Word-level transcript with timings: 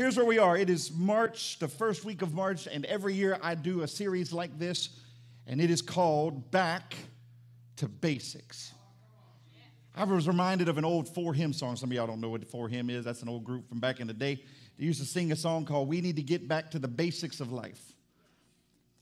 here's 0.00 0.16
where 0.16 0.24
we 0.24 0.38
are. 0.38 0.56
It 0.56 0.70
is 0.70 0.90
March, 0.94 1.58
the 1.58 1.68
first 1.68 2.06
week 2.06 2.22
of 2.22 2.32
March, 2.32 2.66
and 2.66 2.86
every 2.86 3.12
year 3.12 3.38
I 3.42 3.54
do 3.54 3.82
a 3.82 3.86
series 3.86 4.32
like 4.32 4.58
this, 4.58 4.88
and 5.46 5.60
it 5.60 5.68
is 5.70 5.82
called 5.82 6.50
Back 6.50 6.94
to 7.76 7.86
Basics. 7.86 8.72
I 9.94 10.04
was 10.04 10.26
reminded 10.26 10.70
of 10.70 10.78
an 10.78 10.86
old 10.86 11.06
4Him 11.06 11.54
song. 11.54 11.76
Some 11.76 11.90
of 11.90 11.94
y'all 11.94 12.06
don't 12.06 12.22
know 12.22 12.30
what 12.30 12.40
the 12.40 12.46
4Him 12.46 12.90
is. 12.90 13.04
That's 13.04 13.20
an 13.20 13.28
old 13.28 13.44
group 13.44 13.68
from 13.68 13.78
back 13.78 14.00
in 14.00 14.06
the 14.06 14.14
day. 14.14 14.42
They 14.78 14.86
used 14.86 15.00
to 15.00 15.06
sing 15.06 15.32
a 15.32 15.36
song 15.36 15.66
called 15.66 15.86
We 15.86 16.00
Need 16.00 16.16
to 16.16 16.22
Get 16.22 16.48
Back 16.48 16.70
to 16.70 16.78
the 16.78 16.88
Basics 16.88 17.38
of 17.40 17.52
Life. 17.52 17.92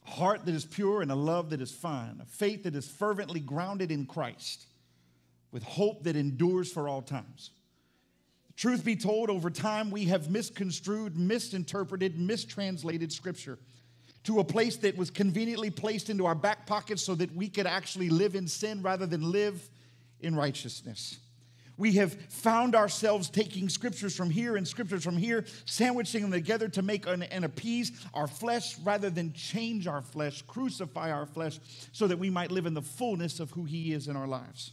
A 0.04 0.10
heart 0.10 0.46
that 0.46 0.54
is 0.56 0.64
pure 0.64 1.00
and 1.00 1.12
a 1.12 1.14
love 1.14 1.50
that 1.50 1.60
is 1.60 1.70
fine, 1.70 2.18
a 2.20 2.26
faith 2.26 2.64
that 2.64 2.74
is 2.74 2.88
fervently 2.90 3.38
grounded 3.38 3.92
in 3.92 4.04
Christ, 4.04 4.66
with 5.52 5.62
hope 5.62 6.02
that 6.02 6.16
endures 6.16 6.72
for 6.72 6.88
all 6.88 7.02
times. 7.02 7.50
Truth 8.58 8.84
be 8.84 8.96
told, 8.96 9.30
over 9.30 9.50
time 9.50 9.88
we 9.88 10.06
have 10.06 10.30
misconstrued, 10.30 11.16
misinterpreted, 11.16 12.18
mistranslated 12.18 13.12
Scripture 13.12 13.56
to 14.24 14.40
a 14.40 14.44
place 14.44 14.76
that 14.78 14.96
was 14.96 15.10
conveniently 15.10 15.70
placed 15.70 16.10
into 16.10 16.26
our 16.26 16.34
back 16.34 16.66
pockets 16.66 17.00
so 17.04 17.14
that 17.14 17.32
we 17.36 17.48
could 17.48 17.68
actually 17.68 18.10
live 18.10 18.34
in 18.34 18.48
sin 18.48 18.82
rather 18.82 19.06
than 19.06 19.30
live 19.30 19.70
in 20.18 20.34
righteousness. 20.34 21.20
We 21.76 21.92
have 21.92 22.12
found 22.32 22.74
ourselves 22.74 23.30
taking 23.30 23.68
scriptures 23.68 24.16
from 24.16 24.28
here 24.28 24.56
and 24.56 24.66
scriptures 24.66 25.04
from 25.04 25.16
here, 25.16 25.44
sandwiching 25.64 26.22
them 26.22 26.32
together 26.32 26.66
to 26.70 26.82
make 26.82 27.06
an, 27.06 27.22
and 27.22 27.44
appease 27.44 27.92
our 28.12 28.26
flesh 28.26 28.76
rather 28.80 29.08
than 29.08 29.34
change 29.34 29.86
our 29.86 30.02
flesh, 30.02 30.42
crucify 30.42 31.12
our 31.12 31.26
flesh, 31.26 31.60
so 31.92 32.08
that 32.08 32.18
we 32.18 32.28
might 32.28 32.50
live 32.50 32.66
in 32.66 32.74
the 32.74 32.82
fullness 32.82 33.38
of 33.38 33.52
who 33.52 33.64
He 33.64 33.92
is 33.92 34.08
in 34.08 34.16
our 34.16 34.26
lives. 34.26 34.72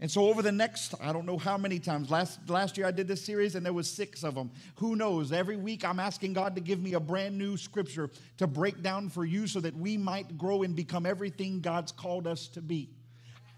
And 0.00 0.08
so 0.08 0.28
over 0.28 0.42
the 0.42 0.52
next, 0.52 0.94
I 1.00 1.12
don't 1.12 1.26
know 1.26 1.38
how 1.38 1.58
many 1.58 1.80
times, 1.80 2.08
last, 2.08 2.48
last 2.48 2.78
year 2.78 2.86
I 2.86 2.92
did 2.92 3.08
this 3.08 3.24
series 3.24 3.56
and 3.56 3.66
there 3.66 3.72
was 3.72 3.90
six 3.90 4.22
of 4.22 4.36
them. 4.36 4.52
Who 4.76 4.94
knows? 4.94 5.32
Every 5.32 5.56
week 5.56 5.84
I'm 5.84 5.98
asking 5.98 6.34
God 6.34 6.54
to 6.54 6.60
give 6.60 6.80
me 6.80 6.94
a 6.94 7.00
brand 7.00 7.36
new 7.36 7.56
scripture 7.56 8.08
to 8.36 8.46
break 8.46 8.80
down 8.80 9.08
for 9.08 9.24
you 9.24 9.48
so 9.48 9.58
that 9.60 9.76
we 9.76 9.96
might 9.96 10.38
grow 10.38 10.62
and 10.62 10.76
become 10.76 11.04
everything 11.04 11.60
God's 11.60 11.90
called 11.90 12.28
us 12.28 12.46
to 12.48 12.62
be. 12.62 12.90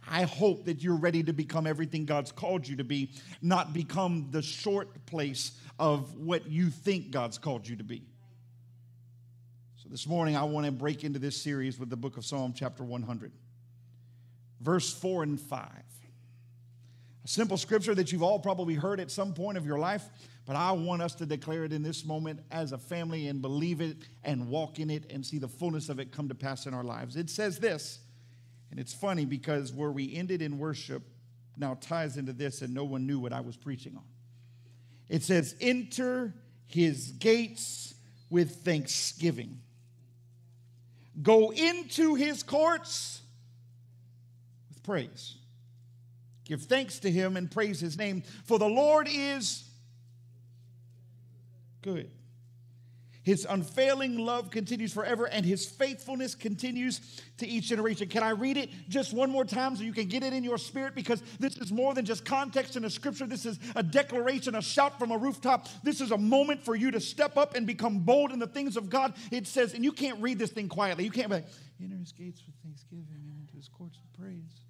I 0.08 0.22
hope 0.22 0.64
that 0.64 0.82
you're 0.82 0.96
ready 0.96 1.22
to 1.24 1.34
become 1.34 1.66
everything 1.66 2.06
God's 2.06 2.32
called 2.32 2.66
you 2.66 2.76
to 2.76 2.84
be, 2.84 3.10
not 3.42 3.74
become 3.74 4.28
the 4.30 4.40
short 4.40 5.04
place 5.04 5.52
of 5.78 6.16
what 6.16 6.48
you 6.48 6.70
think 6.70 7.10
God's 7.10 7.36
called 7.36 7.68
you 7.68 7.76
to 7.76 7.84
be. 7.84 8.02
So 9.76 9.90
this 9.90 10.06
morning 10.06 10.36
I 10.36 10.44
want 10.44 10.64
to 10.64 10.72
break 10.72 11.04
into 11.04 11.18
this 11.18 11.40
series 11.40 11.78
with 11.78 11.90
the 11.90 11.96
book 11.96 12.16
of 12.16 12.24
Psalm 12.24 12.54
chapter 12.56 12.82
100. 12.82 13.30
Verse 14.62 14.92
4 14.92 15.22
and 15.22 15.38
5. 15.38 15.68
Simple 17.30 17.56
scripture 17.56 17.94
that 17.94 18.10
you've 18.10 18.24
all 18.24 18.40
probably 18.40 18.74
heard 18.74 18.98
at 18.98 19.08
some 19.08 19.32
point 19.32 19.56
of 19.56 19.64
your 19.64 19.78
life, 19.78 20.02
but 20.46 20.56
I 20.56 20.72
want 20.72 21.00
us 21.00 21.14
to 21.14 21.26
declare 21.26 21.62
it 21.62 21.72
in 21.72 21.80
this 21.80 22.04
moment 22.04 22.40
as 22.50 22.72
a 22.72 22.78
family 22.78 23.28
and 23.28 23.40
believe 23.40 23.80
it 23.80 23.98
and 24.24 24.48
walk 24.48 24.80
in 24.80 24.90
it 24.90 25.12
and 25.12 25.24
see 25.24 25.38
the 25.38 25.46
fullness 25.46 25.88
of 25.88 26.00
it 26.00 26.10
come 26.10 26.28
to 26.30 26.34
pass 26.34 26.66
in 26.66 26.74
our 26.74 26.82
lives. 26.82 27.14
It 27.14 27.30
says 27.30 27.60
this, 27.60 28.00
and 28.72 28.80
it's 28.80 28.92
funny 28.92 29.26
because 29.26 29.72
where 29.72 29.92
we 29.92 30.12
ended 30.12 30.42
in 30.42 30.58
worship 30.58 31.04
now 31.56 31.78
ties 31.80 32.16
into 32.16 32.32
this, 32.32 32.62
and 32.62 32.74
no 32.74 32.82
one 32.82 33.06
knew 33.06 33.20
what 33.20 33.32
I 33.32 33.42
was 33.42 33.56
preaching 33.56 33.94
on. 33.94 34.02
It 35.08 35.22
says, 35.22 35.54
Enter 35.60 36.34
his 36.66 37.12
gates 37.12 37.94
with 38.28 38.64
thanksgiving, 38.64 39.60
go 41.22 41.52
into 41.52 42.16
his 42.16 42.42
courts 42.42 43.22
with 44.68 44.82
praise. 44.82 45.36
Give 46.50 46.60
thanks 46.60 46.98
to 46.98 47.10
him 47.12 47.36
and 47.36 47.48
praise 47.48 47.78
his 47.78 47.96
name, 47.96 48.24
for 48.44 48.58
the 48.58 48.68
Lord 48.68 49.06
is 49.08 49.62
good. 51.80 52.10
His 53.22 53.46
unfailing 53.48 54.18
love 54.18 54.50
continues 54.50 54.92
forever, 54.92 55.26
and 55.26 55.46
his 55.46 55.64
faithfulness 55.64 56.34
continues 56.34 57.22
to 57.38 57.46
each 57.46 57.68
generation. 57.68 58.08
Can 58.08 58.24
I 58.24 58.30
read 58.30 58.56
it 58.56 58.70
just 58.88 59.12
one 59.12 59.30
more 59.30 59.44
time 59.44 59.76
so 59.76 59.84
you 59.84 59.92
can 59.92 60.08
get 60.08 60.24
it 60.24 60.32
in 60.32 60.42
your 60.42 60.58
spirit? 60.58 60.96
Because 60.96 61.22
this 61.38 61.56
is 61.56 61.70
more 61.70 61.94
than 61.94 62.04
just 62.04 62.24
context 62.24 62.74
in 62.74 62.84
a 62.84 62.90
scripture. 62.90 63.28
This 63.28 63.46
is 63.46 63.60
a 63.76 63.82
declaration, 63.84 64.56
a 64.56 64.62
shout 64.62 64.98
from 64.98 65.12
a 65.12 65.16
rooftop. 65.16 65.68
This 65.84 66.00
is 66.00 66.10
a 66.10 66.18
moment 66.18 66.64
for 66.64 66.74
you 66.74 66.90
to 66.90 66.98
step 66.98 67.36
up 67.36 67.54
and 67.54 67.64
become 67.64 68.00
bold 68.00 68.32
in 68.32 68.40
the 68.40 68.48
things 68.48 68.76
of 68.76 68.90
God. 68.90 69.14
It 69.30 69.46
says, 69.46 69.72
and 69.72 69.84
you 69.84 69.92
can't 69.92 70.20
read 70.20 70.40
this 70.40 70.50
thing 70.50 70.68
quietly. 70.68 71.04
You 71.04 71.12
can't 71.12 71.28
be 71.28 71.36
like, 71.36 71.46
enter 71.80 71.96
his 71.96 72.10
gates 72.10 72.42
with 72.44 72.56
thanksgiving 72.64 73.06
and 73.28 73.40
into 73.40 73.54
his 73.54 73.68
courts 73.68 74.00
with 74.02 74.20
praise. 74.20 74.64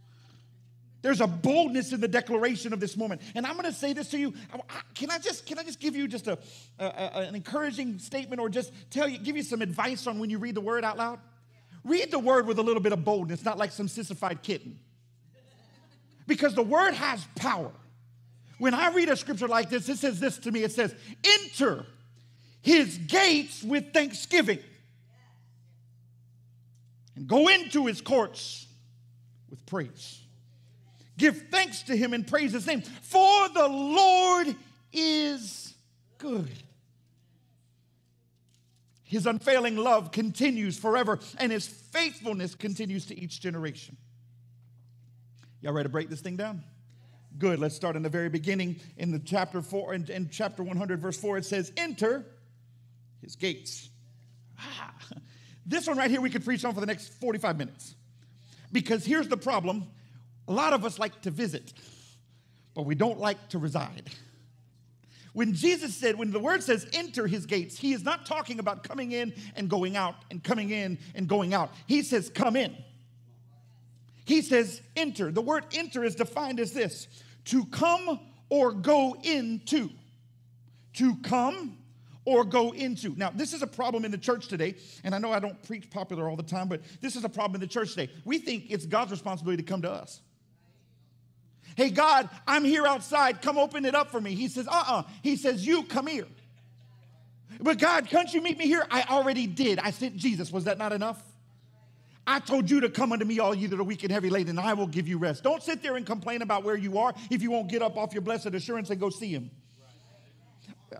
There's 1.02 1.20
a 1.20 1.26
boldness 1.26 1.92
in 1.92 2.00
the 2.00 2.08
declaration 2.08 2.72
of 2.72 2.80
this 2.80 2.96
moment. 2.96 3.22
And 3.34 3.46
I'm 3.46 3.54
going 3.54 3.64
to 3.64 3.72
say 3.72 3.92
this 3.92 4.10
to 4.10 4.18
you. 4.18 4.34
Can 4.94 5.10
I 5.10 5.18
just, 5.18 5.46
can 5.46 5.58
I 5.58 5.62
just 5.62 5.80
give 5.80 5.96
you 5.96 6.06
just 6.06 6.26
a, 6.26 6.38
a, 6.78 6.84
an 7.28 7.34
encouraging 7.34 7.98
statement 7.98 8.40
or 8.40 8.48
just 8.48 8.72
tell 8.90 9.08
you, 9.08 9.18
give 9.18 9.36
you 9.36 9.42
some 9.42 9.62
advice 9.62 10.06
on 10.06 10.18
when 10.18 10.28
you 10.28 10.38
read 10.38 10.54
the 10.54 10.60
word 10.60 10.84
out 10.84 10.98
loud? 10.98 11.18
Read 11.84 12.10
the 12.10 12.18
word 12.18 12.46
with 12.46 12.58
a 12.58 12.62
little 12.62 12.82
bit 12.82 12.92
of 12.92 13.04
boldness, 13.04 13.44
not 13.44 13.56
like 13.56 13.72
some 13.72 13.88
sissified 13.88 14.42
kitten. 14.42 14.78
Because 16.26 16.54
the 16.54 16.62
word 16.62 16.92
has 16.92 17.26
power. 17.36 17.72
When 18.58 18.74
I 18.74 18.90
read 18.90 19.08
a 19.08 19.16
scripture 19.16 19.48
like 19.48 19.70
this, 19.70 19.88
it 19.88 19.96
says 19.96 20.20
this 20.20 20.36
to 20.38 20.52
me 20.52 20.62
it 20.62 20.72
says, 20.72 20.94
Enter 21.24 21.86
his 22.60 22.98
gates 22.98 23.62
with 23.62 23.94
thanksgiving 23.94 24.58
and 27.16 27.26
go 27.26 27.48
into 27.48 27.86
his 27.86 28.02
courts 28.02 28.66
with 29.48 29.64
praise. 29.64 30.19
Give 31.20 31.36
thanks 31.50 31.82
to 31.82 31.94
him 31.94 32.14
and 32.14 32.26
praise 32.26 32.52
his 32.52 32.66
name, 32.66 32.80
for 32.80 33.48
the 33.50 33.68
Lord 33.68 34.56
is 34.90 35.74
good. 36.16 36.50
His 39.02 39.26
unfailing 39.26 39.76
love 39.76 40.12
continues 40.12 40.78
forever, 40.78 41.18
and 41.36 41.52
his 41.52 41.66
faithfulness 41.66 42.54
continues 42.54 43.04
to 43.06 43.20
each 43.20 43.38
generation. 43.38 43.98
Y'all 45.60 45.74
ready 45.74 45.84
to 45.84 45.90
break 45.90 46.08
this 46.08 46.22
thing 46.22 46.38
down? 46.38 46.64
Good. 47.36 47.58
Let's 47.58 47.76
start 47.76 47.96
in 47.96 48.02
the 48.02 48.08
very 48.08 48.30
beginning 48.30 48.80
in 48.96 49.12
the 49.12 49.18
chapter 49.18 49.60
4 49.60 49.92
in, 49.92 50.10
in 50.10 50.30
chapter 50.30 50.62
100 50.62 51.02
verse 51.02 51.18
4 51.18 51.36
it 51.36 51.44
says 51.44 51.70
enter 51.76 52.24
his 53.20 53.36
gates. 53.36 53.90
Ah, 54.58 54.94
this 55.66 55.86
one 55.86 55.98
right 55.98 56.10
here 56.10 56.22
we 56.22 56.30
could 56.30 56.46
preach 56.46 56.64
on 56.64 56.72
for 56.72 56.80
the 56.80 56.86
next 56.86 57.08
45 57.20 57.58
minutes. 57.58 57.94
Because 58.72 59.04
here's 59.04 59.28
the 59.28 59.36
problem, 59.36 59.86
a 60.48 60.52
lot 60.52 60.72
of 60.72 60.84
us 60.84 60.98
like 60.98 61.20
to 61.22 61.30
visit, 61.30 61.72
but 62.74 62.84
we 62.84 62.94
don't 62.94 63.18
like 63.18 63.48
to 63.50 63.58
reside. 63.58 64.10
When 65.32 65.54
Jesus 65.54 65.94
said, 65.94 66.18
when 66.18 66.32
the 66.32 66.40
word 66.40 66.62
says 66.62 66.88
enter 66.92 67.26
his 67.26 67.46
gates, 67.46 67.78
he 67.78 67.92
is 67.92 68.02
not 68.02 68.26
talking 68.26 68.58
about 68.58 68.82
coming 68.82 69.12
in 69.12 69.32
and 69.54 69.70
going 69.70 69.96
out 69.96 70.16
and 70.30 70.42
coming 70.42 70.70
in 70.70 70.98
and 71.14 71.28
going 71.28 71.54
out. 71.54 71.72
He 71.86 72.02
says, 72.02 72.30
come 72.34 72.56
in. 72.56 72.76
He 74.24 74.42
says, 74.42 74.82
enter. 74.96 75.30
The 75.30 75.40
word 75.40 75.66
enter 75.72 76.04
is 76.04 76.16
defined 76.16 76.58
as 76.58 76.72
this 76.72 77.06
to 77.46 77.64
come 77.66 78.20
or 78.48 78.72
go 78.72 79.16
into. 79.22 79.90
To 80.94 81.16
come 81.22 81.78
or 82.24 82.44
go 82.44 82.72
into. 82.72 83.14
Now, 83.16 83.30
this 83.30 83.52
is 83.52 83.62
a 83.62 83.66
problem 83.66 84.04
in 84.04 84.10
the 84.10 84.18
church 84.18 84.48
today, 84.48 84.74
and 85.04 85.14
I 85.14 85.18
know 85.18 85.32
I 85.32 85.38
don't 85.38 85.60
preach 85.62 85.90
popular 85.90 86.28
all 86.28 86.36
the 86.36 86.42
time, 86.42 86.68
but 86.68 86.82
this 87.00 87.16
is 87.16 87.24
a 87.24 87.28
problem 87.28 87.54
in 87.54 87.60
the 87.60 87.72
church 87.72 87.90
today. 87.90 88.12
We 88.24 88.38
think 88.38 88.66
it's 88.68 88.84
God's 88.84 89.10
responsibility 89.10 89.62
to 89.62 89.68
come 89.68 89.82
to 89.82 89.90
us. 89.90 90.20
Hey, 91.76 91.90
God, 91.90 92.28
I'm 92.46 92.64
here 92.64 92.86
outside. 92.86 93.42
Come 93.42 93.58
open 93.58 93.84
it 93.84 93.94
up 93.94 94.10
for 94.10 94.20
me. 94.20 94.34
He 94.34 94.48
says, 94.48 94.66
uh 94.68 94.72
uh-uh. 94.72 94.98
uh 95.00 95.02
He 95.22 95.36
says, 95.36 95.66
You 95.66 95.84
come 95.84 96.06
here. 96.06 96.26
But 97.60 97.78
God, 97.78 98.06
can't 98.08 98.32
you 98.32 98.40
meet 98.40 98.58
me 98.58 98.66
here? 98.66 98.86
I 98.90 99.02
already 99.02 99.46
did. 99.46 99.78
I 99.78 99.90
sent 99.90 100.16
Jesus. 100.16 100.50
Was 100.50 100.64
that 100.64 100.78
not 100.78 100.92
enough? 100.92 101.22
I 102.26 102.38
told 102.38 102.70
you 102.70 102.80
to 102.80 102.88
come 102.88 103.12
unto 103.12 103.24
me, 103.24 103.38
all 103.38 103.54
ye 103.54 103.66
that 103.66 103.78
are 103.78 103.84
weak 103.84 104.02
and 104.04 104.12
heavy 104.12 104.30
laden, 104.30 104.58
and 104.58 104.66
I 104.66 104.74
will 104.74 104.86
give 104.86 105.08
you 105.08 105.18
rest. 105.18 105.42
Don't 105.42 105.62
sit 105.62 105.82
there 105.82 105.96
and 105.96 106.06
complain 106.06 106.42
about 106.42 106.64
where 106.64 106.76
you 106.76 106.98
are 106.98 107.12
if 107.30 107.42
you 107.42 107.50
won't 107.50 107.68
get 107.68 107.82
up 107.82 107.96
off 107.96 108.12
your 108.12 108.22
blessed 108.22 108.54
assurance 108.54 108.90
and 108.90 109.00
go 109.00 109.10
see 109.10 109.32
him. 109.32 109.50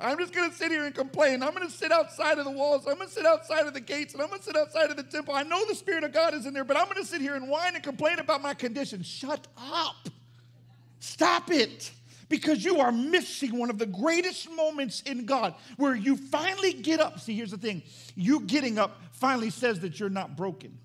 I'm 0.00 0.18
just 0.18 0.32
going 0.32 0.50
to 0.50 0.56
sit 0.56 0.70
here 0.70 0.84
and 0.84 0.94
complain. 0.94 1.42
I'm 1.42 1.54
going 1.54 1.66
to 1.66 1.72
sit 1.72 1.92
outside 1.92 2.38
of 2.38 2.44
the 2.44 2.50
walls. 2.50 2.86
I'm 2.86 2.96
going 2.96 3.08
to 3.08 3.12
sit 3.12 3.26
outside 3.26 3.66
of 3.66 3.74
the 3.74 3.80
gates 3.80 4.14
and 4.14 4.22
I'm 4.22 4.28
going 4.28 4.40
to 4.40 4.44
sit 4.44 4.56
outside 4.56 4.90
of 4.90 4.96
the 4.96 5.02
temple. 5.02 5.34
I 5.34 5.42
know 5.42 5.64
the 5.66 5.74
Spirit 5.74 6.04
of 6.04 6.12
God 6.12 6.32
is 6.32 6.46
in 6.46 6.54
there, 6.54 6.64
but 6.64 6.76
I'm 6.76 6.84
going 6.84 6.96
to 6.96 7.04
sit 7.04 7.20
here 7.20 7.34
and 7.34 7.48
whine 7.48 7.74
and 7.74 7.82
complain 7.82 8.18
about 8.18 8.40
my 8.40 8.54
condition. 8.54 9.02
Shut 9.02 9.46
up. 9.56 10.08
Stop 11.00 11.50
it. 11.50 11.90
Because 12.28 12.64
you 12.64 12.78
are 12.78 12.92
missing 12.92 13.58
one 13.58 13.70
of 13.70 13.78
the 13.78 13.86
greatest 13.86 14.48
moments 14.52 15.00
in 15.00 15.26
God 15.26 15.52
where 15.78 15.96
you 15.96 16.16
finally 16.16 16.72
get 16.72 17.00
up. 17.00 17.18
See, 17.18 17.34
here's 17.34 17.50
the 17.50 17.58
thing 17.58 17.82
you 18.14 18.42
getting 18.42 18.78
up 18.78 19.00
finally 19.10 19.50
says 19.50 19.80
that 19.80 19.98
you're 19.98 20.08
not 20.08 20.36
broken. 20.36 20.78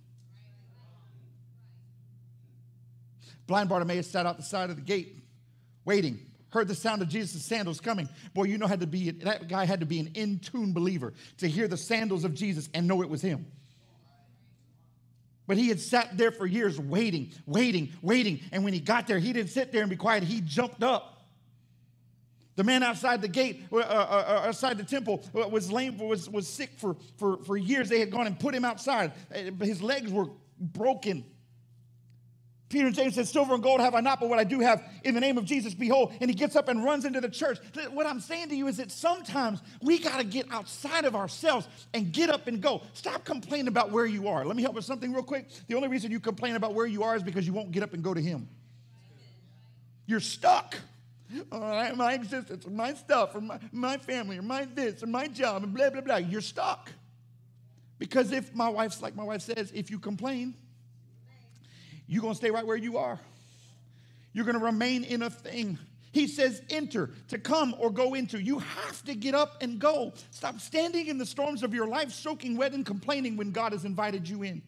Blind 3.45 3.69
Bartimaeus 3.69 4.09
sat 4.09 4.25
out 4.25 4.37
the 4.37 4.43
side 4.43 4.71
of 4.71 4.75
the 4.75 4.81
gate, 4.81 5.17
waiting, 5.85 6.19
heard 6.49 6.67
the 6.67 6.73
sound 6.73 7.03
of 7.03 7.09
Jesus' 7.09 7.45
sandals 7.45 7.79
coming. 7.79 8.09
Boy, 8.33 8.45
you 8.45 8.57
know 8.57 8.65
had 8.65 8.79
to 8.79 8.87
be 8.87 9.11
that 9.11 9.47
guy 9.47 9.65
had 9.65 9.81
to 9.81 9.85
be 9.85 9.99
an 9.99 10.11
in 10.15 10.39
tune 10.39 10.73
believer 10.73 11.13
to 11.37 11.47
hear 11.47 11.67
the 11.67 11.77
sandals 11.77 12.23
of 12.23 12.33
Jesus 12.33 12.69
and 12.73 12.87
know 12.87 13.03
it 13.03 13.09
was 13.09 13.21
him. 13.21 13.45
But 15.47 15.57
he 15.57 15.67
had 15.69 15.79
sat 15.79 16.17
there 16.17 16.31
for 16.31 16.45
years 16.45 16.79
waiting, 16.79 17.31
waiting, 17.45 17.93
waiting. 18.01 18.39
And 18.51 18.63
when 18.63 18.73
he 18.73 18.79
got 18.79 19.07
there, 19.07 19.19
he 19.19 19.31
didn't 19.33 19.51
sit 19.51 19.71
there 19.71 19.81
and 19.81 19.89
be 19.89 19.95
quiet. 19.95 20.23
He 20.23 20.41
jumped 20.41 20.83
up. 20.83 21.11
The 22.55 22.63
man 22.63 22.83
outside 22.83 23.21
the 23.21 23.27
gate, 23.27 23.65
uh, 23.71 23.77
uh, 23.77 23.79
uh 23.79 24.47
outside 24.47 24.77
the 24.77 24.83
temple, 24.83 25.23
uh, 25.35 25.47
was 25.49 25.71
lame, 25.71 25.97
was, 25.97 26.29
was 26.29 26.47
sick 26.47 26.71
for, 26.77 26.95
for, 27.17 27.43
for 27.43 27.57
years. 27.57 27.89
They 27.89 27.99
had 27.99 28.11
gone 28.11 28.27
and 28.27 28.39
put 28.39 28.55
him 28.55 28.63
outside. 28.63 29.11
Uh, 29.33 29.51
his 29.63 29.81
legs 29.81 30.11
were 30.11 30.27
broken. 30.57 31.25
Peter 32.67 32.87
and 32.87 32.95
James 32.95 33.13
said, 33.13 33.27
Silver 33.27 33.53
and 33.53 33.61
gold 33.61 33.79
have 33.79 33.93
I 33.93 33.99
not, 33.99 34.19
but 34.19 34.27
what 34.27 34.39
I 34.39 34.43
do 34.43 34.59
have 34.59 34.83
in 35.03 35.13
the 35.13 35.21
name 35.21 35.37
of 35.37 35.45
Jesus, 35.45 35.75
behold. 35.75 36.13
And 36.19 36.29
he 36.29 36.35
gets 36.35 36.55
up 36.55 36.67
and 36.67 36.83
runs 36.83 37.05
into 37.05 37.21
the 37.21 37.29
church. 37.29 37.59
What 37.91 38.07
I'm 38.07 38.19
saying 38.19 38.49
to 38.49 38.55
you 38.55 38.67
is 38.67 38.77
that 38.77 38.91
sometimes 38.91 39.61
we 39.81 39.99
got 39.99 40.17
to 40.17 40.23
get 40.23 40.47
outside 40.51 41.05
of 41.05 41.15
ourselves 41.15 41.67
and 41.93 42.11
get 42.11 42.31
up 42.31 42.47
and 42.47 42.61
go. 42.61 42.81
Stop 42.93 43.23
complaining 43.23 43.67
about 43.67 43.91
where 43.91 44.05
you 44.05 44.27
are. 44.27 44.43
Let 44.45 44.55
me 44.55 44.63
help 44.63 44.75
with 44.75 44.85
something 44.85 45.13
real 45.13 45.23
quick. 45.23 45.47
The 45.67 45.75
only 45.75 45.89
reason 45.89 46.11
you 46.11 46.19
complain 46.19 46.55
about 46.55 46.73
where 46.73 46.87
you 46.87 47.03
are 47.03 47.15
is 47.15 47.21
because 47.21 47.45
you 47.45 47.53
won't 47.53 47.71
get 47.71 47.83
up 47.83 47.93
and 47.93 48.03
go 48.03 48.15
to 48.15 48.21
him. 48.21 48.49
You're 50.07 50.19
stuck. 50.19 50.75
Oh, 51.51 51.59
right, 51.59 51.95
my 51.95 52.13
existence, 52.13 52.65
or 52.65 52.69
my 52.69 52.93
stuff, 52.93 53.35
or 53.35 53.41
my, 53.41 53.59
my 53.71 53.97
family, 53.97 54.37
or 54.37 54.43
my 54.43 54.65
this, 54.65 55.01
or 55.03 55.07
my 55.07 55.27
job, 55.27 55.63
and 55.63 55.73
blah, 55.73 55.89
blah, 55.89 56.01
blah. 56.01 56.17
You're 56.17 56.41
stuck. 56.41 56.91
Because 57.97 58.31
if 58.31 58.53
my 58.53 58.69
wife's 58.69 59.01
like 59.01 59.15
my 59.15 59.23
wife 59.23 59.41
says, 59.41 59.71
if 59.73 59.89
you 59.89 59.99
complain, 59.99 60.55
you're 62.07 62.21
going 62.21 62.33
to 62.33 62.37
stay 62.37 62.51
right 62.51 62.65
where 62.65 62.77
you 62.77 62.97
are. 62.97 63.19
You're 64.33 64.45
going 64.45 64.59
to 64.59 64.63
remain 64.63 65.03
in 65.03 65.21
a 65.21 65.29
thing. 65.29 65.79
He 66.11 66.27
says, 66.27 66.61
enter, 66.69 67.09
to 67.29 67.37
come 67.37 67.75
or 67.77 67.89
go 67.89 68.13
into. 68.13 68.41
You 68.41 68.59
have 68.59 69.03
to 69.03 69.15
get 69.15 69.35
up 69.35 69.61
and 69.61 69.79
go. 69.79 70.13
Stop 70.31 70.59
standing 70.61 71.07
in 71.07 71.17
the 71.17 71.25
storms 71.25 71.61
of 71.61 71.73
your 71.73 71.87
life, 71.87 72.11
soaking 72.11 72.55
wet 72.55 72.73
and 72.73 72.85
complaining 72.85 73.35
when 73.35 73.51
God 73.51 73.73
has 73.73 73.83
invited 73.83 74.27
you 74.27 74.43
in. 74.43 74.61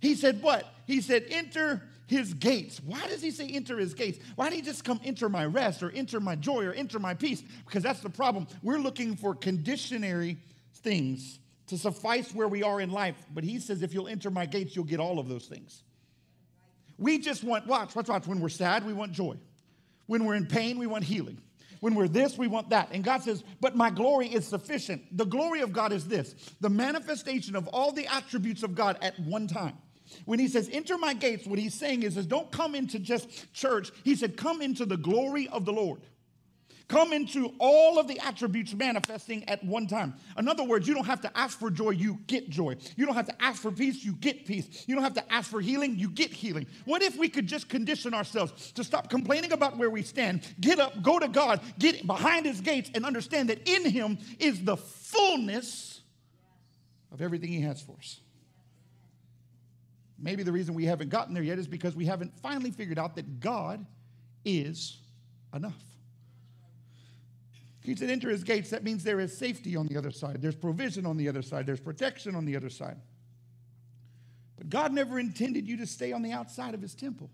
He 0.00 0.14
said, 0.14 0.42
what? 0.42 0.66
He 0.86 1.00
said, 1.00 1.24
enter 1.30 1.82
his 2.06 2.34
gates. 2.34 2.78
Why 2.84 3.06
does 3.06 3.22
he 3.22 3.30
say 3.30 3.48
enter 3.48 3.78
his 3.78 3.94
gates? 3.94 4.18
Why 4.36 4.50
did 4.50 4.56
he 4.56 4.62
just 4.62 4.84
come 4.84 5.00
enter 5.02 5.30
my 5.30 5.46
rest 5.46 5.82
or 5.82 5.90
enter 5.90 6.20
my 6.20 6.36
joy 6.36 6.64
or 6.66 6.72
enter 6.72 6.98
my 6.98 7.14
peace? 7.14 7.42
Because 7.64 7.82
that's 7.82 8.00
the 8.00 8.10
problem. 8.10 8.46
We're 8.62 8.78
looking 8.78 9.16
for 9.16 9.34
conditionary 9.34 10.36
things 10.82 11.38
to 11.68 11.78
suffice 11.78 12.34
where 12.34 12.48
we 12.48 12.62
are 12.62 12.82
in 12.82 12.90
life. 12.90 13.16
But 13.32 13.44
he 13.44 13.58
says, 13.60 13.82
if 13.82 13.94
you'll 13.94 14.08
enter 14.08 14.30
my 14.30 14.44
gates, 14.44 14.76
you'll 14.76 14.84
get 14.84 15.00
all 15.00 15.18
of 15.18 15.28
those 15.28 15.46
things. 15.46 15.82
We 16.98 17.18
just 17.18 17.44
want, 17.44 17.66
watch, 17.66 17.94
watch, 17.94 18.08
watch. 18.08 18.26
When 18.26 18.40
we're 18.40 18.48
sad, 18.48 18.86
we 18.86 18.92
want 18.92 19.12
joy. 19.12 19.36
When 20.06 20.24
we're 20.24 20.34
in 20.34 20.46
pain, 20.46 20.78
we 20.78 20.86
want 20.86 21.04
healing. 21.04 21.38
When 21.80 21.94
we're 21.94 22.08
this, 22.08 22.38
we 22.38 22.46
want 22.46 22.70
that. 22.70 22.88
And 22.92 23.04
God 23.04 23.22
says, 23.22 23.44
but 23.60 23.76
my 23.76 23.90
glory 23.90 24.28
is 24.28 24.46
sufficient. 24.46 25.02
The 25.16 25.26
glory 25.26 25.60
of 25.60 25.72
God 25.72 25.92
is 25.92 26.06
this 26.06 26.34
the 26.60 26.70
manifestation 26.70 27.56
of 27.56 27.68
all 27.68 27.92
the 27.92 28.06
attributes 28.06 28.62
of 28.62 28.74
God 28.74 28.98
at 29.02 29.18
one 29.20 29.46
time. 29.46 29.76
When 30.24 30.38
he 30.38 30.48
says, 30.48 30.70
enter 30.72 30.96
my 30.96 31.14
gates, 31.14 31.46
what 31.46 31.58
he's 31.58 31.74
saying 31.74 32.02
is, 32.02 32.16
is 32.16 32.26
don't 32.26 32.50
come 32.50 32.74
into 32.74 32.98
just 32.98 33.52
church. 33.52 33.90
He 34.04 34.14
said, 34.14 34.36
come 34.36 34.62
into 34.62 34.86
the 34.86 34.96
glory 34.96 35.48
of 35.48 35.64
the 35.64 35.72
Lord. 35.72 36.00
Come 36.86 37.14
into 37.14 37.54
all 37.58 37.98
of 37.98 38.08
the 38.08 38.18
attributes 38.18 38.74
manifesting 38.74 39.48
at 39.48 39.64
one 39.64 39.86
time. 39.86 40.14
In 40.36 40.48
other 40.48 40.64
words, 40.64 40.86
you 40.86 40.94
don't 40.94 41.06
have 41.06 41.22
to 41.22 41.36
ask 41.36 41.58
for 41.58 41.70
joy, 41.70 41.90
you 41.90 42.18
get 42.26 42.50
joy. 42.50 42.76
You 42.96 43.06
don't 43.06 43.14
have 43.14 43.26
to 43.28 43.42
ask 43.42 43.62
for 43.62 43.72
peace, 43.72 44.04
you 44.04 44.12
get 44.12 44.44
peace. 44.44 44.84
You 44.86 44.94
don't 44.94 45.04
have 45.04 45.14
to 45.14 45.32
ask 45.32 45.50
for 45.50 45.62
healing, 45.62 45.98
you 45.98 46.10
get 46.10 46.30
healing. 46.30 46.66
What 46.84 47.02
if 47.02 47.16
we 47.16 47.30
could 47.30 47.46
just 47.46 47.70
condition 47.70 48.12
ourselves 48.12 48.72
to 48.72 48.84
stop 48.84 49.08
complaining 49.08 49.52
about 49.52 49.78
where 49.78 49.88
we 49.88 50.02
stand, 50.02 50.42
get 50.60 50.78
up, 50.78 51.02
go 51.02 51.18
to 51.18 51.28
God, 51.28 51.60
get 51.78 52.06
behind 52.06 52.44
his 52.44 52.60
gates, 52.60 52.90
and 52.94 53.06
understand 53.06 53.48
that 53.48 53.66
in 53.66 53.90
him 53.90 54.18
is 54.38 54.62
the 54.62 54.76
fullness 54.76 56.02
of 57.10 57.22
everything 57.22 57.48
he 57.48 57.62
has 57.62 57.80
for 57.80 57.96
us? 57.96 58.20
Maybe 60.18 60.42
the 60.42 60.52
reason 60.52 60.74
we 60.74 60.84
haven't 60.84 61.08
gotten 61.08 61.32
there 61.32 61.42
yet 61.42 61.58
is 61.58 61.66
because 61.66 61.96
we 61.96 62.04
haven't 62.04 62.38
finally 62.40 62.70
figured 62.70 62.98
out 62.98 63.16
that 63.16 63.40
God 63.40 63.86
is 64.44 64.98
enough. 65.54 65.82
He 67.84 67.94
said, 67.94 68.08
Enter 68.08 68.30
his 68.30 68.42
gates. 68.42 68.70
That 68.70 68.82
means 68.82 69.04
there 69.04 69.20
is 69.20 69.36
safety 69.36 69.76
on 69.76 69.86
the 69.86 69.96
other 69.96 70.10
side, 70.10 70.40
there's 70.40 70.56
provision 70.56 71.06
on 71.06 71.16
the 71.16 71.28
other 71.28 71.42
side, 71.42 71.66
there's 71.66 71.80
protection 71.80 72.34
on 72.34 72.46
the 72.46 72.56
other 72.56 72.70
side. 72.70 72.96
But 74.56 74.70
God 74.70 74.92
never 74.92 75.18
intended 75.18 75.68
you 75.68 75.76
to 75.78 75.86
stay 75.86 76.12
on 76.12 76.22
the 76.22 76.32
outside 76.32 76.74
of 76.74 76.80
his 76.80 76.94
temple. 76.94 77.30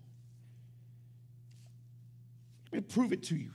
Let 2.71 2.83
me 2.83 2.87
prove 2.93 3.13
it 3.13 3.23
to 3.23 3.35
you. 3.35 3.51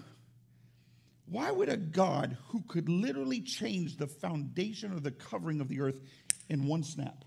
Why 1.27 1.51
would 1.51 1.69
a 1.69 1.77
God 1.77 2.37
who 2.49 2.63
could 2.63 2.89
literally 2.89 3.41
change 3.41 3.97
the 3.97 4.07
foundation 4.07 4.93
or 4.93 5.01
the 5.01 5.11
covering 5.11 5.61
of 5.61 5.69
the 5.69 5.81
earth 5.81 6.01
in 6.49 6.67
one 6.67 6.83
snap 6.83 7.25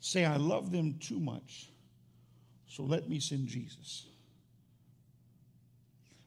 say, 0.00 0.24
I 0.24 0.36
love 0.36 0.70
them 0.70 0.98
too 1.00 1.18
much, 1.18 1.70
so 2.66 2.84
let 2.84 3.08
me 3.10 3.20
send 3.20 3.48
Jesus? 3.48 4.06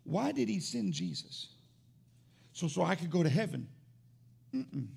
Why 0.03 0.31
did 0.31 0.49
he 0.49 0.59
send 0.59 0.93
Jesus? 0.93 1.47
So, 2.53 2.67
so 2.67 2.83
I 2.83 2.95
could 2.95 3.09
go 3.09 3.23
to 3.23 3.29
heaven. 3.29 3.67
Mm-mm. 4.53 4.87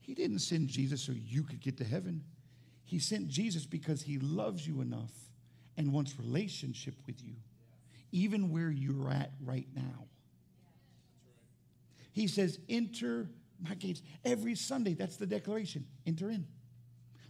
He 0.00 0.14
didn't 0.14 0.40
send 0.40 0.68
Jesus 0.68 1.02
so 1.02 1.12
you 1.12 1.42
could 1.42 1.60
get 1.60 1.76
to 1.78 1.84
heaven. 1.84 2.24
He 2.84 2.98
sent 2.98 3.28
Jesus 3.28 3.66
because 3.66 4.02
he 4.02 4.18
loves 4.18 4.66
you 4.66 4.80
enough 4.80 5.12
and 5.76 5.92
wants 5.92 6.18
relationship 6.18 6.94
with 7.06 7.22
you, 7.22 7.34
even 8.12 8.50
where 8.50 8.70
you're 8.70 9.10
at 9.10 9.32
right 9.44 9.68
now. 9.74 10.06
He 12.12 12.26
says, 12.26 12.58
Enter 12.68 13.28
my 13.60 13.74
gates. 13.74 14.02
Every 14.24 14.54
Sunday, 14.54 14.94
that's 14.94 15.16
the 15.16 15.26
declaration 15.26 15.86
enter 16.06 16.30
in 16.30 16.46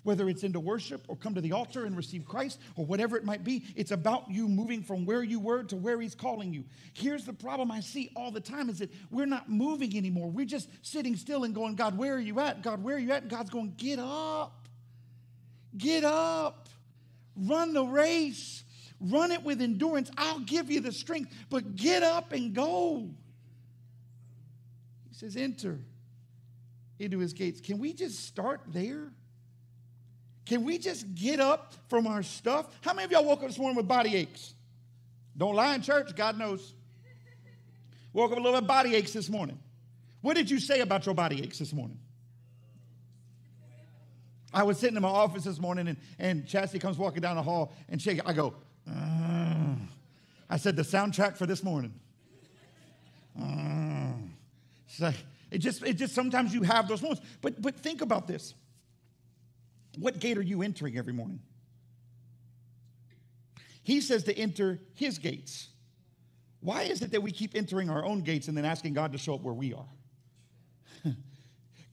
whether 0.08 0.30
it's 0.30 0.42
into 0.42 0.58
worship 0.58 1.04
or 1.06 1.16
come 1.16 1.34
to 1.34 1.40
the 1.42 1.52
altar 1.52 1.84
and 1.84 1.94
receive 1.94 2.24
Christ 2.24 2.58
or 2.76 2.86
whatever 2.86 3.18
it 3.18 3.26
might 3.26 3.44
be. 3.44 3.66
It's 3.76 3.90
about 3.90 4.30
you 4.30 4.48
moving 4.48 4.82
from 4.82 5.04
where 5.04 5.22
you 5.22 5.38
were 5.38 5.64
to 5.64 5.76
where 5.76 6.00
He's 6.00 6.14
calling 6.14 6.50
you. 6.50 6.64
Here's 6.94 7.26
the 7.26 7.34
problem 7.34 7.70
I 7.70 7.80
see 7.80 8.10
all 8.16 8.30
the 8.30 8.40
time 8.40 8.70
is 8.70 8.78
that 8.78 8.90
we're 9.10 9.26
not 9.26 9.50
moving 9.50 9.94
anymore. 9.98 10.30
We're 10.30 10.46
just 10.46 10.70
sitting 10.80 11.14
still 11.14 11.44
and 11.44 11.54
going, 11.54 11.74
God, 11.74 11.98
where 11.98 12.14
are 12.14 12.20
you 12.20 12.40
at? 12.40 12.62
God, 12.62 12.82
where 12.82 12.96
are 12.96 12.98
you 12.98 13.12
at? 13.12 13.20
And 13.20 13.30
God's 13.30 13.50
going, 13.50 13.74
get 13.76 13.98
up. 13.98 14.66
Get 15.76 16.04
up. 16.04 16.70
Run 17.36 17.74
the 17.74 17.84
race. 17.84 18.64
Run 18.98 19.30
it 19.30 19.44
with 19.44 19.60
endurance. 19.60 20.10
I'll 20.16 20.40
give 20.40 20.70
you 20.70 20.80
the 20.80 20.90
strength, 20.90 21.34
but 21.50 21.76
get 21.76 22.02
up 22.02 22.32
and 22.32 22.54
go. 22.54 23.10
He 25.10 25.14
says, 25.14 25.36
enter 25.36 25.78
into 26.98 27.18
his 27.18 27.34
gates. 27.34 27.60
Can 27.60 27.78
we 27.78 27.92
just 27.92 28.24
start 28.24 28.62
there? 28.68 29.12
Can 30.48 30.64
we 30.64 30.78
just 30.78 31.14
get 31.14 31.40
up 31.40 31.74
from 31.88 32.06
our 32.06 32.22
stuff? 32.22 32.74
How 32.80 32.94
many 32.94 33.04
of 33.04 33.12
y'all 33.12 33.24
woke 33.24 33.42
up 33.42 33.48
this 33.48 33.58
morning 33.58 33.76
with 33.76 33.86
body 33.86 34.16
aches? 34.16 34.54
Don't 35.36 35.54
lie 35.54 35.74
in 35.74 35.82
church, 35.82 36.16
God 36.16 36.38
knows. 36.38 36.72
Woke 38.14 38.32
up 38.32 38.38
a 38.38 38.40
little 38.40 38.58
bit 38.58 38.66
body 38.66 38.94
aches 38.96 39.12
this 39.12 39.28
morning. 39.28 39.58
What 40.22 40.36
did 40.36 40.50
you 40.50 40.58
say 40.58 40.80
about 40.80 41.04
your 41.04 41.14
body 41.14 41.42
aches 41.42 41.58
this 41.58 41.74
morning? 41.74 41.98
I 44.52 44.62
was 44.62 44.78
sitting 44.78 44.96
in 44.96 45.02
my 45.02 45.08
office 45.08 45.44
this 45.44 45.60
morning 45.60 45.86
and, 45.86 45.98
and 46.18 46.46
Chastity 46.46 46.78
comes 46.78 46.96
walking 46.96 47.20
down 47.20 47.36
the 47.36 47.42
hall 47.42 47.74
and 47.90 48.00
she, 48.00 48.18
I 48.22 48.32
go, 48.32 48.54
uh. 48.90 49.74
I 50.48 50.56
said, 50.56 50.76
the 50.76 50.82
soundtrack 50.82 51.36
for 51.36 51.44
this 51.44 51.62
morning. 51.62 51.92
Uh. 53.38 54.12
Like, 54.98 55.16
it 55.50 55.58
just, 55.58 55.82
it 55.82 55.98
just 55.98 56.14
sometimes 56.14 56.54
you 56.54 56.62
have 56.62 56.88
those 56.88 57.02
moments. 57.02 57.20
But, 57.42 57.60
but 57.60 57.76
think 57.76 58.00
about 58.00 58.26
this. 58.26 58.54
What 59.98 60.20
gate 60.20 60.38
are 60.38 60.42
you 60.42 60.62
entering 60.62 60.96
every 60.96 61.12
morning? 61.12 61.40
He 63.82 64.00
says 64.00 64.24
to 64.24 64.36
enter 64.36 64.80
his 64.94 65.18
gates. 65.18 65.68
Why 66.60 66.82
is 66.82 67.02
it 67.02 67.12
that 67.12 67.22
we 67.22 67.30
keep 67.30 67.54
entering 67.54 67.88
our 67.88 68.04
own 68.04 68.20
gates 68.20 68.48
and 68.48 68.56
then 68.56 68.64
asking 68.64 68.92
God 68.94 69.12
to 69.12 69.18
show 69.18 69.34
up 69.34 69.42
where 69.42 69.54
we 69.54 69.72
are? 69.74 69.88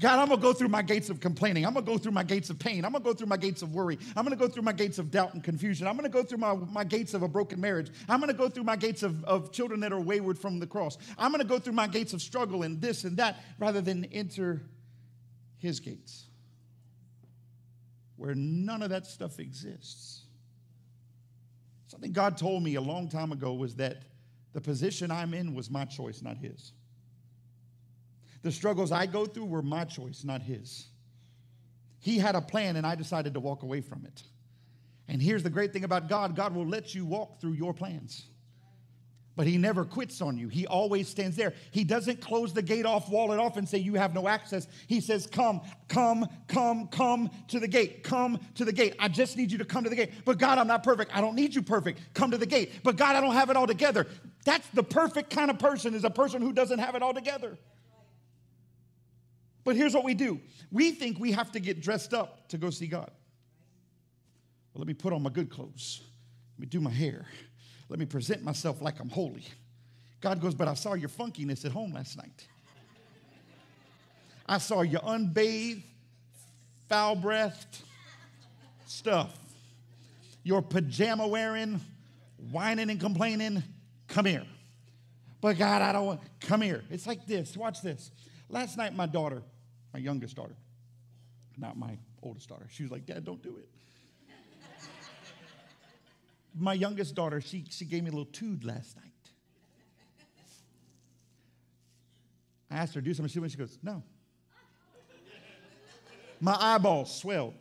God, 0.02 0.20
I'm 0.20 0.28
gonna 0.28 0.42
go 0.42 0.52
through 0.52 0.68
my 0.68 0.82
gates 0.82 1.10
of 1.10 1.20
complaining. 1.20 1.66
I'm 1.66 1.74
gonna 1.74 1.86
go 1.86 1.98
through 1.98 2.12
my 2.12 2.24
gates 2.24 2.50
of 2.50 2.60
pain. 2.60 2.84
I'm 2.84 2.92
gonna 2.92 3.04
go 3.04 3.14
through 3.14 3.28
my 3.28 3.38
gates 3.38 3.62
of 3.62 3.74
worry. 3.74 3.98
I'm 4.16 4.26
gonna 4.26 4.36
go 4.36 4.50
through 4.50 4.64
my 4.64 4.74
gates 4.74 5.00
of 5.00 5.10
doubt 5.10 5.34
and 5.34 5.44
confusion. 5.44 5.88
I'm 5.88 5.96
gonna 5.96 6.10
go 6.10 6.22
through 6.22 6.40
my, 6.40 6.54
my 6.54 6.84
gates 6.84 7.14
of 7.14 7.24
a 7.24 7.30
broken 7.30 7.62
marriage. 7.62 7.90
I'm 8.10 8.20
gonna 8.20 8.34
go 8.34 8.50
through 8.50 8.66
my 8.66 8.76
gates 8.76 9.04
of, 9.04 9.24
of 9.24 9.52
children 9.54 9.80
that 9.80 9.94
are 9.94 10.02
wayward 10.02 10.38
from 10.38 10.60
the 10.60 10.68
cross. 10.68 10.98
I'm 11.18 11.32
gonna 11.32 11.46
go 11.46 11.60
through 11.60 11.74
my 11.74 11.88
gates 11.88 12.12
of 12.12 12.22
struggle 12.22 12.64
and 12.64 12.82
this 12.82 13.06
and 13.06 13.16
that 13.18 13.38
rather 13.58 13.80
than 13.80 14.06
enter 14.06 14.64
his 15.58 15.80
gates 15.80 16.26
where 18.18 18.36
none 18.36 18.82
of 18.82 18.90
that 18.90 19.06
stuff 19.06 19.40
exists. 19.40 20.24
Something 21.88 22.12
God 22.12 22.38
told 22.38 22.64
me 22.64 22.76
a 22.76 22.82
long 22.82 23.10
time 23.10 23.32
ago 23.32 23.54
was 23.54 23.76
that 23.76 24.04
the 24.54 24.62
position 24.62 25.12
I'm 25.12 25.34
in 25.34 25.54
was 25.54 25.70
my 25.70 25.86
choice, 25.86 26.22
not 26.22 26.38
His. 26.38 26.72
The 28.42 28.52
struggles 28.52 28.92
I 28.92 29.06
go 29.06 29.26
through 29.26 29.46
were 29.46 29.62
my 29.62 29.86
choice, 29.86 30.24
not 30.24 30.42
His. 30.42 30.88
He 32.00 32.18
had 32.20 32.36
a 32.36 32.42
plan, 32.42 32.76
and 32.76 32.86
I 32.86 32.96
decided 32.96 33.34
to 33.34 33.40
walk 33.40 33.64
away 33.64 33.82
from 33.82 34.06
it. 34.06 34.24
And 35.08 35.22
here's 35.22 35.44
the 35.44 35.50
great 35.50 35.74
thing 35.74 35.84
about 35.84 36.08
God 36.10 36.36
God 36.36 36.54
will 36.56 36.68
let 36.68 36.94
you 36.94 37.06
walk 37.06 37.40
through 37.40 37.54
your 37.54 37.74
plans. 37.74 38.28
But 39.36 39.48
he 39.48 39.58
never 39.58 39.84
quits 39.84 40.22
on 40.22 40.38
you. 40.38 40.48
He 40.48 40.66
always 40.66 41.10
stands 41.10 41.36
there. 41.36 41.54
He 41.72 41.84
doesn't 41.84 42.22
close 42.22 42.54
the 42.54 42.62
gate 42.62 42.86
off, 42.86 43.10
wall 43.10 43.34
it 43.34 43.40
off, 43.40 43.58
and 43.58 43.68
say, 43.68 43.80
You 43.80 43.96
have 43.96 44.14
no 44.14 44.30
access. 44.30 44.68
He 44.88 45.02
says, 45.02 45.28
Come, 45.28 45.62
come, 45.90 46.28
come, 46.48 46.88
come 46.88 47.30
to 47.50 47.60
the 47.60 47.68
gate. 47.68 48.04
Come 48.04 48.40
to 48.56 48.64
the 48.64 48.72
gate. 48.72 48.96
I 48.98 49.10
just 49.10 49.36
need 49.36 49.52
you 49.52 49.58
to 49.58 49.66
come 49.66 49.84
to 49.84 49.90
the 49.90 49.96
gate. 49.96 50.12
But 50.24 50.38
God, 50.38 50.58
I'm 50.58 50.68
not 50.68 50.84
perfect. 50.84 51.16
I 51.16 51.20
don't 51.20 51.36
need 51.36 51.54
you 51.54 51.62
perfect. 51.62 52.00
Come 52.14 52.32
to 52.32 52.38
the 52.38 52.46
gate. 52.46 52.72
But 52.84 52.96
God, 52.96 53.18
I 53.18 53.22
don't 53.22 53.34
have 53.34 53.50
it 53.50 53.58
all 53.58 53.68
together. 53.68 54.08
That's 54.46 54.68
the 54.70 54.84
perfect 54.84 55.32
kind 55.32 55.52
of 55.52 55.60
person, 55.60 55.94
is 55.96 56.06
a 56.06 56.10
person 56.10 56.42
who 56.42 56.54
doesn't 56.54 56.80
have 56.80 56.96
it 56.96 57.02
all 57.02 57.14
together. 57.14 57.58
But 59.66 59.76
here's 59.76 59.94
what 59.94 60.06
we 60.06 60.14
do 60.14 60.40
we 60.72 60.92
think 60.92 61.20
we 61.20 61.34
have 61.34 61.52
to 61.52 61.60
get 61.60 61.82
dressed 61.82 62.14
up 62.14 62.48
to 62.50 62.58
go 62.58 62.70
see 62.70 62.88
God. 62.88 63.12
Well, 64.74 64.80
let 64.80 64.88
me 64.88 64.94
put 64.94 65.12
on 65.12 65.24
my 65.24 65.30
good 65.30 65.50
clothes, 65.50 66.02
let 66.56 66.62
me 66.62 66.68
do 66.68 66.80
my 66.80 66.92
hair. 66.92 67.26
Let 67.90 68.00
me 68.00 68.06
present 68.06 68.44
myself 68.44 68.82
like 68.82 69.00
I'm 69.00 69.10
holy. 69.10 69.44
God 70.22 70.42
goes, 70.42 70.56
But 70.56 70.68
I 70.68 70.74
saw 70.74 70.94
your 70.94 71.10
funkiness 71.10 71.66
at 71.66 71.72
home 71.72 71.94
last 71.94 72.18
night. 72.18 72.48
I 74.48 74.58
saw 74.60 74.82
your 74.82 75.02
unbathed, 75.04 75.84
foul 76.88 77.16
breathed 77.16 77.80
stuff. 78.86 79.38
Your 80.44 80.62
pajama 80.62 81.28
wearing, 81.28 81.82
whining 82.52 82.90
and 82.90 83.00
complaining. 83.00 83.64
Come 84.08 84.26
here. 84.26 84.46
But 85.42 85.58
God, 85.58 85.82
I 85.82 85.92
don't 85.92 86.06
want, 86.06 86.22
come 86.40 86.62
here. 86.62 86.84
It's 86.90 87.08
like 87.08 87.26
this. 87.26 87.58
Watch 87.58 87.82
this. 87.82 88.12
Last 88.50 88.78
night, 88.78 88.96
my 88.96 89.08
daughter, 89.08 89.42
my 89.94 90.00
youngest 90.00 90.36
daughter, 90.36 90.56
not 91.58 91.78
my 91.78 91.98
oldest 92.22 92.50
daughter, 92.50 92.68
she 92.70 92.84
was 92.84 92.92
like, 92.92 93.06
Dad, 93.06 93.26
don't 93.26 93.42
do 93.42 93.58
it 93.58 93.75
my 96.58 96.74
youngest 96.74 97.16
daughter, 97.16 97.42
she, 97.42 97.66
she 97.70 97.86
gave 97.86 98.04
me 98.04 98.10
a 98.10 98.12
little 98.12 98.26
tood 98.26 98.64
last 98.64 98.96
night. 98.96 99.06
I 102.72 102.78
asked 102.78 102.96
her 102.96 103.02
to 103.02 103.06
do 103.06 103.14
something. 103.14 103.32
She 103.32 103.40
went, 103.40 103.52
she 103.52 103.58
goes, 103.58 103.78
no. 103.84 104.04
My 106.42 106.58
eyeballs 106.60 107.16
swelled. 107.16 107.54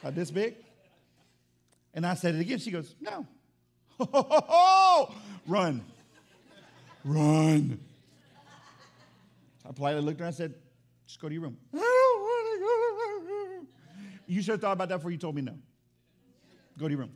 About 0.00 0.14
this 0.14 0.30
big. 0.30 0.56
And 1.94 2.06
I 2.06 2.14
said 2.14 2.34
it 2.34 2.40
again. 2.40 2.58
She 2.58 2.70
goes, 2.70 2.94
no. 3.00 3.26
Run. 5.46 5.82
Run. 7.04 7.80
So 9.62 9.68
I 9.68 9.72
politely 9.72 10.02
looked 10.02 10.20
at 10.20 10.24
her 10.24 10.26
and 10.26 10.34
I 10.34 10.36
said, 10.36 10.54
just 11.06 11.20
go 11.20 11.28
to 11.28 11.34
your 11.34 11.42
room. 11.42 11.56
You 14.26 14.40
should 14.40 14.52
have 14.52 14.60
thought 14.60 14.72
about 14.72 14.88
that 14.88 14.96
before 14.96 15.10
you 15.10 15.18
told 15.18 15.34
me 15.34 15.42
no. 15.42 15.54
Go 16.78 16.88
to 16.88 16.90
your 16.90 17.00
room. 17.00 17.10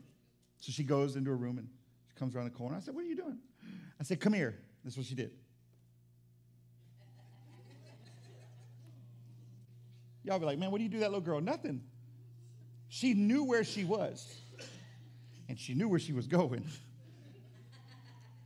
So 0.60 0.72
she 0.72 0.84
goes 0.84 1.16
into 1.16 1.30
her 1.30 1.36
room 1.36 1.58
and 1.58 1.68
she 2.08 2.18
comes 2.18 2.34
around 2.34 2.46
the 2.46 2.50
corner. 2.50 2.76
I 2.76 2.80
said, 2.80 2.94
What 2.94 3.04
are 3.04 3.08
you 3.08 3.16
doing? 3.16 3.38
I 4.00 4.04
said, 4.04 4.20
Come 4.20 4.32
here. 4.32 4.58
That's 4.84 4.96
what 4.96 5.06
she 5.06 5.14
did. 5.14 5.30
Y'all 10.24 10.38
be 10.38 10.46
like, 10.46 10.58
Man, 10.58 10.70
what 10.70 10.78
do 10.78 10.84
you 10.84 10.90
do 10.90 11.00
that 11.00 11.10
little 11.10 11.20
girl? 11.20 11.40
Nothing. 11.40 11.82
She 12.88 13.14
knew 13.14 13.44
where 13.44 13.64
she 13.64 13.84
was, 13.84 14.34
and 15.48 15.58
she 15.58 15.74
knew 15.74 15.88
where 15.88 15.98
she 15.98 16.12
was 16.12 16.26
going. 16.26 16.64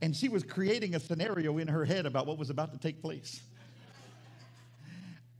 And 0.01 0.15
she 0.15 0.29
was 0.29 0.43
creating 0.43 0.95
a 0.95 0.99
scenario 0.99 1.59
in 1.59 1.67
her 1.67 1.85
head 1.85 2.07
about 2.07 2.25
what 2.25 2.39
was 2.39 2.49
about 2.49 2.71
to 2.73 2.79
take 2.79 3.01
place. 3.01 3.41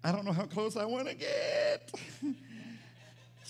I 0.04 0.12
don't 0.12 0.26
know 0.26 0.32
how 0.32 0.46
close 0.46 0.78
I 0.78 0.86
want 0.86 1.08
to 1.08 1.16
get. 1.16 1.71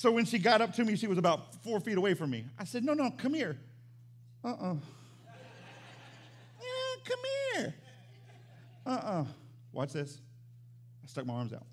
So 0.02 0.10
when 0.10 0.26
she 0.26 0.40
got 0.40 0.62
up 0.62 0.74
to 0.78 0.84
me, 0.84 0.96
she 0.96 1.06
was 1.06 1.20
about 1.20 1.62
four 1.64 1.80
feet 1.80 1.96
away 1.96 2.16
from 2.16 2.32
me. 2.32 2.44
I 2.58 2.64
said, 2.64 2.84
No, 2.84 2.96
no, 2.96 3.12
come 3.12 3.36
here. 3.36 3.56
Uh 4.44 4.48
uh-uh. 4.48 4.72
uh. 4.72 4.76
yeah, 6.60 7.04
come 7.06 7.20
here. 7.54 7.76
Uh 8.84 8.90
uh-uh. 8.90 9.22
uh. 9.22 9.26
Watch 9.72 9.94
this. 9.94 10.20
I 11.04 11.08
stuck 11.08 11.28
my 11.28 11.36
arms 11.36 11.54
out. 11.54 11.68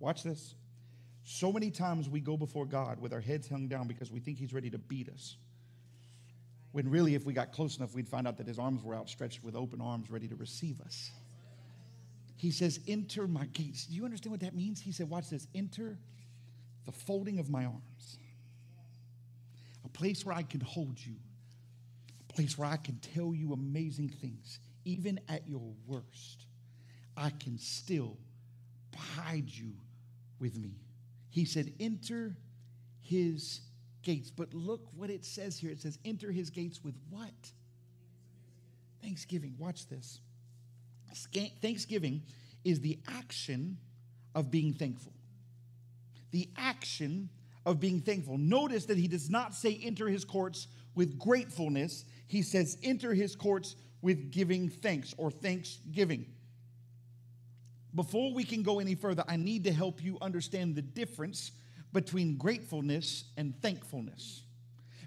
Watch 0.00 0.24
this. 0.24 0.56
So 1.22 1.52
many 1.52 1.70
times 1.70 2.08
we 2.08 2.18
go 2.18 2.36
before 2.36 2.66
God 2.66 2.98
with 2.98 3.12
our 3.12 3.20
heads 3.20 3.48
hung 3.48 3.68
down 3.68 3.86
because 3.86 4.10
we 4.10 4.18
think 4.18 4.38
He's 4.38 4.52
ready 4.52 4.70
to 4.70 4.78
beat 4.78 5.08
us. 5.08 5.36
When 6.72 6.90
really, 6.90 7.14
if 7.14 7.24
we 7.24 7.32
got 7.32 7.52
close 7.52 7.76
enough, 7.76 7.94
we'd 7.94 8.08
find 8.08 8.26
out 8.26 8.38
that 8.38 8.48
His 8.48 8.58
arms 8.58 8.82
were 8.82 8.96
outstretched 8.96 9.44
with 9.44 9.54
open 9.54 9.80
arms 9.80 10.10
ready 10.10 10.26
to 10.26 10.34
receive 10.34 10.80
us. 10.80 11.12
He 12.44 12.50
says, 12.50 12.78
Enter 12.86 13.26
my 13.26 13.46
gates. 13.46 13.86
Do 13.86 13.94
you 13.94 14.04
understand 14.04 14.30
what 14.30 14.40
that 14.40 14.54
means? 14.54 14.78
He 14.78 14.92
said, 14.92 15.08
Watch 15.08 15.30
this 15.30 15.46
enter 15.54 15.96
the 16.84 16.92
folding 16.92 17.38
of 17.38 17.48
my 17.48 17.64
arms, 17.64 18.18
a 19.82 19.88
place 19.88 20.26
where 20.26 20.36
I 20.36 20.42
can 20.42 20.60
hold 20.60 20.98
you, 21.02 21.14
a 22.28 22.32
place 22.34 22.58
where 22.58 22.68
I 22.68 22.76
can 22.76 22.98
tell 23.14 23.34
you 23.34 23.54
amazing 23.54 24.10
things. 24.10 24.58
Even 24.84 25.20
at 25.26 25.48
your 25.48 25.72
worst, 25.86 26.44
I 27.16 27.30
can 27.30 27.56
still 27.56 28.18
hide 28.94 29.48
you 29.48 29.72
with 30.38 30.58
me. 30.58 30.72
He 31.30 31.46
said, 31.46 31.72
Enter 31.80 32.36
his 33.00 33.62
gates. 34.02 34.30
But 34.30 34.52
look 34.52 34.82
what 34.94 35.08
it 35.08 35.24
says 35.24 35.56
here 35.56 35.70
it 35.70 35.80
says, 35.80 35.98
Enter 36.04 36.30
his 36.30 36.50
gates 36.50 36.84
with 36.84 36.96
what? 37.08 37.32
Thanksgiving. 39.00 39.54
Watch 39.58 39.88
this. 39.88 40.20
Thanksgiving 41.14 42.22
is 42.64 42.80
the 42.80 42.98
action 43.08 43.78
of 44.34 44.50
being 44.50 44.72
thankful. 44.72 45.12
The 46.30 46.48
action 46.56 47.28
of 47.64 47.80
being 47.80 48.00
thankful. 48.00 48.38
Notice 48.38 48.86
that 48.86 48.98
he 48.98 49.08
does 49.08 49.30
not 49.30 49.54
say 49.54 49.80
enter 49.82 50.08
his 50.08 50.24
courts 50.24 50.66
with 50.94 51.18
gratefulness, 51.18 52.04
he 52.26 52.42
says 52.42 52.78
enter 52.82 53.14
his 53.14 53.34
courts 53.34 53.76
with 54.02 54.30
giving 54.30 54.68
thanks 54.68 55.14
or 55.16 55.30
thanksgiving. 55.30 56.26
Before 57.94 58.32
we 58.34 58.44
can 58.44 58.62
go 58.62 58.80
any 58.80 58.94
further, 58.94 59.24
I 59.28 59.36
need 59.36 59.64
to 59.64 59.72
help 59.72 60.02
you 60.02 60.18
understand 60.20 60.74
the 60.74 60.82
difference 60.82 61.52
between 61.92 62.36
gratefulness 62.36 63.24
and 63.36 63.54
thankfulness 63.62 64.42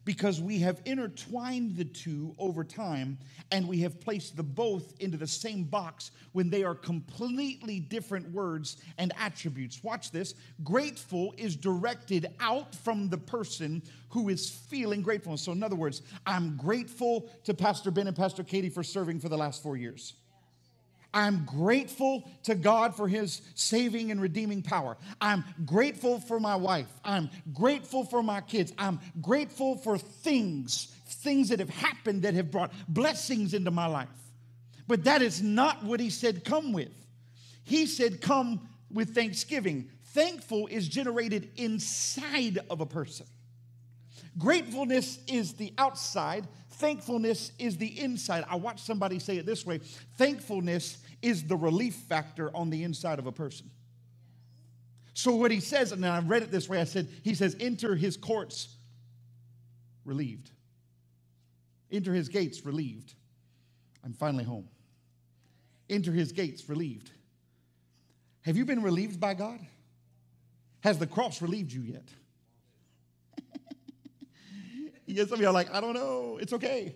because 0.08 0.40
we 0.40 0.60
have 0.60 0.82
intertwined 0.86 1.76
the 1.76 1.84
two 1.84 2.34
over 2.40 2.64
time 2.64 3.18
and 3.52 3.68
we 3.68 3.80
have 3.80 4.00
placed 4.00 4.38
the 4.38 4.42
both 4.42 4.94
into 5.02 5.18
the 5.18 5.28
same 5.28 5.66
box 5.66 6.12
when 6.32 6.50
they 6.50 6.64
are 6.64 6.74
completely 6.74 7.82
different 7.82 8.32
words 8.32 8.78
and 8.98 9.12
attributes. 9.20 9.84
Watch 9.84 10.12
this. 10.12 10.34
Grateful 10.64 11.34
is 11.38 11.58
directed 11.58 12.34
out 12.40 12.74
from 12.74 13.10
the 13.10 13.18
person 13.18 13.84
who 14.08 14.30
is 14.30 14.50
feeling 14.50 15.02
gratefulness. 15.02 15.42
So, 15.42 15.52
in 15.52 15.62
other 15.62 15.76
words, 15.76 16.02
I'm 16.26 16.56
grateful 16.56 17.30
to 17.44 17.54
Pastor 17.54 17.92
Ben 17.92 18.08
and 18.08 18.16
Pastor 18.16 18.46
Katie 18.46 18.70
for 18.70 18.84
serving 18.84 19.20
for 19.20 19.28
the 19.28 19.38
last 19.38 19.62
four 19.62 19.76
years. 19.76 20.14
I'm 21.18 21.46
grateful 21.46 22.30
to 22.44 22.54
God 22.54 22.96
for 22.96 23.08
his 23.08 23.42
saving 23.56 24.12
and 24.12 24.22
redeeming 24.22 24.62
power. 24.62 24.98
I'm 25.20 25.44
grateful 25.66 26.20
for 26.20 26.40
my 26.40 26.56
wife. 26.56 26.86
I'm 27.04 27.32
grateful 27.56 28.06
for 28.06 28.22
my 28.22 28.40
kids. 28.40 28.72
I'm 28.78 29.00
grateful 29.20 29.78
for 29.78 29.98
things, 29.98 30.96
things 31.08 31.50
that 31.50 31.58
have 31.58 31.72
happened 31.72 32.22
that 32.22 32.36
have 32.36 32.52
brought 32.52 32.72
blessings 32.88 33.56
into 33.56 33.72
my 33.72 33.88
life. 33.88 34.08
But 34.88 35.06
that 35.06 35.24
is 35.24 35.42
not 35.42 35.84
what 35.84 36.00
he 36.00 36.12
said 36.12 36.46
come 36.46 36.72
with. 36.72 36.92
He 37.64 37.88
said 37.88 38.22
come 38.22 38.70
with 38.94 39.16
thanksgiving. 39.16 39.90
Thankful 40.14 40.68
is 40.68 40.88
generated 40.88 41.50
inside 41.56 42.60
of 42.70 42.80
a 42.80 42.86
person. 42.86 43.26
Gratefulness 44.38 45.18
is 45.28 45.54
the 45.54 45.74
outside, 45.80 46.48
Thankfulness 46.78 47.54
is 47.58 47.76
the 47.78 48.00
inside. 48.00 48.46
I 48.48 48.56
watched 48.56 48.86
somebody 48.86 49.18
say 49.18 49.38
it 49.38 49.48
this 49.48 49.66
way 49.66 49.80
thankfulness 50.18 51.00
is 51.22 51.44
the 51.44 51.56
relief 51.56 51.96
factor 51.96 52.56
on 52.56 52.70
the 52.70 52.84
inside 52.84 53.20
of 53.20 53.28
a 53.28 53.32
person. 53.32 53.70
So, 55.14 55.36
what 55.36 55.50
he 55.50 55.60
says, 55.60 55.92
and 55.92 56.06
I 56.06 56.20
read 56.20 56.44
it 56.44 56.52
this 56.52 56.70
way 56.70 56.80
I 56.80 56.84
said, 56.84 57.08
he 57.24 57.34
says, 57.34 57.56
enter 57.60 57.96
his 57.96 58.18
courts 58.18 58.76
relieved, 60.06 60.52
enter 61.92 62.14
his 62.14 62.30
gates 62.30 62.66
relieved. 62.66 63.14
I'm 64.04 64.14
finally 64.14 64.44
home. 64.44 64.70
Enter 65.90 66.12
his 66.12 66.32
gates 66.32 66.70
relieved. 66.70 67.12
Have 68.42 68.56
you 68.56 68.64
been 68.64 68.82
relieved 68.82 69.20
by 69.20 69.34
God? 69.34 69.60
Has 70.82 70.98
the 70.98 71.08
cross 71.08 71.42
relieved 71.42 71.72
you 71.72 71.82
yet? 71.82 72.08
Yes, 75.10 75.30
some 75.30 75.36
of 75.36 75.42
you 75.42 75.48
are 75.48 75.54
like, 75.54 75.74
I 75.74 75.80
don't 75.80 75.94
know. 75.94 76.38
It's 76.40 76.52
okay. 76.52 76.94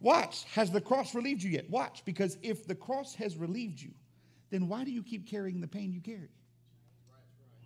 Watch. 0.00 0.44
Has 0.54 0.70
the 0.70 0.80
cross 0.80 1.14
relieved 1.14 1.42
you 1.42 1.50
yet? 1.50 1.68
Watch. 1.70 2.04
Because 2.04 2.36
if 2.42 2.66
the 2.66 2.74
cross 2.74 3.14
has 3.16 3.36
relieved 3.36 3.80
you, 3.80 3.90
then 4.50 4.68
why 4.68 4.84
do 4.84 4.90
you 4.90 5.02
keep 5.02 5.28
carrying 5.28 5.60
the 5.60 5.66
pain 5.66 5.92
you 5.92 6.00
carry? 6.00 6.30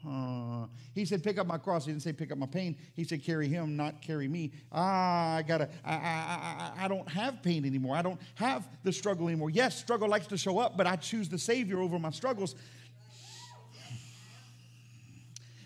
Uh, 0.04 0.66
he 0.94 1.04
said, 1.04 1.22
pick 1.22 1.38
up 1.38 1.46
my 1.46 1.58
cross. 1.58 1.84
He 1.84 1.92
didn't 1.92 2.02
say 2.02 2.12
pick 2.12 2.32
up 2.32 2.38
my 2.38 2.46
pain. 2.46 2.76
He 2.94 3.04
said, 3.04 3.22
carry 3.22 3.46
him, 3.46 3.76
not 3.76 4.02
carry 4.02 4.26
me. 4.26 4.52
Ah, 4.72 5.36
I 5.36 5.42
gotta, 5.42 5.68
I, 5.84 5.94
I, 5.94 5.96
I, 5.96 6.84
I 6.84 6.88
don't 6.88 7.08
have 7.08 7.40
pain 7.42 7.64
anymore. 7.64 7.94
I 7.94 8.02
don't 8.02 8.20
have 8.34 8.66
the 8.82 8.92
struggle 8.92 9.28
anymore. 9.28 9.50
Yes, 9.50 9.78
struggle 9.78 10.08
likes 10.08 10.26
to 10.28 10.36
show 10.36 10.58
up, 10.58 10.76
but 10.76 10.88
I 10.88 10.96
choose 10.96 11.28
the 11.28 11.38
Savior 11.38 11.78
over 11.78 12.00
my 12.00 12.10
struggles. 12.10 12.56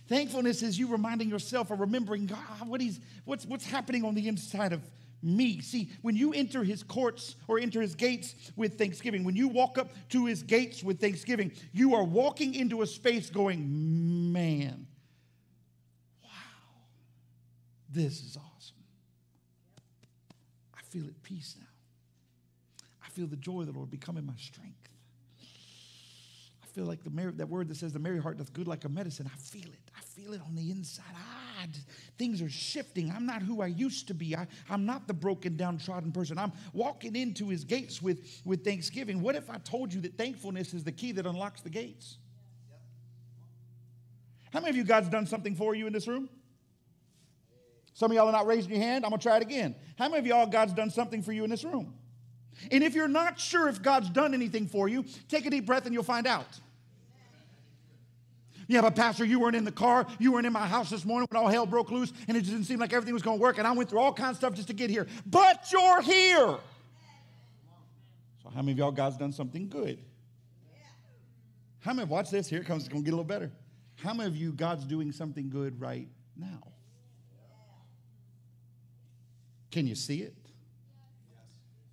Thankfulness 0.08 0.62
is 0.62 0.78
you 0.78 0.88
reminding 0.88 1.30
yourself 1.30 1.70
or 1.70 1.76
remembering 1.76 2.26
God, 2.26 2.38
what 2.66 2.80
he's, 2.80 3.00
what's, 3.24 3.46
what's 3.46 3.64
happening 3.64 4.04
on 4.04 4.14
the 4.14 4.28
inside 4.28 4.72
of 4.72 4.82
me. 5.26 5.60
See, 5.60 5.90
when 6.02 6.16
you 6.16 6.32
enter 6.32 6.64
his 6.64 6.82
courts 6.82 7.36
or 7.48 7.58
enter 7.58 7.80
his 7.80 7.94
gates 7.94 8.34
with 8.56 8.78
thanksgiving, 8.78 9.24
when 9.24 9.36
you 9.36 9.48
walk 9.48 9.76
up 9.78 9.90
to 10.10 10.26
his 10.26 10.42
gates 10.42 10.82
with 10.82 11.00
thanksgiving, 11.00 11.52
you 11.72 11.94
are 11.94 12.04
walking 12.04 12.54
into 12.54 12.82
a 12.82 12.86
space 12.86 13.28
going, 13.28 14.32
man, 14.32 14.86
wow, 16.22 16.28
this 17.90 18.22
is 18.22 18.36
awesome. 18.36 18.76
I 20.74 20.82
feel 20.88 21.06
at 21.06 21.22
peace 21.22 21.56
now. 21.58 21.66
I 23.04 23.08
feel 23.10 23.26
the 23.26 23.36
joy 23.36 23.60
of 23.60 23.66
the 23.66 23.72
Lord 23.72 23.90
becoming 23.90 24.24
my 24.24 24.36
strength 24.38 24.86
I 26.62 26.78
feel 26.78 26.84
like 26.84 27.02
the 27.04 27.10
merry, 27.10 27.32
that 27.32 27.48
word 27.48 27.68
that 27.68 27.76
says 27.76 27.92
the 27.94 27.98
merry 27.98 28.20
heart 28.20 28.36
doth 28.36 28.52
good 28.52 28.68
like 28.68 28.84
a 28.84 28.88
medicine. 28.88 29.30
I 29.32 29.36
feel 29.38 29.68
it. 29.68 29.85
I 29.96 30.00
feel 30.20 30.32
it 30.32 30.40
on 30.46 30.54
the 30.54 30.70
inside. 30.70 31.04
Ah, 31.14 31.66
things 32.18 32.42
are 32.42 32.50
shifting. 32.50 33.10
I'm 33.10 33.24
not 33.24 33.42
who 33.42 33.62
I 33.62 33.66
used 33.66 34.08
to 34.08 34.14
be. 34.14 34.36
I, 34.36 34.46
I'm 34.68 34.84
not 34.84 35.06
the 35.06 35.14
broken, 35.14 35.56
downtrodden 35.56 36.12
person. 36.12 36.38
I'm 36.38 36.52
walking 36.72 37.16
into 37.16 37.48
his 37.48 37.64
gates 37.64 38.02
with, 38.02 38.42
with 38.44 38.64
thanksgiving. 38.64 39.22
What 39.22 39.36
if 39.36 39.48
I 39.48 39.56
told 39.58 39.94
you 39.94 40.00
that 40.02 40.18
thankfulness 40.18 40.74
is 40.74 40.84
the 40.84 40.92
key 40.92 41.12
that 41.12 41.26
unlocks 41.26 41.62
the 41.62 41.70
gates? 41.70 42.18
How 44.52 44.60
many 44.60 44.70
of 44.70 44.76
you 44.76 44.84
God's 44.84 45.08
done 45.08 45.26
something 45.26 45.54
for 45.54 45.74
you 45.74 45.86
in 45.86 45.92
this 45.92 46.06
room? 46.06 46.28
Some 47.94 48.10
of 48.10 48.14
y'all 48.16 48.28
are 48.28 48.32
not 48.32 48.46
raising 48.46 48.72
your 48.72 48.80
hand. 48.80 49.04
I'm 49.04 49.10
going 49.10 49.20
to 49.20 49.22
try 49.22 49.36
it 49.36 49.42
again. 49.42 49.74
How 49.98 50.08
many 50.08 50.18
of 50.18 50.26
y'all 50.26 50.46
God's 50.46 50.74
done 50.74 50.90
something 50.90 51.22
for 51.22 51.32
you 51.32 51.44
in 51.44 51.50
this 51.50 51.64
room? 51.64 51.94
And 52.70 52.84
if 52.84 52.94
you're 52.94 53.08
not 53.08 53.38
sure 53.38 53.68
if 53.68 53.82
God's 53.82 54.10
done 54.10 54.34
anything 54.34 54.66
for 54.66 54.88
you, 54.88 55.04
take 55.28 55.46
a 55.46 55.50
deep 55.50 55.66
breath 55.66 55.86
and 55.86 55.94
you'll 55.94 56.02
find 56.02 56.26
out. 56.26 56.60
Yeah, 58.68 58.80
but 58.80 58.96
Pastor, 58.96 59.24
you 59.24 59.38
weren't 59.38 59.54
in 59.54 59.64
the 59.64 59.72
car. 59.72 60.06
You 60.18 60.32
weren't 60.32 60.46
in 60.46 60.52
my 60.52 60.66
house 60.66 60.90
this 60.90 61.04
morning 61.04 61.28
when 61.30 61.40
all 61.40 61.48
hell 61.48 61.66
broke 61.66 61.90
loose 61.90 62.12
and 62.26 62.36
it 62.36 62.40
just 62.40 62.52
didn't 62.52 62.66
seem 62.66 62.80
like 62.80 62.92
everything 62.92 63.14
was 63.14 63.22
going 63.22 63.38
to 63.38 63.42
work. 63.42 63.58
And 63.58 63.66
I 63.66 63.72
went 63.72 63.88
through 63.88 64.00
all 64.00 64.12
kinds 64.12 64.32
of 64.32 64.36
stuff 64.38 64.54
just 64.54 64.68
to 64.68 64.74
get 64.74 64.90
here. 64.90 65.06
But 65.24 65.70
you're 65.70 66.02
here. 66.02 66.58
So, 68.42 68.50
how 68.52 68.62
many 68.62 68.72
of 68.72 68.78
y'all 68.78 68.92
God's 68.92 69.16
done 69.16 69.32
something 69.32 69.68
good? 69.68 70.00
How 71.80 71.92
many, 71.92 72.08
watch 72.08 72.30
this, 72.30 72.48
here 72.48 72.60
it 72.60 72.66
comes, 72.66 72.82
it's 72.82 72.92
going 72.92 73.04
to 73.04 73.04
get 73.04 73.14
a 73.14 73.16
little 73.16 73.24
better. 73.24 73.52
How 74.02 74.12
many 74.12 74.28
of 74.28 74.36
you 74.36 74.52
God's 74.52 74.84
doing 74.84 75.12
something 75.12 75.48
good 75.48 75.80
right 75.80 76.08
now? 76.36 76.72
Can 79.70 79.86
you 79.86 79.94
see 79.94 80.22
it? 80.22 80.34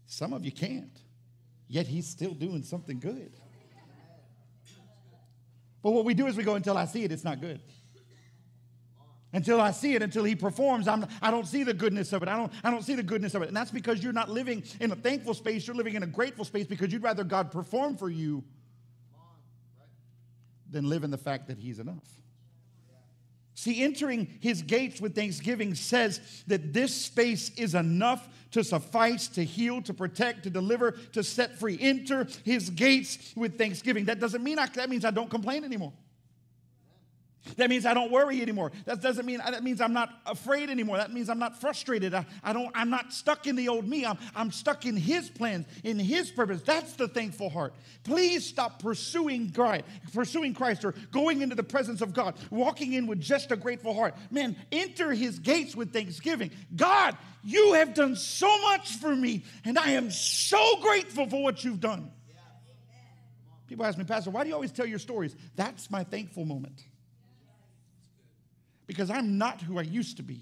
Some 0.08 0.34
of 0.34 0.44
you 0.46 0.52
can't, 0.52 1.00
yet 1.68 1.86
He's 1.86 2.08
still 2.08 2.34
doing 2.34 2.64
something 2.64 3.00
good. 3.00 3.34
But 5.84 5.92
what 5.92 6.06
we 6.06 6.14
do 6.14 6.28
is 6.28 6.38
we 6.38 6.44
go, 6.44 6.56
until 6.56 6.78
I 6.78 6.86
see 6.86 7.04
it, 7.04 7.12
it's 7.12 7.26
not 7.26 7.42
good. 7.42 7.60
Until 9.34 9.60
I 9.60 9.72
see 9.72 9.96
it, 9.96 10.02
until 10.02 10.24
he 10.24 10.36
performs, 10.36 10.88
I'm, 10.88 11.06
I 11.22 11.30
don't 11.30 11.48
see 11.48 11.64
the 11.64 11.74
goodness 11.74 12.14
of 12.14 12.24
it. 12.24 12.30
I 12.30 12.38
don't, 12.38 12.54
I 12.64 12.72
don't 12.72 12.84
see 12.84 12.96
the 12.96 13.04
goodness 13.04 13.34
of 13.34 13.42
it. 13.42 13.48
And 13.48 13.58
that's 13.58 13.72
because 13.72 14.02
you're 14.02 14.14
not 14.14 14.30
living 14.30 14.64
in 14.80 14.92
a 14.92 14.96
thankful 14.96 15.34
space. 15.34 15.68
You're 15.68 15.76
living 15.76 15.96
in 15.96 16.04
a 16.04 16.08
grateful 16.08 16.46
space 16.46 16.68
because 16.68 16.94
you'd 16.94 17.04
rather 17.04 17.24
God 17.24 17.52
perform 17.52 17.98
for 17.98 18.10
you 18.10 18.44
than 20.70 20.88
live 20.88 21.04
in 21.04 21.12
the 21.12 21.18
fact 21.18 21.48
that 21.48 21.58
he's 21.58 21.80
enough. 21.80 22.23
See, 23.56 23.84
entering 23.84 24.40
his 24.40 24.62
gates 24.62 25.00
with 25.00 25.16
thanksgiving 25.16 25.76
says 25.76 26.44
that 26.48 26.74
this 26.74 26.94
space 26.94 27.52
is 27.56 27.76
enough 27.76 28.28
to 28.52 28.64
suffice, 28.64 29.28
to 29.30 29.44
heal, 29.44 29.82
to 29.84 29.94
protect, 29.94 30.44
to 30.44 30.50
deliver, 30.50 30.92
to 30.92 31.24
set 31.24 31.60
free. 31.60 31.78
Enter 31.80 32.28
his 32.44 32.70
gates 32.70 33.34
with 33.36 33.58
thanksgiving. 33.58 34.06
That 34.06 34.20
doesn't 34.20 34.44
mean 34.44 34.60
I, 34.60 34.68
that 34.68 34.90
means 34.90 35.06
I 35.06 35.12
don't 35.12 35.30
complain 35.30 35.64
anymore. 35.64 35.94
That 37.58 37.70
means 37.70 37.86
I 37.86 37.94
don't 37.94 38.12
worry 38.12 38.42
anymore. 38.42 38.72
That 38.86 39.02
doesn't 39.02 39.26
mean 39.26 39.40
that 39.40 39.64
means 39.64 39.82
I'm 39.82 39.92
not 39.92 40.10
afraid 40.26 40.70
anymore. 40.70 40.98
That 40.98 41.12
means 41.12 41.30
I'm 41.30 41.40
not 41.40 41.60
frustrated. 41.60 42.14
I, 42.14 42.26
I 42.42 42.54
don't 42.54 42.72
I'm 42.74 42.90
not 42.90 43.12
stuck 43.12 43.48
in 43.48 43.58
the 43.58 43.68
old 43.68 43.88
me. 43.88 44.06
I'm, 44.06 44.18
I'm 44.34 44.52
stuck 44.52 44.86
in 44.86 44.96
his 44.96 45.30
plans, 45.30 45.66
in 45.84 46.00
his 46.00 46.32
purpose. 46.32 46.62
That's 46.62 46.94
the 46.94 47.08
thankful 47.08 47.50
heart. 47.50 47.74
Please 48.06 48.46
stop 48.46 48.82
pursuing 48.82 49.52
Christ, 49.52 49.84
pursuing 50.14 50.54
Christ 50.54 50.86
or 50.86 50.94
going 51.12 51.42
into 51.42 51.56
the 51.56 51.64
presence 51.64 52.02
of 52.02 52.14
God, 52.14 52.36
walking 52.50 52.94
in 52.94 53.08
with 53.08 53.20
just 53.20 53.52
a 53.52 53.58
grateful 53.58 53.94
heart. 53.94 54.16
Man, 54.32 54.56
enter 54.72 55.12
his 55.12 55.40
gates 55.40 55.76
with 55.76 55.92
thanksgiving. 55.92 56.52
God, 56.76 57.18
you 57.44 57.74
have 57.74 57.94
done 57.94 58.16
so 58.16 58.62
much 58.62 58.96
for 58.96 59.14
me, 59.14 59.44
and 59.66 59.78
I 59.78 59.92
am 59.92 60.12
so 60.12 60.78
grateful 60.82 61.30
for 61.30 61.44
what 61.44 61.64
you've 61.64 61.82
done. 61.82 62.10
People 63.68 63.86
ask 63.86 63.98
me, 63.98 64.06
Pastor, 64.06 64.30
why 64.30 64.44
do 64.44 64.50
you 64.50 64.56
always 64.56 64.72
tell 64.72 64.86
your 64.86 65.00
stories? 65.00 65.36
That's 65.56 65.92
my 65.92 66.04
thankful 66.06 66.46
moment 66.46 66.84
because 68.94 69.10
I'm 69.10 69.40
not 69.40 69.60
who 69.60 69.80
I 69.80 69.82
used 69.82 70.18
to 70.18 70.24
be. 70.24 70.42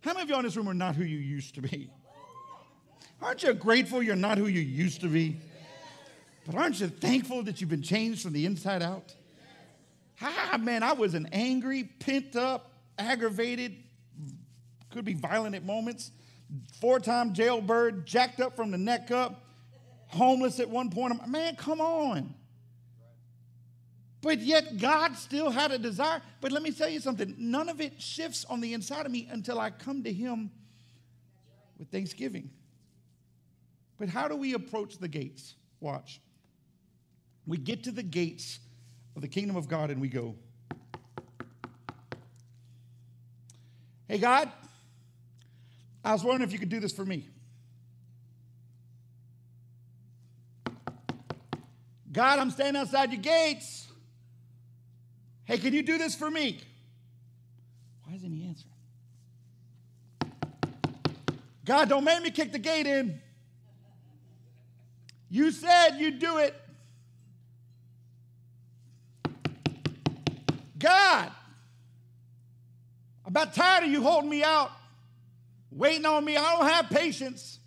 How 0.00 0.12
many 0.12 0.22
of 0.22 0.28
y'all 0.28 0.38
in 0.38 0.44
this 0.44 0.56
room 0.56 0.68
are 0.68 0.74
not 0.74 0.94
who 0.94 1.02
you 1.02 1.18
used 1.18 1.56
to 1.56 1.60
be? 1.60 1.90
Aren't 3.20 3.42
you 3.42 3.52
grateful 3.52 4.00
you're 4.00 4.14
not 4.14 4.38
who 4.38 4.46
you 4.46 4.60
used 4.60 5.00
to 5.00 5.08
be? 5.08 5.40
But 6.46 6.54
aren't 6.54 6.78
you 6.80 6.86
thankful 6.86 7.42
that 7.42 7.60
you've 7.60 7.68
been 7.68 7.82
changed 7.82 8.22
from 8.22 8.32
the 8.32 8.46
inside 8.46 8.80
out? 8.80 9.12
Ah, 10.22 10.56
man, 10.60 10.84
I 10.84 10.92
was 10.92 11.14
an 11.14 11.28
angry, 11.32 11.82
pent 11.82 12.36
up, 12.36 12.70
aggravated, 12.96 13.74
could 14.90 15.04
be 15.04 15.14
violent 15.14 15.56
at 15.56 15.64
moments, 15.64 16.12
four 16.80 17.00
time 17.00 17.34
jailbird, 17.34 18.06
jacked 18.06 18.40
up 18.40 18.54
from 18.54 18.70
the 18.70 18.78
neck 18.78 19.10
up, 19.10 19.44
homeless 20.06 20.60
at 20.60 20.70
one 20.70 20.90
point. 20.90 21.26
Man, 21.26 21.56
come 21.56 21.80
on. 21.80 22.34
But 24.20 24.40
yet 24.40 24.78
God 24.78 25.16
still 25.16 25.50
had 25.50 25.70
a 25.70 25.78
desire. 25.78 26.20
But 26.40 26.52
let 26.52 26.62
me 26.62 26.72
tell 26.72 26.88
you 26.88 27.00
something 27.00 27.34
none 27.38 27.68
of 27.68 27.80
it 27.80 28.00
shifts 28.00 28.44
on 28.48 28.60
the 28.60 28.74
inside 28.74 29.06
of 29.06 29.12
me 29.12 29.28
until 29.30 29.60
I 29.60 29.70
come 29.70 30.02
to 30.02 30.12
Him 30.12 30.50
with 31.78 31.88
thanksgiving. 31.88 32.50
But 33.98 34.08
how 34.08 34.28
do 34.28 34.36
we 34.36 34.54
approach 34.54 34.98
the 34.98 35.08
gates? 35.08 35.54
Watch. 35.80 36.20
We 37.46 37.56
get 37.56 37.84
to 37.84 37.92
the 37.92 38.02
gates 38.02 38.58
of 39.14 39.22
the 39.22 39.28
kingdom 39.28 39.56
of 39.56 39.68
God 39.68 39.90
and 39.90 40.00
we 40.00 40.08
go, 40.08 40.34
Hey, 44.08 44.16
God, 44.16 44.50
I 46.02 46.12
was 46.12 46.24
wondering 46.24 46.48
if 46.48 46.52
you 46.52 46.58
could 46.58 46.70
do 46.70 46.80
this 46.80 46.92
for 46.94 47.04
me. 47.04 47.28
God, 52.10 52.38
I'm 52.38 52.50
standing 52.50 52.80
outside 52.80 53.12
your 53.12 53.20
gates. 53.20 53.87
Hey, 55.48 55.56
can 55.56 55.72
you 55.72 55.82
do 55.82 55.96
this 55.96 56.14
for 56.14 56.30
me? 56.30 56.60
Why 58.04 58.14
isn't 58.14 58.30
he 58.30 58.46
answering? 58.46 58.74
God, 61.64 61.88
don't 61.88 62.04
make 62.04 62.22
me 62.22 62.30
kick 62.30 62.52
the 62.52 62.58
gate 62.58 62.86
in. 62.86 63.18
You 65.30 65.50
said 65.50 65.92
you'd 65.96 66.18
do 66.18 66.36
it. 66.36 66.54
God, 70.78 71.32
I'm 73.24 73.28
about 73.28 73.54
tired 73.54 73.84
of 73.84 73.90
you 73.90 74.02
holding 74.02 74.28
me 74.28 74.44
out, 74.44 74.70
waiting 75.72 76.04
on 76.04 76.26
me. 76.26 76.36
I 76.36 76.56
don't 76.58 76.68
have 76.68 76.90
patience. 76.90 77.57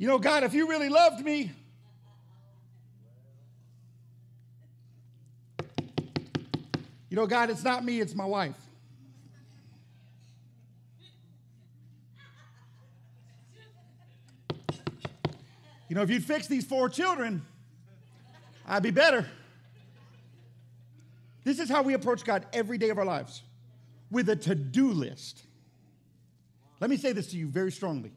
You 0.00 0.06
know, 0.06 0.18
God, 0.18 0.44
if 0.44 0.54
you 0.54 0.66
really 0.66 0.88
loved 0.88 1.22
me, 1.22 1.50
you 7.10 7.16
know, 7.16 7.26
God, 7.26 7.50
it's 7.50 7.62
not 7.62 7.84
me, 7.84 8.00
it's 8.00 8.14
my 8.14 8.24
wife. 8.24 8.56
You 15.90 15.96
know, 15.96 16.00
if 16.00 16.08
you'd 16.08 16.24
fix 16.24 16.46
these 16.46 16.64
four 16.64 16.88
children, 16.88 17.42
I'd 18.66 18.82
be 18.82 18.92
better. 18.92 19.28
This 21.44 21.58
is 21.58 21.68
how 21.68 21.82
we 21.82 21.92
approach 21.92 22.24
God 22.24 22.46
every 22.54 22.78
day 22.78 22.88
of 22.88 22.96
our 22.96 23.04
lives 23.04 23.42
with 24.10 24.30
a 24.30 24.36
to 24.36 24.54
do 24.54 24.92
list. 24.92 25.42
Let 26.80 26.88
me 26.88 26.96
say 26.96 27.12
this 27.12 27.26
to 27.32 27.36
you 27.36 27.48
very 27.48 27.70
strongly 27.70 28.12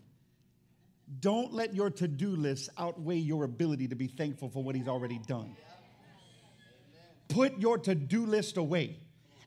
don't 1.20 1.54
let 1.54 1.74
your 1.74 1.90
to 1.90 2.08
do 2.08 2.36
list 2.36 2.70
outweigh 2.78 3.18
your 3.18 3.44
ability 3.44 3.88
to 3.90 3.96
be 3.96 4.08
thankful 4.08 4.50
for 4.50 4.64
what 4.64 4.76
He's 4.76 4.88
already 4.88 5.20
done. 5.28 5.56
Put 7.30 7.58
your 7.60 7.78
to 7.80 7.96
do 7.96 8.26
list 8.26 8.58
away 8.58 8.98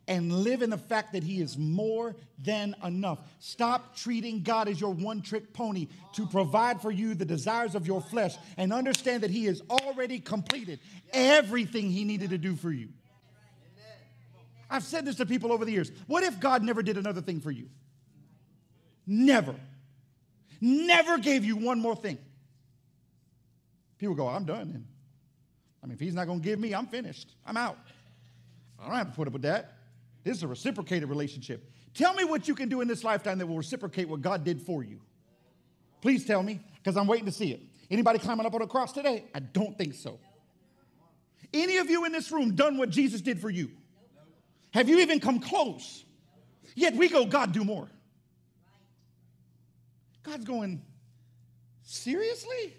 and 0.09 0.33
live 0.33 0.62
in 0.62 0.70
the 0.70 0.79
fact 0.79 1.12
that 1.12 1.22
He 1.22 1.40
is 1.40 1.59
more 1.59 2.16
than 2.38 2.74
enough. 2.85 3.18
Stop 3.38 3.96
treating 3.96 4.42
God 4.42 4.68
as 4.68 4.81
your 4.81 4.92
one 4.92 5.22
trick 5.22 5.52
pony 5.52 5.88
to 6.14 6.26
provide 6.26 6.81
for 6.81 6.90
you 6.90 7.14
the 7.14 7.24
desires 7.24 7.74
of 7.74 7.87
your 7.87 8.00
flesh 8.00 8.37
and 8.57 8.72
understand 8.72 9.22
that 9.22 9.31
He 9.31 9.46
has 9.46 9.62
already 9.68 10.18
completed 10.18 10.81
everything 11.12 11.90
He 11.90 12.05
needed 12.05 12.31
to 12.31 12.38
do 12.38 12.55
for 12.57 12.70
you. 12.70 12.88
I've 14.68 14.85
said 14.85 15.05
this 15.05 15.16
to 15.16 15.26
people 15.26 15.52
over 15.52 15.64
the 15.64 15.72
years. 15.72 15.92
What 16.07 16.24
if 16.24 16.40
God 16.40 16.62
never 16.62 16.83
did 16.83 16.96
another 16.96 17.20
thing 17.20 17.40
for 17.40 17.50
you? 17.50 17.68
Never. 19.07 19.55
Never 20.66 21.18
gave 21.18 21.44
you 21.44 21.55
one 21.57 21.79
more 21.79 21.94
thing. 21.94 22.18
People 23.98 24.16
go, 24.16 24.26
I'm 24.26 24.44
done. 24.44 24.72
then. 24.72 24.87
I 25.81 25.87
mean, 25.87 25.94
if 25.94 26.00
he's 26.00 26.12
not 26.12 26.26
going 26.26 26.40
to 26.40 26.44
give 26.44 26.59
me, 26.59 26.74
I'm 26.74 26.87
finished. 26.88 27.37
I'm 27.46 27.57
out. 27.57 27.79
I 28.81 28.88
don't 28.88 28.96
have 28.96 29.11
to 29.11 29.14
put 29.14 29.29
up 29.29 29.33
with 29.33 29.42
that. 29.42 29.74
This 30.24 30.38
is 30.38 30.42
a 30.42 30.48
reciprocated 30.48 31.09
relationship. 31.09 31.70
Tell 31.94 32.14
me 32.14 32.24
what 32.24 32.48
you 32.48 32.57
can 32.57 32.68
do 32.68 32.81
in 32.81 32.88
this 32.88 33.05
lifetime 33.05 33.38
that 33.38 33.46
will 33.46 33.57
reciprocate 33.57 34.09
what 34.09 34.22
God 34.22 34.42
did 34.42 34.61
for 34.61 34.83
you. 34.83 34.98
Please 36.00 36.24
tell 36.24 36.42
me, 36.42 36.59
because 36.83 36.96
I'm 36.96 37.07
waiting 37.07 37.26
to 37.26 37.33
see 37.33 37.52
it. 37.52 37.61
Anybody 37.88 38.18
climbing 38.18 38.44
up 38.44 38.52
on 38.52 38.62
a 38.62 38.66
cross 38.66 38.92
today? 38.92 39.24
I 39.37 39.38
don't 39.38 39.79
think 39.79 39.94
so. 39.94 40.18
Any 41.55 41.76
of 41.76 41.88
you 41.88 42.07
in 42.07 42.12
this 42.12 42.33
room 42.33 42.57
done 42.57 42.76
what 42.76 42.90
Jesus 42.90 43.20
did 43.20 43.40
for 43.40 43.50
you? 43.50 43.70
Have 44.72 44.88
you 44.88 44.98
even 44.98 45.20
come 45.20 45.38
close? 45.38 46.05
Yet 46.74 46.96
we 46.96 47.09
go, 47.09 47.24
God, 47.24 47.52
do 47.52 47.62
more. 47.62 47.88
God's 50.26 50.44
going, 50.44 50.82
seriously? 51.82 52.76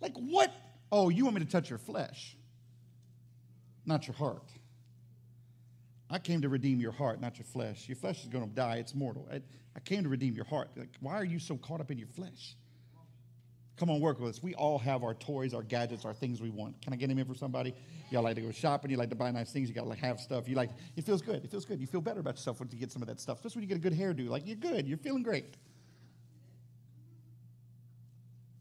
Like, 0.00 0.16
what? 0.16 0.52
Oh, 0.90 1.10
you 1.10 1.24
want 1.24 1.36
me 1.36 1.44
to 1.44 1.50
touch 1.50 1.68
your 1.68 1.78
flesh, 1.78 2.36
not 3.84 4.06
your 4.06 4.16
heart. 4.16 4.50
I 6.08 6.18
came 6.18 6.42
to 6.42 6.48
redeem 6.48 6.80
your 6.80 6.92
heart, 6.92 7.20
not 7.20 7.38
your 7.38 7.46
flesh. 7.46 7.88
Your 7.88 7.96
flesh 7.96 8.22
is 8.22 8.28
going 8.28 8.48
to 8.48 8.54
die, 8.54 8.76
it's 8.76 8.94
mortal. 8.94 9.28
I, 9.30 9.40
I 9.76 9.80
came 9.80 10.02
to 10.04 10.08
redeem 10.08 10.34
your 10.34 10.44
heart. 10.44 10.70
Like, 10.76 10.96
why 11.00 11.14
are 11.14 11.24
you 11.24 11.38
so 11.38 11.56
caught 11.56 11.80
up 11.80 11.90
in 11.90 11.98
your 11.98 12.08
flesh? 12.08 12.56
Come 13.76 13.90
on, 13.90 14.00
work 14.00 14.20
with 14.20 14.30
us. 14.30 14.42
We 14.42 14.54
all 14.54 14.78
have 14.78 15.02
our 15.02 15.14
toys, 15.14 15.52
our 15.52 15.62
gadgets, 15.62 16.04
our 16.04 16.14
things 16.14 16.40
we 16.40 16.50
want. 16.50 16.80
Can 16.80 16.92
I 16.92 16.96
get 16.96 17.08
them 17.08 17.18
in 17.18 17.26
for 17.26 17.34
somebody? 17.34 17.74
Y'all 18.10 18.22
like 18.22 18.36
to 18.36 18.40
go 18.40 18.52
shopping. 18.52 18.90
You 18.90 18.96
like 18.96 19.10
to 19.10 19.16
buy 19.16 19.32
nice 19.32 19.50
things. 19.50 19.68
You 19.68 19.74
got 19.74 19.82
to 19.82 19.88
like 19.88 19.98
have 19.98 20.20
stuff. 20.20 20.48
You 20.48 20.54
like. 20.54 20.70
It 20.96 21.04
feels 21.04 21.20
good. 21.20 21.42
It 21.42 21.50
feels 21.50 21.64
good. 21.64 21.80
You 21.80 21.88
feel 21.88 22.00
better 22.00 22.20
about 22.20 22.36
yourself 22.36 22.60
when 22.60 22.68
you 22.70 22.78
get 22.78 22.92
some 22.92 23.02
of 23.02 23.08
that 23.08 23.20
stuff. 23.20 23.38
Especially 23.38 23.60
when 23.60 23.68
you 23.68 23.74
get 23.74 23.84
a 23.84 23.90
good 23.90 23.98
hairdo. 23.98 24.28
Like 24.28 24.46
you're 24.46 24.56
good. 24.56 24.86
You're 24.86 24.98
feeling 24.98 25.24
great. 25.24 25.56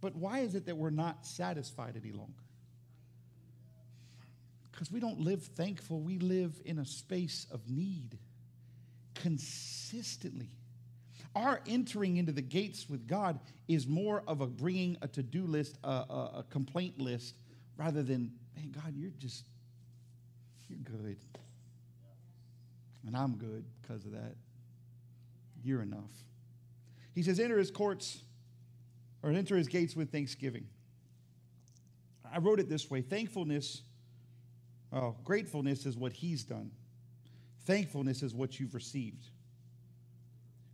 But 0.04 0.18
why 0.18 0.40
is 0.40 0.54
it 0.54 0.66
that 0.66 0.76
we're 0.76 0.90
not 0.90 1.26
satisfied 1.26 1.96
any 1.96 2.12
longer? 2.12 2.44
Because 4.70 4.92
we 4.92 5.00
don't 5.00 5.22
live 5.22 5.42
thankful. 5.42 6.02
We 6.02 6.20
live 6.20 6.60
in 6.66 6.80
a 6.80 6.86
space 6.86 7.48
of 7.50 7.70
need 7.70 8.18
consistently. 9.16 10.50
Our 11.34 11.62
entering 11.66 12.18
into 12.18 12.34
the 12.34 12.42
gates 12.42 12.90
with 12.90 13.08
God 13.08 13.40
is 13.70 13.88
more 13.88 14.24
of 14.28 14.42
a 14.42 14.46
bringing 14.46 14.98
a 15.02 15.08
to 15.08 15.24
do 15.24 15.46
list, 15.46 15.78
a, 15.86 15.88
a, 15.88 16.32
a 16.40 16.46
complaint 16.50 17.00
list, 17.00 17.36
rather 17.78 18.04
than, 18.04 18.34
man, 18.58 18.72
God, 18.72 18.96
you're 18.98 19.14
just, 19.20 19.46
you're 20.68 20.80
good. 20.80 21.16
And 23.08 23.16
I'm 23.16 23.38
good 23.38 23.64
because 23.82 24.04
of 24.04 24.12
that. 24.12 24.36
You're 25.64 25.82
enough. 25.82 26.12
He 27.16 27.24
says, 27.24 27.40
enter 27.40 27.58
his 27.58 27.72
courts 27.72 28.22
or 29.24 29.32
enter 29.32 29.56
his 29.56 29.68
gates 29.68 29.96
with 29.96 30.12
thanksgiving. 30.12 30.68
I 32.32 32.40
wrote 32.40 32.60
it 32.60 32.70
this 32.70 32.92
way 32.92 33.02
thankfulness, 33.02 33.82
oh, 34.92 35.16
gratefulness 35.24 35.86
is 35.86 35.98
what 35.98 36.14
he's 36.14 36.44
done, 36.44 36.72
thankfulness 37.66 38.22
is 38.22 38.34
what 38.36 38.60
you've 38.60 38.76
received. 38.76 39.26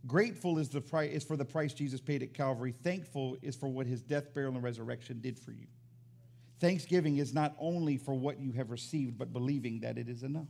Grateful 0.06 0.58
is, 0.58 0.70
the 0.70 0.80
price, 0.80 1.10
is 1.12 1.24
for 1.24 1.36
the 1.36 1.44
price 1.44 1.74
Jesus 1.74 2.00
paid 2.00 2.22
at 2.22 2.32
Calvary. 2.32 2.72
Thankful 2.72 3.36
is 3.42 3.54
for 3.54 3.68
what 3.68 3.86
his 3.86 4.00
death, 4.00 4.32
burial, 4.32 4.54
and 4.54 4.62
resurrection 4.62 5.20
did 5.20 5.38
for 5.38 5.52
you. 5.52 5.66
Thanksgiving 6.58 7.18
is 7.18 7.34
not 7.34 7.54
only 7.58 7.98
for 7.98 8.14
what 8.14 8.40
you 8.40 8.52
have 8.52 8.70
received, 8.70 9.18
but 9.18 9.32
believing 9.32 9.80
that 9.80 9.98
it 9.98 10.08
is 10.08 10.22
enough. 10.22 10.48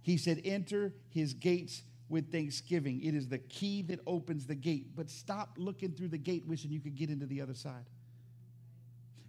He 0.00 0.16
said, 0.16 0.40
Enter 0.44 0.94
his 1.10 1.34
gates 1.34 1.82
with 2.10 2.30
thanksgiving. 2.30 3.00
It 3.02 3.14
is 3.14 3.28
the 3.28 3.38
key 3.38 3.82
that 3.82 4.00
opens 4.06 4.46
the 4.46 4.54
gate. 4.54 4.94
But 4.94 5.08
stop 5.08 5.50
looking 5.56 5.92
through 5.92 6.08
the 6.08 6.18
gate 6.18 6.44
wishing 6.46 6.70
you 6.70 6.80
could 6.80 6.96
get 6.96 7.08
into 7.08 7.24
the 7.24 7.40
other 7.40 7.54
side. 7.54 7.86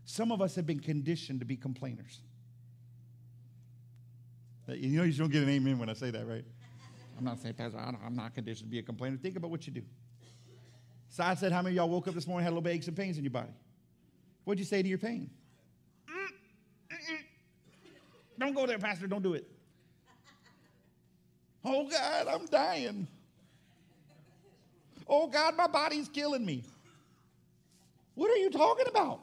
Some 0.03 0.31
of 0.31 0.41
us 0.41 0.55
have 0.55 0.65
been 0.65 0.79
conditioned 0.79 1.39
to 1.39 1.45
be 1.45 1.55
complainers. 1.55 2.19
You 4.67 4.97
know, 4.97 5.03
you 5.03 5.13
don't 5.13 5.31
get 5.31 5.43
an 5.43 5.49
amen 5.49 5.77
when 5.77 5.89
I 5.89 5.93
say 5.93 6.11
that, 6.11 6.27
right? 6.27 6.43
I'm 7.17 7.23
not 7.23 7.39
saying, 7.39 7.53
Pastor, 7.53 7.77
I'm 7.77 8.15
not 8.15 8.33
conditioned 8.33 8.67
to 8.67 8.71
be 8.71 8.79
a 8.79 8.83
complainer. 8.83 9.15
Think 9.17 9.35
about 9.35 9.51
what 9.51 9.67
you 9.67 9.73
do. 9.73 9.83
So 11.09 11.23
I 11.23 11.35
said, 11.35 11.51
How 11.51 11.61
many 11.61 11.75
of 11.75 11.77
y'all 11.77 11.89
woke 11.89 12.07
up 12.07 12.15
this 12.15 12.25
morning 12.25 12.45
had 12.45 12.51
a 12.51 12.55
little 12.55 12.63
bit 12.63 12.73
aches 12.73 12.87
and 12.87 12.95
pains 12.95 13.17
in 13.17 13.23
your 13.23 13.31
body? 13.31 13.51
What'd 14.43 14.59
you 14.59 14.65
say 14.65 14.81
to 14.81 14.87
your 14.87 14.97
pain? 14.97 15.29
Mm, 16.09 16.13
mm, 16.13 16.95
mm. 16.95 17.17
Don't 18.39 18.55
go 18.55 18.65
there, 18.65 18.79
Pastor. 18.79 19.07
Don't 19.07 19.21
do 19.21 19.33
it. 19.33 19.45
Oh, 21.63 21.87
God, 21.87 22.27
I'm 22.27 22.45
dying. 22.47 23.07
Oh, 25.07 25.27
God, 25.27 25.55
my 25.55 25.67
body's 25.67 26.09
killing 26.09 26.45
me. 26.45 26.63
What 28.15 28.31
are 28.31 28.37
you 28.37 28.49
talking 28.49 28.87
about? 28.87 29.21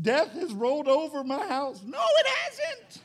Death 0.00 0.32
has 0.32 0.52
rolled 0.52 0.88
over 0.88 1.22
my 1.22 1.46
house. 1.46 1.82
No, 1.84 1.98
it 2.00 2.26
hasn't. 2.26 3.02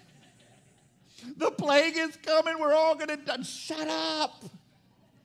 The 1.37 1.51
plague 1.51 1.97
is 1.97 2.15
coming. 2.17 2.59
We're 2.59 2.73
all 2.73 2.95
going 2.95 3.09
to 3.09 3.17
die. 3.17 3.41
Shut 3.43 3.87
up. 3.87 4.43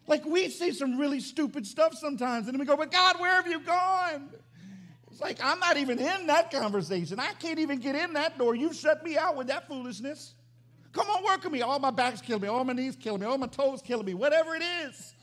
Like 0.06 0.26
we 0.26 0.50
say 0.50 0.70
some 0.72 0.98
really 0.98 1.20
stupid 1.20 1.66
stuff 1.66 1.94
sometimes, 1.94 2.46
and 2.46 2.54
then 2.54 2.60
we 2.60 2.66
go, 2.66 2.76
But 2.76 2.90
God, 2.90 3.18
where 3.18 3.34
have 3.36 3.46
you 3.46 3.60
gone? 3.60 4.28
It's 5.10 5.20
like, 5.20 5.38
I'm 5.42 5.60
not 5.60 5.76
even 5.76 5.98
in 5.98 6.26
that 6.26 6.50
conversation. 6.50 7.20
I 7.20 7.32
can't 7.34 7.58
even 7.58 7.78
get 7.78 7.94
in 7.94 8.14
that 8.14 8.36
door. 8.36 8.54
You 8.54 8.72
shut 8.72 9.04
me 9.04 9.16
out 9.16 9.36
with 9.36 9.46
that 9.46 9.68
foolishness. 9.68 10.34
Come 10.94 11.10
on, 11.10 11.24
work 11.24 11.42
with 11.42 11.52
me. 11.52 11.60
All 11.60 11.78
my 11.80 11.90
back's 11.90 12.20
killing 12.20 12.42
me. 12.42 12.48
All 12.48 12.64
my 12.64 12.72
knees 12.72 12.96
killing 12.96 13.20
me. 13.20 13.26
All 13.26 13.36
my 13.36 13.48
toes 13.48 13.82
killing 13.82 14.06
me. 14.06 14.14
Whatever 14.14 14.54
it 14.54 14.62
is. 14.62 15.14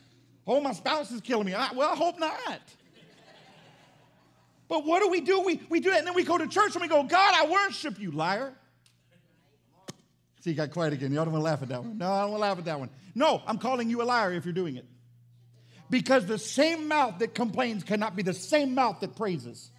Oh, 0.45 0.59
my 0.59 0.73
spouse 0.73 1.11
is 1.11 1.21
killing 1.21 1.45
me. 1.45 1.53
I, 1.53 1.71
well, 1.73 1.89
I 1.89 1.95
hope 1.95 2.19
not. 2.19 2.59
But 4.67 4.85
what 4.85 5.01
do 5.01 5.09
we 5.09 5.21
do? 5.21 5.41
We, 5.41 5.61
we 5.69 5.79
do 5.79 5.91
that, 5.91 5.99
and 5.99 6.07
then 6.07 6.13
we 6.13 6.23
go 6.23 6.37
to 6.37 6.47
church 6.47 6.75
and 6.75 6.81
we 6.81 6.87
go, 6.87 7.03
God, 7.03 7.33
I 7.35 7.49
worship 7.49 7.99
you, 7.99 8.11
liar. 8.11 8.53
See, 10.41 10.51
you 10.51 10.55
got 10.55 10.71
quiet 10.71 10.93
again. 10.93 11.11
Y'all 11.11 11.25
don't 11.25 11.33
want 11.33 11.41
to 11.41 11.45
laugh 11.45 11.61
at 11.61 11.69
that 11.69 11.83
one. 11.83 11.97
No, 11.97 12.11
I 12.11 12.21
don't 12.21 12.31
want 12.31 12.39
to 12.41 12.47
laugh 12.47 12.57
at 12.57 12.65
that 12.65 12.79
one. 12.79 12.89
No, 13.13 13.41
I'm 13.45 13.57
calling 13.57 13.89
you 13.89 14.01
a 14.01 14.03
liar 14.03 14.33
if 14.33 14.45
you're 14.45 14.53
doing 14.53 14.75
it. 14.75 14.85
Because 15.89 16.25
the 16.25 16.39
same 16.39 16.87
mouth 16.87 17.19
that 17.19 17.35
complains 17.35 17.83
cannot 17.83 18.15
be 18.15 18.23
the 18.23 18.33
same 18.33 18.73
mouth 18.73 19.01
that 19.01 19.15
praises. 19.15 19.69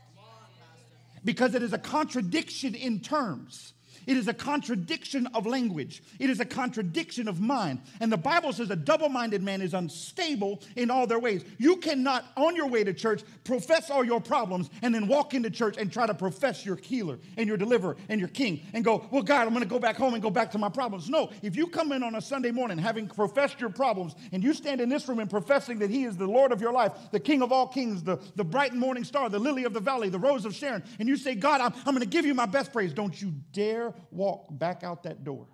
Because 1.25 1.55
it 1.55 1.63
is 1.63 1.73
a 1.73 1.79
contradiction 1.79 2.75
in 2.75 3.01
terms. 3.01 3.73
It 4.07 4.17
is 4.17 4.29
a 4.29 4.35
contradiction 4.35 5.27
of 5.35 5.47
language. 5.47 6.03
It 6.19 6.31
is 6.31 6.41
a 6.41 6.45
contradiction 6.45 7.29
of 7.29 7.41
mind. 7.41 7.81
And 8.01 8.11
the 8.11 8.17
Bible 8.17 8.53
says 8.53 8.71
a 8.71 8.77
double 8.77 9.09
minded 9.09 9.43
man 9.43 9.62
is 9.62 9.75
unstable 9.75 10.61
in 10.77 10.91
all 10.91 11.07
their 11.07 11.19
ways. 11.19 11.45
You 11.59 11.77
cannot, 11.77 12.25
on 12.37 12.57
your 12.57 12.69
way 12.69 12.85
to 12.85 12.93
church, 12.93 13.23
profess 13.45 13.91
all 13.91 14.05
your 14.05 14.21
problems 14.21 14.71
and 14.83 14.95
then 14.95 15.09
walk 15.09 15.35
into 15.35 15.51
church 15.51 15.77
and 15.77 15.93
try 15.93 16.07
to 16.07 16.15
profess 16.15 16.65
your 16.65 16.77
healer 16.77 17.19
and 17.37 17.47
your 17.47 17.57
deliverer 17.57 17.97
and 18.09 18.21
your 18.21 18.29
king 18.29 18.62
and 18.73 18.85
go, 18.85 19.07
Well, 19.11 19.23
God, 19.23 19.47
I'm 19.47 19.51
going 19.51 19.62
to 19.62 19.69
go 19.69 19.79
back 19.79 19.97
home 19.97 20.15
and 20.15 20.23
go 20.23 20.31
back 20.31 20.51
to 20.53 20.59
my 20.59 20.69
problems. 20.69 21.09
No, 21.09 21.31
if 21.43 21.57
you 21.57 21.67
come 21.67 21.93
in 21.93 22.03
on 22.03 22.15
a 22.15 22.21
Sunday 22.21 22.51
morning 22.51 22.79
having 22.79 23.07
professed 23.07 23.61
your 23.61 23.71
problems 23.71 24.15
and 24.33 24.43
you 24.43 24.55
stand 24.55 24.81
in 24.81 24.88
this 24.88 25.09
room 25.09 25.19
and 25.19 25.31
professing 25.31 25.79
that 25.81 25.91
He 25.91 26.05
is 26.05 26.17
the 26.17 26.27
Lord 26.27 26.53
of 26.53 26.61
your 26.61 26.73
life, 26.73 26.93
the 27.11 27.21
King 27.21 27.43
of 27.43 27.53
all 27.53 27.67
kings, 27.67 28.03
the, 28.03 28.19
the 28.37 28.45
bright 28.45 28.75
morning 28.75 29.05
star, 29.05 29.29
the 29.29 29.38
lily 29.38 29.65
of 29.65 29.73
the 29.73 29.81
valley, 29.81 30.09
the 30.09 30.19
rose 30.19 30.45
of 30.45 30.55
Sharon, 30.55 30.83
and 30.99 31.09
you 31.09 31.17
say, 31.17 31.35
God, 31.35 31.61
I'm, 31.61 31.73
I'm 31.87 31.95
going 31.95 32.01
to 32.01 32.07
give 32.07 32.27
you 32.27 32.35
my 32.35 32.47
best 32.47 32.73
praise, 32.73 32.93
don't 32.93 33.21
you 33.21 33.33
dare 33.53 33.92
walk 34.11 34.47
back 34.51 34.83
out 34.83 35.03
that 35.05 35.25
door 35.25 35.47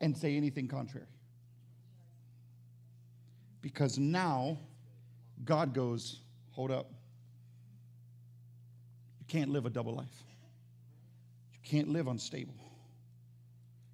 and 0.00 0.16
say 0.16 0.36
anything 0.36 0.68
contrary. 0.68 1.06
Because 3.62 3.98
now 3.98 4.58
God 5.44 5.72
goes, 5.72 6.20
hold 6.50 6.70
up. 6.70 6.90
You 9.20 9.26
can't 9.26 9.50
live 9.50 9.64
a 9.64 9.70
double 9.70 9.94
life. 9.94 10.22
You 11.52 11.58
can't 11.62 11.88
live 11.88 12.06
unstable. 12.06 12.54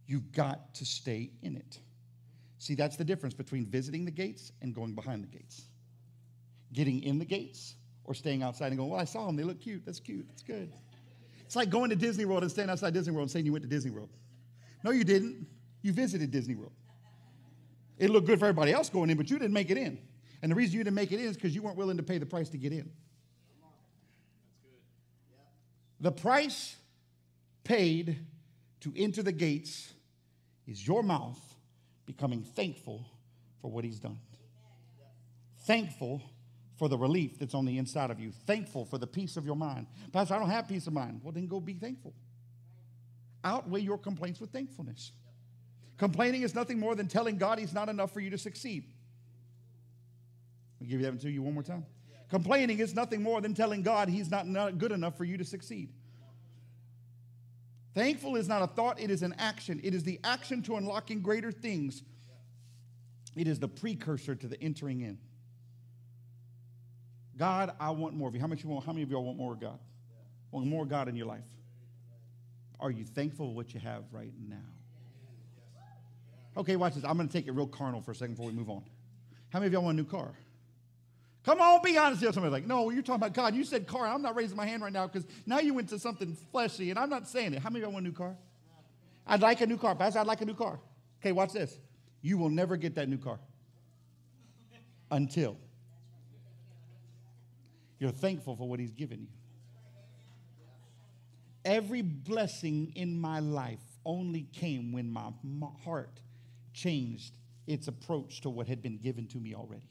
You've 0.07 0.33
got 0.33 0.75
to 0.75 0.85
stay 0.85 1.31
in 1.43 1.57
it. 1.57 1.79
See, 2.59 2.75
that's 2.75 2.97
the 2.97 3.05
difference 3.05 3.33
between 3.33 3.65
visiting 3.65 4.05
the 4.05 4.11
gates 4.11 4.53
and 4.61 4.75
going 4.75 4.95
behind 4.95 5.23
the 5.23 5.29
gates. 5.29 5.67
Getting 6.73 7.03
in 7.03 7.19
the 7.19 7.25
gates 7.25 7.77
or 8.05 8.13
staying 8.13 8.43
outside 8.43 8.69
and 8.69 8.77
going, 8.77 8.91
well, 8.91 9.01
I 9.01 9.05
saw 9.05 9.27
them. 9.27 9.37
They 9.37 9.45
look 9.45 9.61
cute. 9.61 9.87
That's 9.87 10.01
cute. 10.01 10.27
That's 10.29 10.43
good. 10.43 10.73
It's 11.51 11.57
like 11.57 11.69
going 11.69 11.91
to 11.91 11.97
Disney 11.97 12.27
World 12.27 12.45
and 12.45 12.53
standing 12.53 12.71
outside 12.71 12.95
Disney 12.95 13.13
World 13.13 13.25
and 13.25 13.31
saying 13.33 13.45
you 13.45 13.51
went 13.51 13.65
to 13.65 13.69
Disney 13.69 13.91
World. 13.91 14.09
No, 14.85 14.93
you 14.93 15.03
didn't. 15.03 15.49
You 15.83 15.93
visited 15.93 16.31
Disney 16.31 16.55
World. 16.55 16.71
It 17.99 18.09
looked 18.09 18.29
good 18.29 18.39
for 18.39 18.45
everybody 18.45 18.73
else 18.73 18.89
going 18.89 19.11
in, 19.11 19.17
but 19.17 19.29
you 19.29 19.37
didn't 19.37 19.53
make 19.53 19.69
it 19.69 19.77
in. 19.77 19.99
And 20.43 20.53
the 20.53 20.55
reason 20.55 20.79
you 20.79 20.85
didn't 20.85 20.95
make 20.95 21.11
it 21.11 21.19
in 21.19 21.27
is 21.27 21.35
because 21.35 21.53
you 21.53 21.61
weren't 21.61 21.77
willing 21.77 21.97
to 21.97 22.05
pay 22.05 22.19
the 22.19 22.25
price 22.25 22.51
to 22.51 22.57
get 22.57 22.71
in. 22.71 22.89
The 25.99 26.13
price 26.13 26.77
paid 27.65 28.21
to 28.83 28.93
enter 28.97 29.25
the 29.25 29.33
gates 29.33 29.93
is 30.69 30.87
your 30.87 31.03
mouth 31.03 31.41
becoming 32.07 32.45
thankful 32.45 33.05
for 33.61 33.73
what 33.73 33.83
he's 33.83 33.99
done. 33.99 34.21
Thankful 35.67 36.23
for 36.81 36.89
the 36.89 36.97
relief 36.97 37.39
that's 37.39 37.53
on 37.53 37.67
the 37.67 37.77
inside 37.77 38.11
of 38.11 38.19
you, 38.19 38.33
thankful 38.47 38.87
for 38.87 38.97
the 38.97 39.07
peace 39.07 39.37
of 39.37 39.45
your 39.45 39.55
mind. 39.55 39.87
Pastor, 40.15 40.33
I 40.33 40.39
don't 40.39 40.49
have 40.49 40.67
peace 40.67 40.87
of 40.87 40.95
mind. 40.95 41.21
Well, 41.23 41.31
then 41.31 41.47
go 41.47 41.61
be 41.61 41.75
thankful. 41.75 42.15
Outweigh 43.45 43.83
your 43.83 43.99
complaints 43.99 44.41
with 44.41 44.49
thankfulness. 44.51 45.13
Complaining 45.99 46.41
is 46.41 46.55
nothing 46.55 46.81
more 46.81 46.95
than 46.95 47.07
telling 47.07 47.37
God 47.37 47.59
He's 47.59 47.75
not 47.75 47.91
enough 47.91 48.15
for 48.15 48.21
you 48.21 48.31
to 48.31 48.39
succeed. 48.39 48.85
I'll 50.81 50.89
give 50.89 51.03
that 51.03 51.21
to 51.21 51.31
you 51.31 51.43
one 51.43 51.53
more 51.53 51.63
time. 51.63 51.85
Complaining 52.31 52.79
is 52.79 52.95
nothing 52.95 53.23
more 53.23 53.43
than 53.43 53.53
telling 53.53 53.83
God 53.83 54.09
He's 54.09 54.31
not, 54.31 54.47
not 54.47 54.79
good 54.79 54.91
enough 54.91 55.19
for 55.19 55.25
you 55.25 55.37
to 55.37 55.45
succeed. 55.45 55.91
Thankful 57.93 58.37
is 58.37 58.49
not 58.49 58.63
a 58.63 58.67
thought, 58.67 58.99
it 58.99 59.11
is 59.11 59.23
an 59.23 59.35
action. 59.37 59.83
It 59.85 59.93
is 59.93 60.03
the 60.03 60.19
action 60.25 60.63
to 60.63 60.77
unlocking 60.77 61.21
greater 61.21 61.53
things. 61.53 62.03
It 63.37 63.47
is 63.47 63.59
the 63.59 63.69
precursor 63.69 64.35
to 64.35 64.49
the 64.49 64.59
entering 64.63 65.03
in. 65.03 65.19
God, 67.41 67.73
I 67.81 67.89
want 67.89 68.15
more 68.15 68.29
of 68.29 68.35
you. 68.35 68.41
How 68.43 68.47
much 68.47 68.63
you 68.63 68.69
want? 68.69 68.85
How 68.85 68.93
many 68.93 69.03
of 69.03 69.11
y'all 69.11 69.25
want 69.25 69.39
more 69.39 69.55
of 69.55 69.61
God? 69.61 69.79
Want 70.51 70.67
more 70.67 70.85
God 70.85 71.09
in 71.09 71.17
your 71.17 71.27
life? 71.27 71.41
Are 72.79 72.91
you 72.91 73.03
thankful 73.03 73.49
for 73.49 73.55
what 73.55 73.73
you 73.73 73.81
have 73.81 74.05
right 74.13 74.35
now? 74.47 74.57
Okay, 76.59 76.77
watch 76.77 76.97
this. 76.97 77.05
I'm 77.05 77.17
going 77.17 77.29
to 77.29 77.33
take 77.33 77.47
it 77.47 77.53
real 77.53 77.67
carnal 77.67 78.03
for 78.03 78.11
a 78.11 78.15
second 78.15 78.35
before 78.35 78.49
we 78.49 78.53
move 78.53 78.69
on. 78.69 78.85
How 79.49 79.59
many 79.59 79.69
of 79.69 79.73
y'all 79.73 79.85
want 79.85 79.99
a 79.99 80.03
new 80.03 80.07
car? 80.07 80.35
Come 81.43 81.63
on, 81.63 81.81
be 81.83 81.97
honest 81.97 82.21
here. 82.21 82.31
Somebody's 82.31 82.53
like, 82.53 82.67
no, 82.67 82.91
you're 82.91 83.03
talking 83.03 83.23
about 83.23 83.33
God. 83.33 83.55
You 83.55 83.65
said 83.65 83.87
car. 83.87 84.07
I'm 84.07 84.21
not 84.21 84.37
raising 84.37 84.59
my 84.59 84.67
hand 84.67 84.83
right 84.83 84.93
now 84.93 85.07
because 85.07 85.27
now 85.47 85.61
you 85.61 85.73
went 85.73 85.89
to 85.89 85.99
something 85.99 86.37
fleshy, 86.53 86.91
and 86.91 86.99
I'm 86.99 87.09
not 87.09 87.27
saying 87.27 87.55
it. 87.55 87.63
How 87.63 87.71
many 87.71 87.83
of 87.83 87.85
y'all 87.87 87.95
want 87.95 88.05
a 88.05 88.09
new 88.11 88.15
car? 88.15 88.37
I'd 89.27 89.41
like 89.41 89.63
a 89.63 89.67
new 89.67 89.79
car. 89.79 89.95
Pastor, 89.95 90.19
I'd 90.19 90.27
like 90.27 90.43
a 90.43 90.45
new 90.45 90.53
car. 90.53 90.79
Okay, 91.23 91.33
watch 91.33 91.55
this. 91.55 91.81
You 92.21 92.37
will 92.37 92.51
never 92.51 92.77
get 92.77 92.97
that 92.97 93.09
new 93.09 93.17
car 93.17 93.41
until 95.11 95.57
you're 98.01 98.11
thankful 98.11 98.57
for 98.57 98.69
what 98.69 98.81
He's 98.81 98.91
given 98.91 99.21
you. 99.21 99.29
Every 101.65 102.03
blessing 102.03 102.93
in 102.97 103.21
my 103.21 103.39
life 103.39 103.79
only 104.05 104.49
came 104.53 104.93
when 104.93 105.11
my, 105.11 105.31
heart 105.85 106.21
changed 106.73 107.35
its 107.67 107.87
approach 107.87 108.41
to 108.41 108.51
what 108.51 108.67
had 108.67 108.83
been 108.83 108.97
given 108.97 109.27
to 109.29 109.39
me 109.39 109.55
already. 109.55 109.83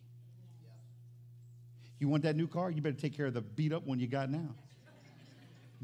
You 2.00 2.10
want 2.10 2.24
that 2.24 2.36
new 2.36 2.48
car? 2.48 2.72
You 2.72 2.82
better 2.82 3.00
take 3.00 3.16
care 3.16 3.28
of 3.28 3.36
the 3.36 3.42
beat 3.42 3.72
up 3.72 3.86
one 3.86 4.00
you 4.00 4.08
got 4.08 4.30
now. 4.32 4.56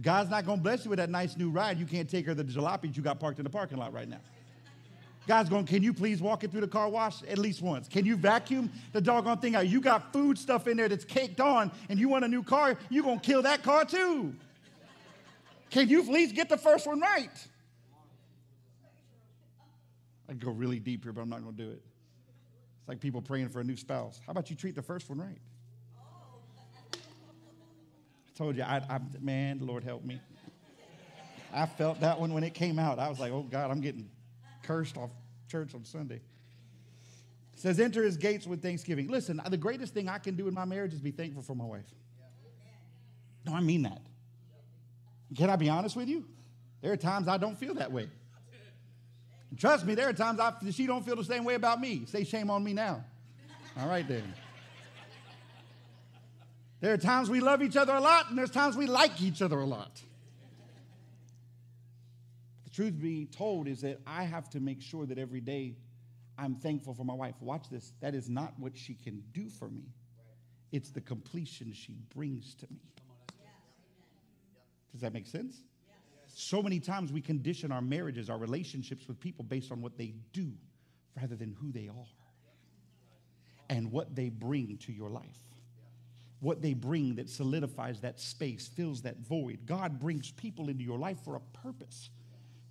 God's 0.01 0.29
not 0.29 0.45
going 0.45 0.57
to 0.57 0.63
bless 0.63 0.83
you 0.83 0.89
with 0.89 0.97
that 0.97 1.09
nice 1.09 1.37
new 1.37 1.49
ride. 1.49 1.77
You 1.77 1.85
can't 1.85 2.09
take 2.09 2.25
care 2.25 2.31
of 2.31 2.37
the 2.37 2.43
jalopies 2.43 2.97
you 2.97 3.03
got 3.03 3.19
parked 3.19 3.39
in 3.39 3.43
the 3.43 3.49
parking 3.49 3.77
lot 3.77 3.93
right 3.93 4.09
now. 4.09 4.19
God's 5.27 5.49
going, 5.49 5.65
can 5.65 5.81
you 5.81 5.93
please 5.93 6.21
walk 6.21 6.43
it 6.43 6.51
through 6.51 6.61
the 6.61 6.67
car 6.67 6.87
wash 6.87 7.23
at 7.23 7.37
least 7.37 7.61
once? 7.61 7.87
Can 7.87 8.05
you 8.05 8.15
vacuum 8.15 8.71
the 8.93 9.01
doggone 9.01 9.39
thing 9.39 9.55
out? 9.55 9.67
You 9.67 9.81
got 9.81 10.13
food 10.13 10.37
stuff 10.37 10.67
in 10.67 10.77
there 10.77 10.87
that's 10.87 11.05
caked 11.05 11.39
on 11.39 11.71
and 11.89 11.99
you 11.99 12.09
want 12.09 12.25
a 12.25 12.27
new 12.27 12.43
car, 12.43 12.77
you're 12.89 13.03
going 13.03 13.19
to 13.19 13.25
kill 13.25 13.41
that 13.41 13.63
car 13.63 13.85
too. 13.85 14.35
Can 15.71 15.89
you 15.89 16.03
please 16.03 16.31
get 16.31 16.47
the 16.47 16.57
first 16.57 16.85
one 16.85 16.99
right? 16.99 17.47
I 20.27 20.31
can 20.31 20.39
go 20.39 20.51
really 20.51 20.79
deep 20.79 21.03
here, 21.03 21.11
but 21.11 21.21
I'm 21.21 21.29
not 21.29 21.43
going 21.43 21.55
to 21.55 21.63
do 21.63 21.71
it. 21.71 21.81
It's 22.79 22.87
like 22.87 22.99
people 22.99 23.21
praying 23.21 23.49
for 23.49 23.61
a 23.61 23.63
new 23.63 23.77
spouse. 23.77 24.21
How 24.25 24.31
about 24.31 24.49
you 24.49 24.55
treat 24.55 24.75
the 24.75 24.81
first 24.81 25.09
one 25.09 25.19
right? 25.19 25.39
I 26.93 28.37
told 28.37 28.57
you, 28.57 28.63
I, 28.63 28.77
I, 28.89 28.99
man, 29.19 29.59
Lord 29.61 29.83
help 29.83 30.03
me. 30.03 30.19
I 31.53 31.65
felt 31.65 32.01
that 32.01 32.19
one 32.19 32.33
when 32.33 32.43
it 32.43 32.53
came 32.53 32.77
out. 32.77 32.99
I 32.99 33.09
was 33.09 33.19
like, 33.19 33.31
oh 33.31 33.43
God, 33.43 33.71
I'm 33.71 33.81
getting 33.81 34.09
cursed 34.65 34.97
off 34.97 35.11
church 35.49 35.73
on 35.75 35.85
Sunday. 35.85 36.21
It 37.53 37.59
says, 37.59 37.79
enter 37.79 38.03
his 38.03 38.17
gates 38.17 38.45
with 38.45 38.61
thanksgiving. 38.61 39.07
Listen, 39.07 39.41
the 39.49 39.57
greatest 39.57 39.93
thing 39.93 40.09
I 40.09 40.17
can 40.17 40.35
do 40.35 40.47
in 40.47 40.53
my 40.53 40.65
marriage 40.65 40.93
is 40.93 40.99
be 40.99 41.11
thankful 41.11 41.41
for 41.41 41.55
my 41.55 41.63
wife. 41.63 41.85
No, 43.45 43.53
I 43.53 43.61
mean 43.61 43.83
that. 43.83 44.01
Can 45.35 45.49
I 45.49 45.55
be 45.55 45.69
honest 45.69 45.95
with 45.95 46.07
you? 46.07 46.25
There 46.81 46.91
are 46.91 46.97
times 46.97 47.27
I 47.27 47.37
don't 47.37 47.57
feel 47.57 47.75
that 47.75 47.91
way. 47.91 48.09
Trust 49.57 49.85
me, 49.85 49.95
there 49.95 50.09
are 50.09 50.13
times 50.13 50.39
I, 50.39 50.53
she 50.71 50.85
don't 50.85 51.05
feel 51.05 51.15
the 51.15 51.23
same 51.23 51.45
way 51.45 51.55
about 51.55 51.79
me. 51.79 52.03
Say 52.07 52.25
shame 52.25 52.49
on 52.51 52.63
me 52.63 52.73
now. 52.73 53.05
All 53.79 53.87
right 53.87 54.07
then. 54.07 54.33
There 56.81 56.93
are 56.93 56.97
times 56.97 57.29
we 57.29 57.39
love 57.39 57.63
each 57.63 57.77
other 57.77 57.93
a 57.93 58.01
lot, 58.01 58.29
and 58.29 58.37
there's 58.37 58.51
times 58.51 58.75
we 58.75 58.85
like 58.85 59.21
each 59.21 59.41
other 59.41 59.59
a 59.59 59.65
lot. 59.65 60.01
Truth 62.75 62.99
be 62.99 63.25
told 63.25 63.69
is 63.69 63.79
that 63.81 64.01
I 64.05 64.23
have 64.23 64.49
to 64.49 64.59
make 64.59 64.81
sure 64.81 65.05
that 65.05 65.17
every 65.17 65.39
day 65.39 65.77
I'm 66.37 66.55
thankful 66.55 66.93
for 66.93 67.05
my 67.05 67.13
wife. 67.13 67.35
Watch 67.39 67.69
this. 67.69 67.93
That 68.01 68.13
is 68.13 68.27
not 68.27 68.53
what 68.59 68.75
she 68.75 68.95
can 68.95 69.23
do 69.31 69.47
for 69.47 69.69
me, 69.69 69.83
it's 70.73 70.89
the 70.89 70.99
completion 70.99 71.71
she 71.71 71.95
brings 72.13 72.53
to 72.55 72.67
me. 72.69 72.81
Does 74.91 75.01
that 75.01 75.13
make 75.13 75.25
sense? 75.25 75.63
So 76.27 76.61
many 76.61 76.81
times 76.81 77.13
we 77.13 77.21
condition 77.21 77.71
our 77.71 77.81
marriages, 77.81 78.29
our 78.29 78.37
relationships 78.37 79.07
with 79.07 79.21
people 79.21 79.45
based 79.45 79.71
on 79.71 79.81
what 79.81 79.97
they 79.97 80.13
do 80.33 80.51
rather 81.15 81.37
than 81.37 81.55
who 81.57 81.71
they 81.71 81.87
are 81.87 82.07
and 83.69 83.89
what 83.89 84.15
they 84.15 84.27
bring 84.27 84.77
to 84.79 84.91
your 84.91 85.09
life. 85.09 85.39
What 86.41 86.61
they 86.61 86.73
bring 86.73 87.15
that 87.15 87.29
solidifies 87.29 88.01
that 88.01 88.19
space, 88.19 88.67
fills 88.67 89.01
that 89.03 89.19
void. 89.19 89.59
God 89.65 89.97
brings 89.97 90.31
people 90.31 90.67
into 90.67 90.83
your 90.83 90.99
life 90.99 91.17
for 91.23 91.37
a 91.37 91.41
purpose 91.63 92.09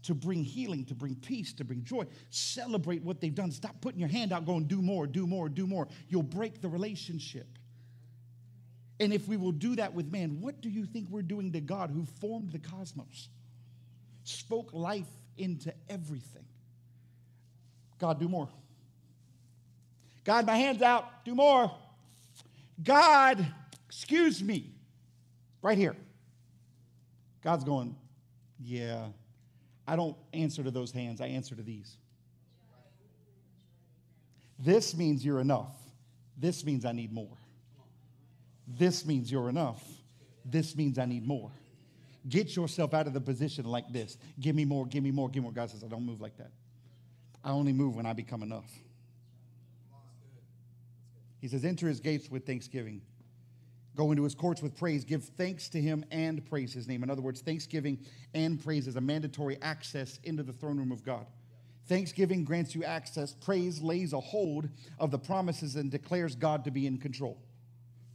to 0.05 0.15
bring 0.15 0.45
healing, 0.45 0.85
to 0.85 0.95
bring 0.95 1.15
peace, 1.17 1.53
to 1.55 1.65
bring 1.65 1.83
joy. 1.83 2.05
Celebrate 2.31 3.03
what 3.03 3.21
they've 3.21 3.35
done. 3.35 3.51
Stop 3.51 3.81
putting 3.81 3.99
your 3.99 4.09
hand 4.09 4.33
out 4.33 4.47
going, 4.47 4.65
do 4.65 4.81
more, 4.81 5.07
do 5.07 5.27
more, 5.27 5.49
do 5.49 5.67
more. 5.67 5.89
You'll 6.09 6.23
break 6.23 6.61
the 6.61 6.69
relationship. 6.69 7.47
And 9.01 9.13
if 9.13 9.27
we 9.27 9.37
will 9.37 9.53
do 9.53 9.77
that 9.77 9.93
with 9.93 10.13
man, 10.13 10.41
what 10.41 10.61
do 10.61 10.69
you 10.69 10.87
think 10.87 11.09
we're 11.11 11.23
doing 11.23 11.53
to 11.53 11.61
God 11.61 11.91
who 11.91 12.07
formed 12.21 12.53
the 12.53 12.59
cosmos, 12.59 13.29
spoke 14.23 14.73
life 14.73 15.09
into 15.37 15.75
everything? 15.89 16.45
God, 17.99 18.21
do 18.21 18.29
more. 18.29 18.49
God, 20.23 20.47
my 20.47 20.57
hand's 20.57 20.83
out, 20.83 21.25
do 21.25 21.35
more. 21.35 21.71
God, 22.83 23.45
excuse 23.87 24.43
me, 24.43 24.73
right 25.63 25.79
here. 25.79 25.97
God's 27.43 27.65
going, 27.65 27.95
yeah, 28.59 29.09
I 29.87 29.97
don't 29.97 30.17
answer 30.33 30.63
to 30.63 30.71
those 30.71 30.93
hands, 30.93 31.21
I 31.21 31.27
answer 31.27 31.55
to 31.55 31.63
these. 31.63 31.97
This 34.59 34.97
means 34.97 35.25
you're 35.25 35.41
enough. 35.41 35.77
This 36.37 36.65
means 36.65 36.85
I 36.85 36.93
need 36.93 37.13
more. 37.13 37.37
This 38.67 39.05
means 39.05 39.31
you're 39.31 39.49
enough. 39.49 39.83
This 40.45 40.77
means 40.77 40.99
I 40.99 41.05
need 41.05 41.27
more. 41.27 41.51
Get 42.29 42.57
yourself 42.57 42.95
out 42.95 43.07
of 43.07 43.13
the 43.13 43.21
position 43.21 43.67
like 43.67 43.93
this. 43.93 44.17
Give 44.41 44.57
me 44.57 44.65
more, 44.65 44.87
give 44.87 45.05
me 45.05 45.11
more, 45.11 45.29
give 45.29 45.43
me 45.43 45.49
more. 45.49 45.53
God 45.53 45.71
says, 45.71 45.85
I 45.85 45.89
don't 45.89 46.07
move 46.07 46.21
like 46.21 46.37
that. 46.39 46.51
I 47.45 47.51
only 47.51 47.73
move 47.73 47.97
when 47.97 48.07
I 48.07 48.15
become 48.15 48.43
enough. 48.43 48.71
He 51.41 51.49
says, 51.49 51.65
Enter 51.65 51.89
his 51.89 52.01
gates 52.01 52.31
with 52.31 52.47
thanksgiving. 52.47 53.03
Go 53.97 54.11
into 54.11 54.25
his 54.25 54.35
courts 54.35 54.61
with 54.61 54.77
praise. 54.77 55.05
Give 55.05 55.23
thanks 55.23 55.69
to 55.71 55.81
him 55.81 56.05
and 56.11 56.45
praise 56.47 56.73
his 56.73 56.89
name. 56.89 57.03
In 57.03 57.11
other 57.11 57.23
words, 57.23 57.41
thanksgiving 57.41 57.99
and 58.35 58.63
praise 58.63 58.89
is 58.89 58.97
a 58.97 59.01
mandatory 59.01 59.57
access 59.63 60.19
into 60.25 60.43
the 60.43 60.53
throne 60.53 60.79
room 60.79 60.91
of 60.91 61.05
God. 61.05 61.27
Thanksgiving 61.87 62.45
grants 62.45 62.75
you 62.75 62.83
access. 62.83 63.35
Praise 63.35 63.83
lays 63.83 64.13
a 64.13 64.21
hold 64.21 64.69
of 64.99 65.11
the 65.11 65.19
promises 65.19 65.77
and 65.77 65.91
declares 65.91 66.35
God 66.35 66.65
to 66.65 66.71
be 66.71 66.87
in 66.87 66.99
control. 66.99 67.39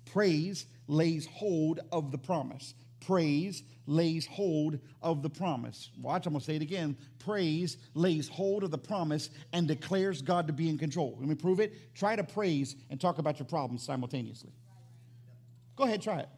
Praise 0.05 0.65
lays 0.87 1.27
hold 1.27 1.79
of 1.91 2.11
the 2.11 2.17
promise. 2.17 2.73
Praise 2.99 3.63
lays 3.85 4.25
hold 4.25 4.79
of 5.01 5.21
the 5.21 5.29
promise. 5.29 5.91
Watch, 6.01 6.25
I'm 6.25 6.33
going 6.33 6.41
to 6.41 6.45
say 6.45 6.55
it 6.55 6.61
again. 6.61 6.97
Praise 7.19 7.77
lays 7.93 8.27
hold 8.27 8.63
of 8.63 8.71
the 8.71 8.77
promise 8.77 9.29
and 9.53 9.67
declares 9.67 10.21
God 10.21 10.47
to 10.47 10.53
be 10.53 10.67
in 10.67 10.77
control. 10.77 11.15
Let 11.19 11.29
me 11.29 11.35
prove 11.35 11.59
it. 11.59 11.95
Try 11.95 12.15
to 12.15 12.23
praise 12.23 12.75
and 12.89 12.99
talk 12.99 13.19
about 13.19 13.39
your 13.39 13.45
problems 13.45 13.83
simultaneously. 13.83 14.51
Go 15.79 15.85
ahead, 15.85 16.01
try 16.01 16.19
it. 16.19 16.29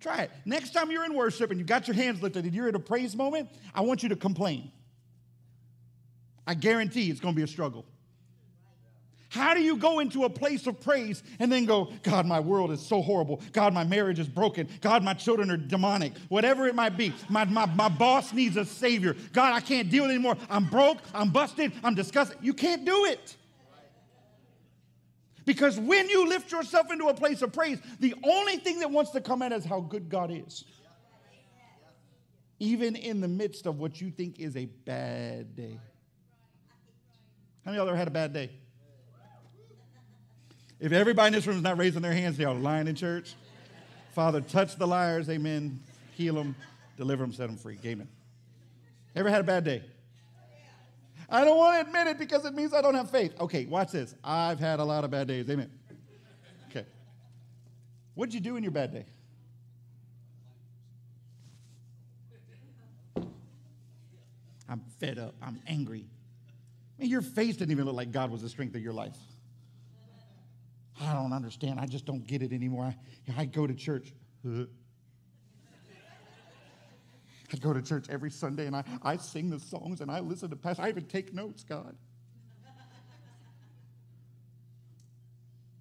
Try 0.00 0.22
it. 0.22 0.30
Next 0.46 0.70
time 0.70 0.90
you're 0.90 1.04
in 1.04 1.12
worship 1.12 1.50
and 1.50 1.60
you've 1.60 1.68
got 1.68 1.86
your 1.86 1.94
hands 1.94 2.22
lifted 2.22 2.46
and 2.46 2.54
you're 2.54 2.68
at 2.68 2.74
a 2.74 2.80
praise 2.80 3.14
moment, 3.14 3.50
I 3.74 3.82
want 3.82 4.02
you 4.02 4.08
to 4.08 4.16
complain. 4.16 4.72
I 6.46 6.54
guarantee 6.54 7.10
it's 7.10 7.20
going 7.20 7.34
to 7.34 7.36
be 7.36 7.42
a 7.42 7.46
struggle. 7.46 7.84
How 9.28 9.52
do 9.52 9.60
you 9.60 9.76
go 9.76 9.98
into 9.98 10.24
a 10.24 10.30
place 10.30 10.66
of 10.66 10.80
praise 10.80 11.22
and 11.38 11.52
then 11.52 11.66
go, 11.66 11.92
God, 12.02 12.24
my 12.24 12.40
world 12.40 12.70
is 12.70 12.80
so 12.80 13.02
horrible. 13.02 13.42
God, 13.52 13.74
my 13.74 13.84
marriage 13.84 14.18
is 14.18 14.28
broken. 14.28 14.68
God, 14.80 15.04
my 15.04 15.12
children 15.12 15.50
are 15.50 15.58
demonic. 15.58 16.16
Whatever 16.30 16.66
it 16.66 16.74
might 16.74 16.96
be. 16.96 17.12
My, 17.28 17.44
my, 17.44 17.66
my 17.66 17.90
boss 17.90 18.32
needs 18.32 18.56
a 18.56 18.64
savior. 18.64 19.16
God, 19.34 19.52
I 19.52 19.60
can't 19.60 19.90
deal 19.90 20.06
anymore. 20.06 20.38
I'm 20.48 20.64
broke. 20.64 20.98
I'm 21.12 21.28
busted. 21.28 21.72
I'm 21.84 21.94
disgusted. 21.94 22.38
You 22.40 22.54
can't 22.54 22.86
do 22.86 23.04
it. 23.04 23.36
Because 25.46 25.78
when 25.78 26.10
you 26.10 26.28
lift 26.28 26.50
yourself 26.50 26.92
into 26.92 27.06
a 27.06 27.14
place 27.14 27.40
of 27.40 27.52
praise, 27.52 27.78
the 28.00 28.14
only 28.24 28.56
thing 28.56 28.80
that 28.80 28.90
wants 28.90 29.12
to 29.12 29.20
come 29.20 29.40
in 29.42 29.52
is 29.52 29.64
how 29.64 29.80
good 29.80 30.10
God 30.10 30.30
is. 30.30 30.64
Even 32.58 32.96
in 32.96 33.20
the 33.20 33.28
midst 33.28 33.64
of 33.66 33.78
what 33.78 34.00
you 34.00 34.10
think 34.10 34.40
is 34.40 34.56
a 34.56 34.66
bad 34.66 35.54
day. 35.54 35.78
How 37.64 37.70
many 37.70 37.78
of 37.78 37.84
y'all 37.84 37.88
ever 37.88 37.96
had 37.96 38.08
a 38.08 38.12
bad 38.12 38.32
day? 38.32 38.50
If 40.80 40.92
everybody 40.92 41.28
in 41.28 41.32
this 41.32 41.46
room 41.46 41.56
is 41.56 41.62
not 41.62 41.78
raising 41.78 42.02
their 42.02 42.12
hands, 42.12 42.36
they 42.36 42.44
are 42.44 42.54
lying 42.54 42.88
in 42.88 42.96
church. 42.96 43.34
Father, 44.14 44.40
touch 44.40 44.76
the 44.76 44.86
liars, 44.86 45.28
amen. 45.28 45.80
Heal 46.14 46.34
them, 46.34 46.56
deliver 46.96 47.22
them, 47.22 47.32
set 47.32 47.46
them 47.46 47.56
free. 47.56 47.78
Amen. 47.84 48.08
Ever 49.14 49.30
had 49.30 49.40
a 49.40 49.44
bad 49.44 49.64
day? 49.64 49.82
I 51.28 51.44
don't 51.44 51.56
want 51.56 51.80
to 51.80 51.86
admit 51.86 52.06
it 52.06 52.18
because 52.18 52.44
it 52.44 52.54
means 52.54 52.72
I 52.72 52.80
don't 52.80 52.94
have 52.94 53.10
faith. 53.10 53.34
Okay, 53.40 53.66
watch 53.66 53.92
this. 53.92 54.14
I've 54.22 54.60
had 54.60 54.78
a 54.78 54.84
lot 54.84 55.04
of 55.04 55.10
bad 55.10 55.26
days. 55.26 55.48
Amen. 55.50 55.70
Okay. 56.70 56.86
What'd 58.14 58.32
you 58.32 58.40
do 58.40 58.56
in 58.56 58.62
your 58.62 58.72
bad 58.72 58.92
day? 58.92 59.06
I'm 64.68 64.82
fed 65.00 65.18
up. 65.18 65.34
I'm 65.42 65.60
angry. 65.66 66.06
I 66.98 67.02
mean, 67.02 67.10
your 67.10 67.22
face 67.22 67.56
didn't 67.56 67.72
even 67.72 67.84
look 67.84 67.94
like 67.94 68.10
God 68.10 68.30
was 68.30 68.42
the 68.42 68.48
strength 68.48 68.74
of 68.74 68.82
your 68.82 68.92
life. 68.92 69.16
I 71.00 71.12
don't 71.12 71.32
understand. 71.32 71.78
I 71.78 71.86
just 71.86 72.06
don't 72.06 72.26
get 72.26 72.42
it 72.42 72.52
anymore. 72.52 72.94
I, 73.36 73.42
I 73.42 73.44
go 73.44 73.66
to 73.66 73.74
church. 73.74 74.12
I 77.52 77.56
go 77.56 77.72
to 77.72 77.82
church 77.82 78.06
every 78.08 78.30
Sunday 78.30 78.66
and 78.66 78.74
I, 78.74 78.84
I 79.02 79.16
sing 79.16 79.50
the 79.50 79.60
songs 79.60 80.00
and 80.00 80.10
I 80.10 80.20
listen 80.20 80.50
to 80.50 80.56
pastors. 80.56 80.84
I 80.84 80.88
even 80.88 81.04
take 81.04 81.32
notes, 81.32 81.64
God. 81.64 81.96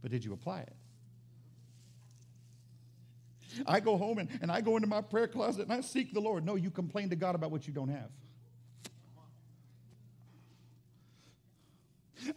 But 0.01 0.11
did 0.11 0.23
you 0.23 0.33
apply 0.33 0.59
it? 0.61 0.73
I 3.65 3.79
go 3.79 3.97
home 3.97 4.19
and, 4.19 4.29
and 4.41 4.51
I 4.51 4.61
go 4.61 4.75
into 4.75 4.87
my 4.87 5.01
prayer 5.01 5.27
closet 5.27 5.63
and 5.63 5.73
I 5.73 5.81
seek 5.81 6.13
the 6.13 6.19
Lord. 6.19 6.45
No, 6.45 6.55
you 6.55 6.69
complain 6.69 7.09
to 7.09 7.15
God 7.15 7.35
about 7.35 7.51
what 7.51 7.67
you 7.67 7.73
don't 7.73 7.89
have. 7.89 8.11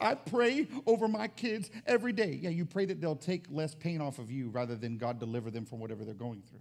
I 0.00 0.14
pray 0.14 0.68
over 0.86 1.08
my 1.08 1.28
kids 1.28 1.70
every 1.86 2.12
day. 2.12 2.38
Yeah, 2.40 2.50
you 2.50 2.64
pray 2.64 2.84
that 2.86 3.00
they'll 3.00 3.16
take 3.16 3.46
less 3.50 3.74
pain 3.74 4.00
off 4.00 4.18
of 4.18 4.30
you 4.30 4.48
rather 4.48 4.76
than 4.76 4.98
God 4.98 5.18
deliver 5.18 5.50
them 5.50 5.64
from 5.64 5.80
whatever 5.80 6.04
they're 6.04 6.14
going 6.14 6.42
through. 6.42 6.60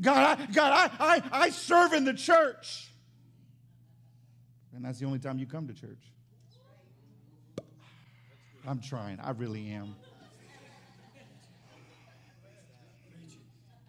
God, 0.00 0.38
I, 0.38 0.46
God, 0.52 0.90
I, 0.98 1.06
I, 1.14 1.22
I 1.32 1.50
serve 1.50 1.92
in 1.92 2.04
the 2.04 2.14
church. 2.14 2.90
And 4.74 4.84
that's 4.84 4.98
the 4.98 5.06
only 5.06 5.18
time 5.18 5.38
you 5.38 5.46
come 5.46 5.66
to 5.66 5.74
church. 5.74 6.12
I'm 8.66 8.80
trying. 8.80 9.18
I 9.20 9.30
really 9.30 9.70
am. 9.70 9.94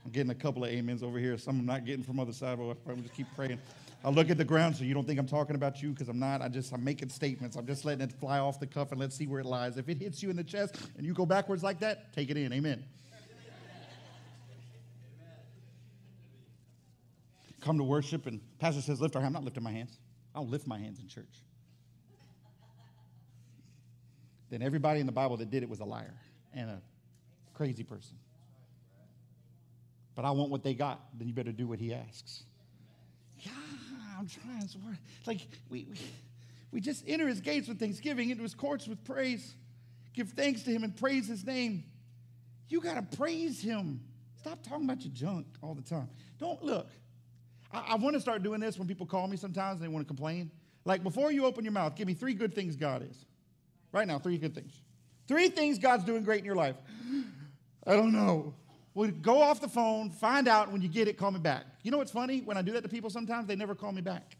I'm 0.06 0.12
getting 0.12 0.32
a 0.32 0.36
couple 0.36 0.64
of 0.64 0.72
amens 0.72 1.04
over 1.04 1.20
here. 1.20 1.38
Some 1.38 1.60
I'm 1.60 1.66
not 1.66 1.86
getting 1.86 2.04
from 2.04 2.20
other 2.20 2.34
side, 2.34 2.58
but 2.58 2.78
I'm 2.90 3.04
just 3.04 3.14
keep 3.14 3.28
praying. 3.36 3.60
I 4.04 4.10
look 4.10 4.30
at 4.30 4.38
the 4.38 4.46
ground 4.46 4.78
so 4.78 4.86
you 4.86 4.94
don't 4.94 5.06
think 5.06 5.20
I'm 5.20 5.28
talking 5.28 5.56
about 5.56 5.82
you 5.84 5.90
because 5.90 6.08
I'm 6.08 6.18
not. 6.18 6.42
I 6.42 6.48
just 6.48 6.72
I'm 6.74 6.84
making 6.84 7.10
statements. 7.10 7.58
I'm 7.58 7.68
just 7.68 7.84
letting 7.84 8.02
it 8.02 8.14
fly 8.14 8.40
off 8.40 8.60
the 8.60 8.66
cuff 8.66 8.92
and 8.92 9.00
let's 9.00 9.16
see 9.16 9.28
where 9.28 9.42
it 9.42 9.46
lies. 9.46 9.78
If 9.78 9.90
it 9.90 9.98
hits 9.98 10.24
you 10.24 10.30
in 10.30 10.38
the 10.38 10.44
chest 10.44 10.78
and 10.98 11.06
you 11.06 11.14
go 11.14 11.26
backwards 11.26 11.62
like 11.62 11.80
that, 11.82 12.14
take 12.14 12.30
it 12.30 12.38
in. 12.38 12.54
Amen. 12.54 12.84
Come 17.70 17.78
to 17.78 17.84
worship 17.84 18.26
and 18.26 18.42
pastor 18.58 18.82
says 18.82 19.00
lift 19.00 19.16
our 19.16 19.22
hand. 19.22 19.36
I'm 19.36 19.44
not 19.44 19.46
lifting 19.46 19.62
my 19.62 19.70
hands. 19.72 20.00
I 20.34 20.40
don't 20.40 20.50
lift 20.50 20.66
my 20.66 20.80
hands 20.80 21.00
in 21.00 21.08
church. 21.08 21.44
Then 24.50 24.64
everybody 24.64 25.00
in 25.02 25.06
the 25.06 25.12
Bible 25.12 25.38
that 25.38 25.52
did 25.52 25.62
it 25.62 25.70
was 25.70 25.80
a 25.80 25.86
liar 25.86 26.16
and 26.52 26.68
a 26.72 26.82
crazy 27.54 27.84
person. 27.84 28.18
But 30.16 30.26
I 30.26 30.32
want 30.32 30.50
what 30.50 30.64
they 30.64 30.74
got, 30.74 31.00
then 31.16 31.28
you 31.28 31.34
better 31.36 31.52
do 31.52 31.68
what 31.68 31.78
he 31.78 31.94
asks. 31.94 32.42
Yeah. 33.38 33.52
I'm 34.18 34.26
trying 34.26 34.68
so. 34.68 34.80
Like, 35.28 35.42
we, 35.70 35.86
we, 35.92 36.00
we 36.72 36.82
just 36.82 37.04
enter 37.06 37.28
his 37.28 37.40
gates 37.40 37.68
with 37.68 37.78
thanksgiving, 37.80 38.32
into 38.32 38.42
his 38.42 38.56
courts 38.56 38.88
with 38.88 39.04
praise. 39.04 39.54
Give 40.16 40.28
thanks 40.28 40.64
to 40.64 40.72
him 40.72 40.84
and 40.84 40.98
praise 40.98 41.28
his 41.28 41.46
name. 41.46 41.84
You 42.68 42.82
got 42.82 42.96
to 42.96 43.16
praise 43.16 43.62
him. 43.62 44.02
Stop 44.40 44.64
talking 44.64 44.86
about 44.86 45.04
your 45.04 45.14
junk 45.14 45.46
all 45.62 45.76
the 45.76 45.84
time. 45.84 46.10
Don't 46.40 46.64
look. 46.64 46.90
I, 47.72 47.80
I 47.90 47.96
want 47.96 48.16
to 48.16 48.22
start 48.22 48.44
doing 48.44 48.60
this 48.60 48.78
when 48.78 48.88
people 48.88 49.06
call 49.06 49.28
me 49.28 49.38
sometimes 49.38 49.80
and 49.80 49.84
they 49.84 49.94
want 49.94 50.06
to 50.06 50.08
complain. 50.08 50.52
Like, 50.86 51.04
before 51.04 51.32
you 51.32 51.46
open 51.46 51.64
your 51.64 51.74
mouth, 51.74 51.96
give 51.96 52.08
me 52.08 52.14
three 52.14 52.34
good 52.34 52.54
things 52.54 52.76
God 52.76 53.08
is. 53.10 53.26
Right 53.92 54.08
now, 54.08 54.20
three 54.20 54.38
good 54.38 54.56
things. 54.56 54.82
Three 55.28 55.50
things 55.50 55.78
God's 55.78 56.04
doing 56.04 56.24
great 56.24 56.40
in 56.40 56.46
your 56.46 56.56
life. 56.56 56.76
I 57.86 57.96
don't 57.96 58.12
know. 58.12 58.54
Well, 58.94 59.12
go 59.22 59.42
off 59.42 59.62
the 59.62 59.68
phone, 59.68 60.10
find 60.10 60.48
out. 60.48 60.72
When 60.72 60.82
you 60.82 60.90
get 60.90 61.08
it, 61.08 61.18
call 61.18 61.32
me 61.32 61.40
back. 61.40 61.66
You 61.84 61.92
know 61.92 61.98
what's 61.98 62.12
funny? 62.12 62.42
When 62.42 62.58
I 62.58 62.62
do 62.62 62.72
that 62.74 62.82
to 62.82 62.90
people 62.90 63.10
sometimes, 63.10 63.48
they 63.48 63.56
never 63.56 63.76
call 63.76 63.92
me 63.92 64.02
back. 64.02 64.36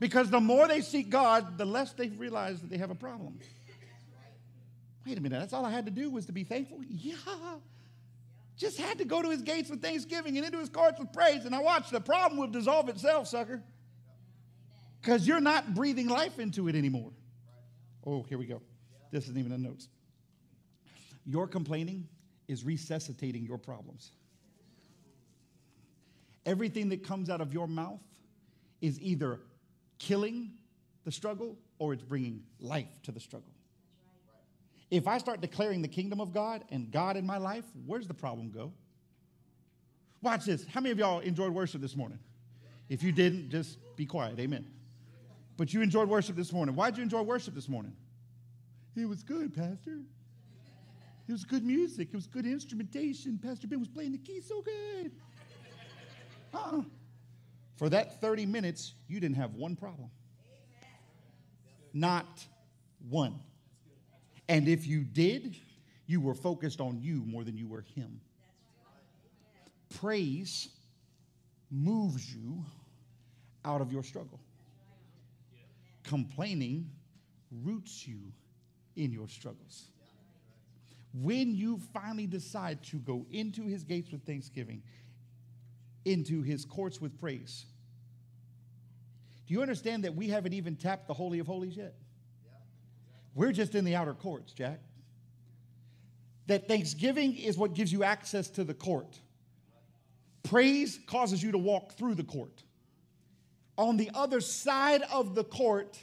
Because 0.00 0.30
the 0.30 0.40
more 0.40 0.68
they 0.68 0.80
seek 0.80 1.10
God, 1.10 1.58
the 1.58 1.64
less 1.64 1.92
they 1.92 2.08
realize 2.08 2.60
that 2.60 2.70
they 2.70 2.78
have 2.78 2.90
a 2.90 2.94
problem. 2.94 3.38
Wait 5.04 5.18
a 5.18 5.20
minute, 5.20 5.40
that's 5.40 5.52
all 5.52 5.64
I 5.64 5.70
had 5.70 5.86
to 5.86 5.90
do 5.90 6.10
was 6.10 6.26
to 6.26 6.32
be 6.32 6.44
thankful? 6.44 6.78
Yeah. 6.88 7.14
Just 8.58 8.76
had 8.76 8.98
to 8.98 9.04
go 9.04 9.22
to 9.22 9.30
his 9.30 9.40
gates 9.40 9.70
with 9.70 9.80
thanksgiving 9.80 10.36
and 10.36 10.44
into 10.44 10.58
his 10.58 10.68
courts 10.68 10.98
with 10.98 11.12
praise. 11.12 11.44
And 11.44 11.54
I 11.54 11.60
watched 11.60 11.92
the 11.92 12.00
problem 12.00 12.40
will 12.40 12.48
dissolve 12.48 12.88
itself, 12.88 13.28
sucker. 13.28 13.62
Because 15.00 15.26
you're 15.28 15.40
not 15.40 15.74
breathing 15.74 16.08
life 16.08 16.40
into 16.40 16.68
it 16.68 16.74
anymore. 16.74 17.12
Oh, 18.04 18.24
here 18.24 18.36
we 18.36 18.46
go. 18.46 18.60
This 19.12 19.24
isn't 19.24 19.38
even 19.38 19.52
in 19.52 19.62
notes. 19.62 19.88
Your 21.24 21.46
complaining 21.46 22.08
is 22.48 22.64
resuscitating 22.64 23.46
your 23.46 23.58
problems. 23.58 24.10
Everything 26.44 26.88
that 26.88 27.04
comes 27.04 27.30
out 27.30 27.40
of 27.40 27.54
your 27.54 27.68
mouth 27.68 28.00
is 28.80 29.00
either 29.00 29.38
killing 29.98 30.50
the 31.04 31.12
struggle 31.12 31.56
or 31.78 31.92
it's 31.92 32.02
bringing 32.02 32.42
life 32.58 33.02
to 33.04 33.12
the 33.12 33.20
struggle. 33.20 33.52
If 34.90 35.06
I 35.06 35.18
start 35.18 35.40
declaring 35.40 35.82
the 35.82 35.88
kingdom 35.88 36.20
of 36.20 36.32
God 36.32 36.64
and 36.70 36.90
God 36.90 37.16
in 37.16 37.26
my 37.26 37.38
life, 37.38 37.64
where's 37.86 38.08
the 38.08 38.14
problem 38.14 38.50
go? 38.50 38.72
Watch 40.22 40.46
this. 40.46 40.66
How 40.66 40.80
many 40.80 40.92
of 40.92 40.98
y'all 40.98 41.20
enjoyed 41.20 41.52
worship 41.52 41.80
this 41.80 41.94
morning? 41.94 42.18
If 42.88 43.02
you 43.02 43.12
didn't, 43.12 43.50
just 43.50 43.78
be 43.96 44.06
quiet. 44.06 44.38
Amen. 44.40 44.66
But 45.56 45.74
you 45.74 45.82
enjoyed 45.82 46.08
worship 46.08 46.36
this 46.36 46.52
morning. 46.52 46.74
Why'd 46.74 46.96
you 46.96 47.02
enjoy 47.02 47.22
worship 47.22 47.54
this 47.54 47.68
morning? 47.68 47.94
It 48.96 49.06
was 49.06 49.22
good, 49.22 49.54
Pastor. 49.54 50.00
It 51.28 51.32
was 51.32 51.44
good 51.44 51.64
music. 51.64 52.08
It 52.08 52.16
was 52.16 52.26
good 52.26 52.46
instrumentation. 52.46 53.38
Pastor 53.42 53.66
Ben 53.66 53.78
was 53.78 53.88
playing 53.88 54.12
the 54.12 54.18
keys 54.18 54.46
so 54.48 54.62
good. 54.62 55.12
Uh-uh. 56.54 56.82
For 57.76 57.88
that 57.90 58.20
30 58.20 58.46
minutes, 58.46 58.94
you 59.06 59.20
didn't 59.20 59.36
have 59.36 59.54
one 59.54 59.76
problem. 59.76 60.10
Not 61.92 62.26
one. 63.08 63.40
And 64.48 64.68
if 64.68 64.86
you 64.86 65.04
did, 65.04 65.56
you 66.06 66.20
were 66.20 66.34
focused 66.34 66.80
on 66.80 67.00
you 67.00 67.22
more 67.26 67.44
than 67.44 67.56
you 67.56 67.68
were 67.68 67.84
him. 67.94 68.20
Praise 70.00 70.68
moves 71.70 72.34
you 72.34 72.64
out 73.64 73.80
of 73.80 73.92
your 73.92 74.02
struggle. 74.02 74.40
Complaining 76.02 76.90
roots 77.50 78.06
you 78.06 78.18
in 78.96 79.12
your 79.12 79.28
struggles 79.28 79.88
when 81.22 81.54
you 81.54 81.80
finally 81.92 82.26
decide 82.26 82.82
to 82.84 82.98
go 82.98 83.26
into 83.30 83.66
his 83.66 83.82
gates 83.82 84.10
with 84.10 84.22
thanksgiving, 84.24 84.82
into 86.04 86.42
his 86.42 86.64
courts 86.64 87.00
with 87.00 87.18
praise, 87.18 87.66
do 89.46 89.54
you 89.54 89.62
understand 89.62 90.04
that 90.04 90.14
we 90.14 90.28
haven't 90.28 90.52
even 90.52 90.76
tapped 90.76 91.08
the 91.08 91.14
Holy 91.14 91.38
of 91.38 91.46
Holies 91.46 91.76
yet? 91.76 91.94
We're 93.38 93.52
just 93.52 93.76
in 93.76 93.84
the 93.84 93.94
outer 93.94 94.14
courts, 94.14 94.52
Jack. 94.52 94.80
That 96.48 96.66
thanksgiving 96.66 97.36
is 97.36 97.56
what 97.56 97.72
gives 97.72 97.92
you 97.92 98.02
access 98.02 98.48
to 98.50 98.64
the 98.64 98.74
court. 98.74 99.16
Praise 100.42 100.98
causes 101.06 101.40
you 101.40 101.52
to 101.52 101.58
walk 101.58 101.92
through 101.92 102.16
the 102.16 102.24
court. 102.24 102.64
On 103.76 103.96
the 103.96 104.10
other 104.12 104.40
side 104.40 105.02
of 105.12 105.36
the 105.36 105.44
court 105.44 105.96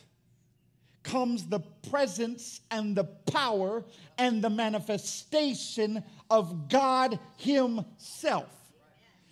comes 1.03 1.45
the 1.47 1.59
presence 1.89 2.61
and 2.71 2.95
the 2.95 3.03
power 3.03 3.83
and 4.17 4.41
the 4.41 4.49
manifestation 4.49 6.05
of 6.29 6.69
God 6.69 7.19
Himself. 7.35 8.47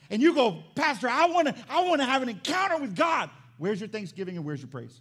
And 0.10 0.22
you 0.22 0.36
go, 0.36 0.62
Pastor, 0.76 1.08
I 1.08 1.28
want 1.28 1.48
to 1.48 1.56
I 1.70 1.88
want 1.88 2.02
to 2.02 2.06
have 2.06 2.22
an 2.22 2.28
encounter 2.28 2.80
with 2.80 2.98
God. 2.98 3.30
Where's 3.58 3.80
your 3.80 3.88
thanksgiving 3.88 4.36
and 4.36 4.44
where's 4.44 4.60
your 4.60 4.68
praise? 4.68 5.00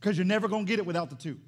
Because 0.00 0.16
you're 0.16 0.24
never 0.24 0.48
going 0.48 0.64
to 0.64 0.68
get 0.70 0.78
it 0.78 0.86
without 0.86 1.10
the 1.10 1.16
two. 1.16 1.38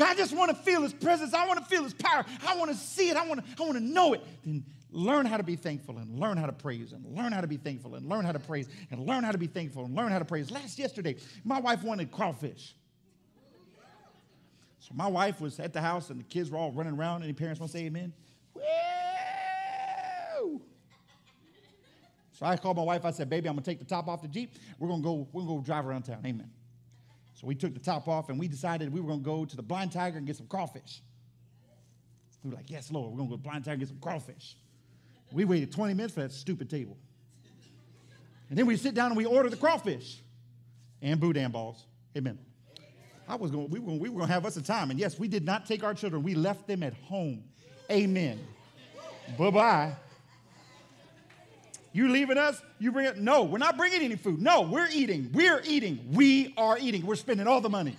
I 0.00 0.14
just 0.14 0.34
want 0.36 0.50
to 0.50 0.56
feel 0.56 0.82
his 0.82 0.92
presence. 0.92 1.34
I 1.34 1.46
want 1.46 1.58
to 1.60 1.64
feel 1.64 1.84
his 1.84 1.94
power. 1.94 2.24
I 2.46 2.56
want 2.56 2.70
to 2.70 2.76
see 2.76 3.10
it. 3.10 3.16
I 3.16 3.26
want 3.26 3.44
to, 3.44 3.62
I 3.62 3.66
want 3.66 3.78
to 3.78 3.84
know 3.84 4.12
it. 4.12 4.22
Then 4.44 4.64
learn 4.90 5.26
how 5.26 5.36
to 5.36 5.42
be 5.42 5.56
thankful 5.56 5.98
and 5.98 6.18
learn 6.18 6.36
how 6.36 6.46
to 6.46 6.52
praise 6.52 6.92
and 6.92 7.04
learn 7.16 7.32
how 7.32 7.40
to 7.40 7.46
be 7.46 7.56
thankful 7.56 7.96
and 7.96 8.08
learn 8.08 8.24
how 8.24 8.32
to 8.32 8.38
praise 8.38 8.68
and 8.90 9.00
learn 9.00 9.24
how 9.24 9.32
to 9.32 9.38
be 9.38 9.48
thankful 9.48 9.84
and 9.84 9.94
learn 9.94 10.12
how 10.12 10.20
to 10.20 10.24
praise. 10.24 10.50
Last 10.50 10.78
yesterday, 10.78 11.16
my 11.44 11.58
wife 11.58 11.82
wanted 11.82 12.12
crawfish. 12.12 12.74
So 14.78 14.92
my 14.94 15.06
wife 15.06 15.40
was 15.40 15.58
at 15.60 15.72
the 15.72 15.80
house 15.80 16.10
and 16.10 16.20
the 16.20 16.24
kids 16.24 16.50
were 16.50 16.58
all 16.58 16.70
running 16.70 16.92
around. 16.92 17.22
Any 17.22 17.32
parents 17.32 17.58
want 17.58 17.72
to 17.72 17.78
say 17.78 17.84
amen? 17.86 18.12
Woo! 18.54 18.62
So 22.32 22.46
I 22.46 22.56
called 22.56 22.76
my 22.76 22.82
wife. 22.82 23.04
I 23.04 23.10
said, 23.10 23.30
baby, 23.30 23.48
I'm 23.48 23.54
going 23.54 23.64
to 23.64 23.70
take 23.70 23.78
the 23.78 23.84
top 23.84 24.08
off 24.08 24.20
the 24.22 24.28
Jeep. 24.28 24.52
We're 24.78 24.88
going 24.88 25.00
to 25.00 25.04
go, 25.04 25.28
we're 25.32 25.42
going 25.42 25.56
to 25.56 25.62
go 25.62 25.64
drive 25.64 25.86
around 25.86 26.02
town. 26.02 26.18
Amen. 26.26 26.50
So 27.44 27.48
we 27.48 27.54
took 27.54 27.74
the 27.74 27.80
top 27.80 28.08
off 28.08 28.30
and 28.30 28.38
we 28.38 28.48
decided 28.48 28.90
we 28.90 29.02
were 29.02 29.08
going 29.08 29.20
to 29.20 29.24
go 29.24 29.44
to 29.44 29.54
the 29.54 29.62
Blind 29.62 29.92
Tiger 29.92 30.16
and 30.16 30.26
get 30.26 30.36
some 30.36 30.46
crawfish. 30.46 31.02
We 32.42 32.48
were 32.48 32.56
like, 32.56 32.70
yes, 32.70 32.90
Lord, 32.90 33.10
we're 33.10 33.18
going 33.18 33.28
to 33.28 33.32
go 33.32 33.36
to 33.36 33.42
Blind 33.42 33.66
Tiger 33.66 33.72
and 33.72 33.80
get 33.80 33.88
some 33.90 33.98
crawfish. 33.98 34.56
We 35.30 35.44
waited 35.44 35.70
20 35.70 35.92
minutes 35.92 36.14
for 36.14 36.20
that 36.20 36.32
stupid 36.32 36.70
table. 36.70 36.96
And 38.48 38.58
then 38.58 38.64
we 38.64 38.78
sit 38.78 38.94
down 38.94 39.08
and 39.08 39.16
we 39.16 39.26
order 39.26 39.50
the 39.50 39.58
crawfish 39.58 40.22
and 41.02 41.20
boudin 41.20 41.50
balls. 41.50 41.84
Amen. 42.16 42.38
I 43.28 43.34
was 43.34 43.50
going, 43.50 43.68
we 43.68 43.78
were 43.78 43.88
going, 43.88 43.98
we 43.98 44.08
were 44.08 44.20
going 44.20 44.28
to 44.28 44.32
have 44.32 44.46
us 44.46 44.56
a 44.56 44.62
time. 44.62 44.90
And 44.90 44.98
yes, 44.98 45.18
we 45.18 45.28
did 45.28 45.44
not 45.44 45.66
take 45.66 45.84
our 45.84 45.92
children. 45.92 46.22
We 46.22 46.34
left 46.34 46.66
them 46.66 46.82
at 46.82 46.94
home. 46.94 47.44
Amen. 47.90 48.40
bye 49.36 49.50
bye. 49.50 49.92
You 51.94 52.08
leaving 52.08 52.36
us? 52.36 52.60
You 52.80 52.90
bring 52.90 53.06
it? 53.06 53.18
No, 53.18 53.44
we're 53.44 53.58
not 53.58 53.76
bringing 53.76 54.02
any 54.02 54.16
food. 54.16 54.42
No, 54.42 54.62
we're 54.62 54.88
eating. 54.92 55.30
We're 55.32 55.62
eating. 55.64 56.04
We 56.10 56.52
are 56.56 56.76
eating. 56.76 57.06
We're 57.06 57.14
spending 57.14 57.46
all 57.46 57.60
the 57.60 57.70
money. 57.70 57.96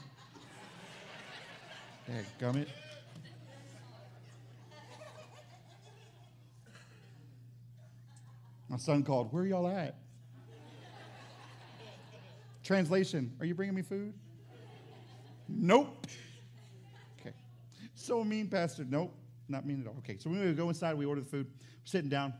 Gummit. 2.41 2.67
My 8.67 8.75
son 8.75 9.01
called, 9.01 9.31
Where 9.31 9.45
y'all 9.45 9.65
at? 9.65 9.95
Translation, 12.65 13.31
are 13.39 13.45
you 13.45 13.55
bringing 13.55 13.75
me 13.75 13.81
food? 13.81 14.13
Nope. 15.47 16.05
Okay. 17.21 17.33
So 17.93 18.25
mean, 18.25 18.49
Pastor. 18.49 18.83
Nope, 18.89 19.15
not 19.47 19.65
mean 19.65 19.79
at 19.79 19.87
all. 19.87 19.95
Okay, 19.99 20.17
so 20.17 20.29
we 20.29 20.51
go 20.51 20.67
inside, 20.67 20.95
we 20.95 21.05
order 21.05 21.21
the 21.21 21.27
food, 21.27 21.45
we're 21.45 21.85
sitting 21.85 22.09
down, 22.09 22.33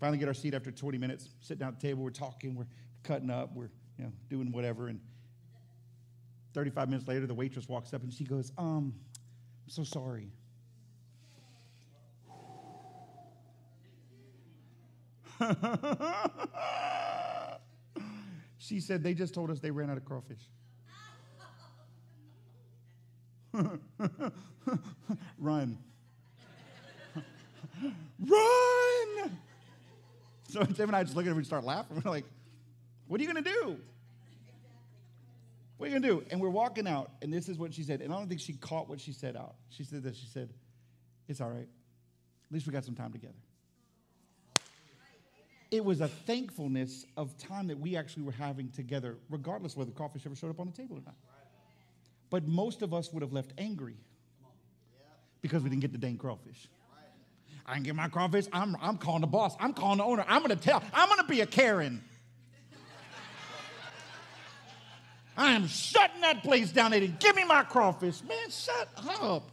finally 0.00 0.18
get 0.18 0.26
our 0.28 0.34
seat 0.34 0.54
after 0.54 0.70
20 0.70 0.98
minutes, 0.98 1.28
sit 1.40 1.58
down 1.58 1.68
at 1.68 1.80
the 1.80 1.86
table, 1.86 2.02
we're 2.02 2.10
talking, 2.10 2.56
we're 2.56 2.66
cutting 3.04 3.30
up, 3.30 3.54
we're 3.54 3.70
you 3.98 4.04
know, 4.04 4.12
doing 4.30 4.50
whatever, 4.50 4.88
and 4.88 4.98
35 6.54 6.88
minutes 6.88 7.06
later, 7.06 7.26
the 7.26 7.34
waitress 7.34 7.68
walks 7.68 7.92
up 7.94 8.02
and 8.02 8.12
she 8.12 8.24
goes, 8.24 8.50
Um, 8.58 8.94
I'm 9.64 9.68
so 9.68 9.84
sorry. 9.84 10.32
she 18.58 18.80
said, 18.80 19.04
They 19.04 19.14
just 19.14 19.32
told 19.32 19.50
us 19.50 19.60
they 19.60 19.70
ran 19.70 19.90
out 19.90 19.96
of 19.96 20.04
crawfish. 20.04 20.48
Run. 25.38 25.78
Run! 28.18 29.38
So 30.50 30.64
Tim 30.76 30.88
and 30.88 30.96
I 30.96 31.04
just 31.04 31.16
look 31.16 31.26
at 31.26 31.30
him 31.30 31.36
and 31.36 31.46
start 31.46 31.64
laughing. 31.64 32.02
We're 32.04 32.10
like, 32.10 32.24
What 33.06 33.20
are 33.20 33.24
you 33.24 33.32
going 33.32 33.44
to 33.44 33.50
do? 33.50 33.76
What 35.76 35.86
are 35.86 35.92
you 35.92 35.98
going 35.98 36.02
to 36.02 36.20
do? 36.20 36.26
And 36.30 36.40
we're 36.40 36.50
walking 36.50 36.86
out, 36.86 37.10
and 37.22 37.32
this 37.32 37.48
is 37.48 37.56
what 37.56 37.72
she 37.72 37.82
said. 37.82 38.02
And 38.02 38.12
I 38.12 38.18
don't 38.18 38.28
think 38.28 38.40
she 38.40 38.52
caught 38.52 38.88
what 38.88 39.00
she 39.00 39.12
said 39.12 39.34
out. 39.34 39.54
She 39.70 39.82
said 39.84 40.02
this. 40.02 40.16
She 40.16 40.26
said, 40.26 40.50
It's 41.28 41.40
all 41.40 41.48
right. 41.48 41.68
At 42.50 42.52
least 42.52 42.66
we 42.66 42.72
got 42.72 42.84
some 42.84 42.94
time 42.94 43.12
together. 43.12 43.34
It 45.70 45.84
was 45.84 46.00
a 46.00 46.08
thankfulness 46.08 47.06
of 47.16 47.38
time 47.38 47.68
that 47.68 47.78
we 47.78 47.96
actually 47.96 48.24
were 48.24 48.32
having 48.32 48.70
together, 48.70 49.18
regardless 49.30 49.76
whether 49.76 49.92
crawfish 49.92 50.26
ever 50.26 50.34
showed 50.34 50.50
up 50.50 50.58
on 50.58 50.66
the 50.66 50.72
table 50.72 50.98
or 50.98 51.02
not. 51.06 51.14
But 52.28 52.46
most 52.46 52.82
of 52.82 52.92
us 52.92 53.12
would 53.12 53.22
have 53.22 53.32
left 53.32 53.52
angry 53.56 53.96
because 55.42 55.62
we 55.62 55.70
didn't 55.70 55.82
get 55.82 55.92
the 55.92 55.98
dang 55.98 56.18
crawfish. 56.18 56.68
I 57.66 57.74
didn't 57.74 57.86
get 57.86 57.94
my 57.94 58.08
crawfish. 58.08 58.46
I'm, 58.52 58.76
I'm 58.80 58.98
calling 58.98 59.20
the 59.20 59.26
boss. 59.26 59.54
I'm 59.60 59.72
calling 59.72 59.98
the 59.98 60.04
owner. 60.04 60.24
I'm 60.28 60.42
going 60.42 60.56
to 60.56 60.62
tell. 60.62 60.82
I'm 60.92 61.08
going 61.08 61.20
to 61.20 61.26
be 61.26 61.40
a 61.40 61.46
Karen. 61.46 62.02
I 65.36 65.52
am 65.52 65.66
shutting 65.66 66.20
that 66.20 66.42
place 66.42 66.70
down. 66.72 66.90
They 66.90 67.00
didn't 67.00 67.20
give 67.20 67.34
me 67.34 67.44
my 67.44 67.62
crawfish. 67.62 68.22
Man, 68.24 68.50
shut 68.50 68.88
up. 69.22 69.50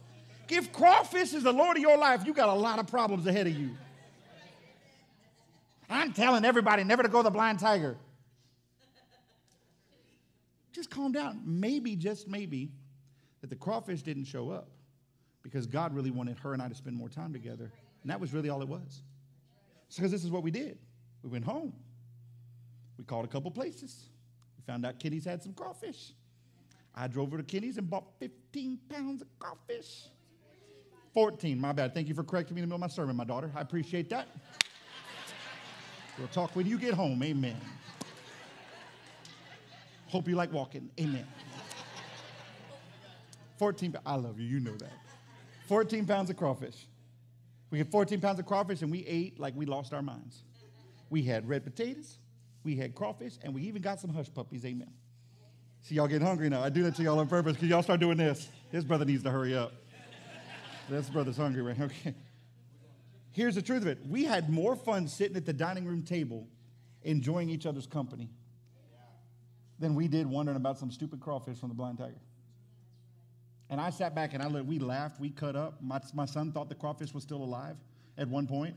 If 0.48 0.72
crawfish 0.72 1.34
is 1.34 1.42
the 1.42 1.52
Lord 1.52 1.76
of 1.76 1.82
your 1.82 1.96
life, 1.96 2.26
you 2.26 2.32
got 2.32 2.48
a 2.48 2.54
lot 2.54 2.78
of 2.78 2.86
problems 2.86 3.26
ahead 3.26 3.46
of 3.46 3.54
you. 3.54 3.70
I'm 5.88 6.12
telling 6.12 6.44
everybody 6.44 6.84
never 6.84 7.02
to 7.02 7.08
go 7.08 7.22
the 7.22 7.30
blind 7.30 7.60
tiger. 7.60 7.96
Just 10.72 10.90
calm 10.90 11.12
down. 11.12 11.40
Maybe, 11.44 11.96
just 11.96 12.28
maybe, 12.28 12.70
that 13.40 13.50
the 13.50 13.56
crawfish 13.56 14.02
didn't 14.02 14.24
show 14.24 14.50
up 14.50 14.68
because 15.42 15.66
God 15.66 15.94
really 15.94 16.10
wanted 16.10 16.38
her 16.40 16.52
and 16.52 16.60
I 16.60 16.68
to 16.68 16.74
spend 16.74 16.96
more 16.96 17.08
time 17.08 17.32
together. 17.32 17.72
And 18.02 18.10
that 18.10 18.20
was 18.20 18.32
really 18.32 18.48
all 18.48 18.62
it 18.62 18.68
was. 18.68 19.02
Because 19.94 20.10
this 20.10 20.24
is 20.24 20.30
what 20.30 20.42
we 20.42 20.50
did. 20.50 20.78
We 21.22 21.30
went 21.30 21.44
home. 21.44 21.72
We 22.96 23.04
called 23.04 23.24
a 23.24 23.28
couple 23.28 23.50
places. 23.50 24.08
We 24.56 24.64
found 24.70 24.84
out 24.84 24.98
Kitty's 24.98 25.24
had 25.24 25.42
some 25.42 25.52
crawfish. 25.52 26.12
I 26.94 27.06
drove 27.06 27.28
over 27.28 27.38
to 27.38 27.42
Kitty's 27.42 27.78
and 27.78 27.88
bought 27.88 28.06
15 28.18 28.78
pounds 28.88 29.22
of 29.22 29.28
crawfish. 29.38 30.06
14, 31.14 31.58
my 31.58 31.72
bad. 31.72 31.94
Thank 31.94 32.08
you 32.08 32.14
for 32.14 32.24
correcting 32.24 32.54
me 32.54 32.62
in 32.62 32.68
the 32.68 32.74
middle 32.74 32.84
of 32.84 32.90
my 32.90 32.94
sermon, 32.94 33.16
my 33.16 33.24
daughter. 33.24 33.50
I 33.54 33.60
appreciate 33.60 34.10
that. 34.10 34.28
We'll 36.18 36.28
talk 36.28 36.54
when 36.56 36.66
you 36.66 36.78
get 36.78 36.94
home. 36.94 37.22
Amen. 37.22 37.56
Hope 40.08 40.26
you 40.26 40.34
like 40.34 40.52
walking. 40.52 40.90
Amen. 41.00 41.26
14, 43.58 43.96
I 44.04 44.16
love 44.16 44.40
you. 44.40 44.46
You 44.46 44.60
know 44.60 44.76
that. 44.76 44.92
14 45.68 46.06
pounds 46.06 46.30
of 46.30 46.36
crawfish. 46.36 46.86
We 47.70 47.78
had 47.78 47.90
14 47.90 48.20
pounds 48.20 48.38
of 48.38 48.46
crawfish 48.46 48.82
and 48.82 48.90
we 48.90 49.04
ate 49.06 49.38
like 49.38 49.54
we 49.54 49.66
lost 49.66 49.92
our 49.92 50.02
minds. 50.02 50.42
We 51.10 51.22
had 51.22 51.48
red 51.48 51.64
potatoes, 51.64 52.18
we 52.64 52.76
had 52.76 52.94
crawfish, 52.94 53.38
and 53.42 53.54
we 53.54 53.62
even 53.62 53.82
got 53.82 54.00
some 54.00 54.10
hush 54.10 54.32
puppies. 54.32 54.64
Amen. 54.64 54.92
See, 55.82 55.94
y'all 55.94 56.06
getting 56.06 56.26
hungry 56.26 56.48
now. 56.48 56.62
I 56.62 56.68
do 56.68 56.82
that 56.82 56.96
to 56.96 57.02
y'all 57.02 57.18
on 57.18 57.28
purpose 57.28 57.54
because 57.54 57.68
y'all 57.68 57.82
start 57.82 58.00
doing 58.00 58.18
this. 58.18 58.48
His 58.70 58.84
brother 58.84 59.04
needs 59.04 59.22
to 59.22 59.30
hurry 59.30 59.56
up. 59.56 59.72
This 60.88 61.08
brother's 61.08 61.36
hungry, 61.36 61.62
right? 61.62 61.80
Okay. 61.80 62.14
Here's 63.32 63.54
the 63.54 63.62
truth 63.62 63.82
of 63.82 63.88
it 63.88 64.04
we 64.06 64.24
had 64.24 64.50
more 64.50 64.74
fun 64.74 65.06
sitting 65.06 65.36
at 65.36 65.46
the 65.46 65.52
dining 65.52 65.84
room 65.84 66.02
table 66.02 66.48
enjoying 67.02 67.48
each 67.48 67.66
other's 67.66 67.86
company 67.86 68.30
than 69.78 69.94
we 69.94 70.08
did 70.08 70.26
wondering 70.26 70.56
about 70.56 70.78
some 70.78 70.90
stupid 70.90 71.20
crawfish 71.20 71.58
from 71.58 71.68
the 71.68 71.74
blind 71.74 71.98
tiger. 71.98 72.18
And 73.70 73.80
I 73.80 73.90
sat 73.90 74.14
back 74.14 74.34
and 74.34 74.42
I 74.42 74.48
we 74.48 74.78
laughed, 74.78 75.20
we 75.20 75.30
cut 75.30 75.54
up. 75.56 75.74
My, 75.82 76.00
my 76.14 76.24
son 76.24 76.52
thought 76.52 76.68
the 76.68 76.74
crawfish 76.74 77.12
was 77.12 77.22
still 77.22 77.42
alive 77.42 77.76
at 78.16 78.28
one 78.28 78.46
point. 78.46 78.74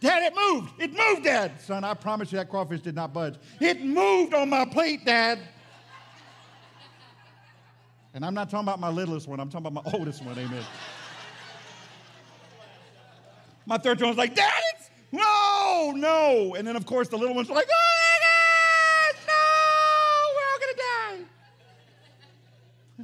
Dad, 0.00 0.22
it 0.22 0.34
moved. 0.34 0.80
It 0.80 0.92
moved, 0.96 1.24
Dad. 1.24 1.60
Son, 1.60 1.84
I 1.84 1.94
promise 1.94 2.32
you 2.32 2.38
that 2.38 2.48
crawfish 2.48 2.80
did 2.80 2.94
not 2.94 3.12
budge. 3.12 3.36
It 3.60 3.84
moved 3.84 4.32
on 4.32 4.48
my 4.48 4.64
plate, 4.64 5.04
Dad. 5.04 5.38
And 8.14 8.24
I'm 8.24 8.34
not 8.34 8.50
talking 8.50 8.64
about 8.64 8.80
my 8.80 8.88
littlest 8.88 9.28
one, 9.28 9.38
I'm 9.40 9.48
talking 9.48 9.66
about 9.66 9.84
my 9.84 9.92
oldest 9.92 10.24
one, 10.24 10.38
amen. 10.38 10.64
My 13.66 13.78
third 13.78 14.00
one 14.00 14.08
was 14.08 14.18
like, 14.18 14.34
Dad, 14.34 14.52
it's 14.74 14.90
no, 15.12 15.92
no. 15.94 16.54
And 16.56 16.66
then, 16.66 16.76
of 16.76 16.86
course, 16.86 17.08
the 17.08 17.16
little 17.16 17.34
ones 17.34 17.48
were 17.48 17.54
like, 17.54 17.68
oh 17.70 17.96
my 18.02 18.18
God, 19.16 19.26
no, 19.28 19.34
we're 20.34 20.48
all 20.50 20.58
gonna 20.60 20.78
die. 21.18 21.26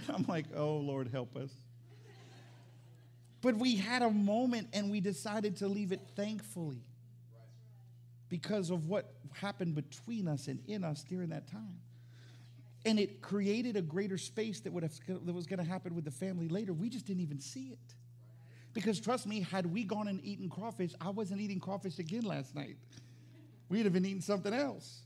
I'm 0.09 0.25
like, 0.29 0.47
oh, 0.55 0.77
Lord, 0.77 1.09
help 1.13 1.37
us. 1.37 1.51
But 3.43 3.57
we 3.57 3.77
had 3.77 4.03
a 4.03 4.11
moment 4.11 4.69
and 4.73 4.91
we 4.91 5.01
decided 5.01 5.57
to 5.59 5.69
leave 5.69 5.93
it 5.93 6.01
thankfully 6.17 6.83
because 8.29 8.71
of 8.71 8.89
what 8.89 9.15
happened 9.33 9.75
between 9.75 10.27
us 10.27 10.49
and 10.49 10.61
in 10.67 10.83
us 10.83 11.05
during 11.05 11.29
that 11.29 11.47
time. 11.47 11.81
And 12.85 12.99
it 12.99 13.21
created 13.21 13.77
a 13.77 13.83
greater 13.83 14.19
space 14.19 14.61
that, 14.61 14.73
would 14.73 14.83
have, 14.83 14.93
that 15.07 15.33
was 15.33 15.47
going 15.47 15.59
to 15.59 15.65
happen 15.65 15.95
with 15.95 16.05
the 16.05 16.11
family 16.11 16.49
later. 16.49 16.73
We 16.73 16.89
just 16.89 17.07
didn't 17.07 17.23
even 17.23 17.41
see 17.41 17.69
it. 17.69 17.95
Because 18.73 19.01
trust 19.01 19.27
me, 19.27 19.41
had 19.41 19.67
we 19.67 19.85
gone 19.85 20.07
and 20.07 20.23
eaten 20.25 20.49
crawfish, 20.49 20.93
I 21.01 21.11
wasn't 21.11 21.41
eating 21.41 21.59
crawfish 21.59 21.99
again 21.99 22.23
last 22.23 22.55
night. 22.55 22.77
We'd 23.69 23.85
have 23.85 23.93
been 23.93 24.05
eating 24.05 24.21
something 24.21 24.53
else. 24.53 25.03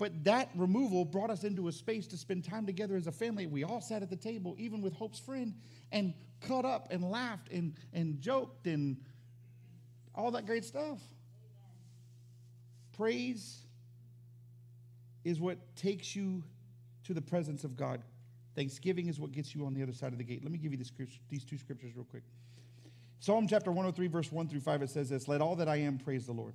But 0.00 0.24
that 0.24 0.48
removal 0.54 1.04
brought 1.04 1.28
us 1.28 1.44
into 1.44 1.68
a 1.68 1.72
space 1.72 2.06
to 2.06 2.16
spend 2.16 2.42
time 2.42 2.64
together 2.64 2.96
as 2.96 3.06
a 3.06 3.12
family. 3.12 3.46
We 3.46 3.64
all 3.64 3.82
sat 3.82 4.00
at 4.00 4.08
the 4.08 4.16
table, 4.16 4.56
even 4.56 4.80
with 4.80 4.94
Hope's 4.94 5.18
friend, 5.18 5.52
and 5.92 6.14
cut 6.40 6.64
up 6.64 6.88
and 6.90 7.04
laughed 7.04 7.52
and, 7.52 7.74
and 7.92 8.18
joked 8.18 8.66
and 8.66 8.96
all 10.14 10.30
that 10.30 10.46
great 10.46 10.64
stuff. 10.64 11.00
Praise 12.96 13.58
is 15.22 15.38
what 15.38 15.58
takes 15.76 16.16
you 16.16 16.42
to 17.04 17.12
the 17.12 17.20
presence 17.20 17.62
of 17.62 17.76
God. 17.76 18.00
Thanksgiving 18.56 19.06
is 19.06 19.20
what 19.20 19.32
gets 19.32 19.54
you 19.54 19.66
on 19.66 19.74
the 19.74 19.82
other 19.82 19.92
side 19.92 20.12
of 20.12 20.18
the 20.18 20.24
gate. 20.24 20.42
Let 20.42 20.50
me 20.50 20.56
give 20.56 20.72
you 20.72 20.78
this, 20.78 20.90
these 21.28 21.44
two 21.44 21.58
scriptures 21.58 21.94
real 21.94 22.06
quick. 22.06 22.22
Psalm 23.18 23.46
chapter 23.46 23.70
103, 23.70 24.06
verse 24.06 24.32
1 24.32 24.48
through 24.48 24.60
5, 24.60 24.80
it 24.80 24.88
says 24.88 25.10
this 25.10 25.28
Let 25.28 25.42
all 25.42 25.56
that 25.56 25.68
I 25.68 25.76
am 25.76 25.98
praise 25.98 26.24
the 26.24 26.32
Lord. 26.32 26.54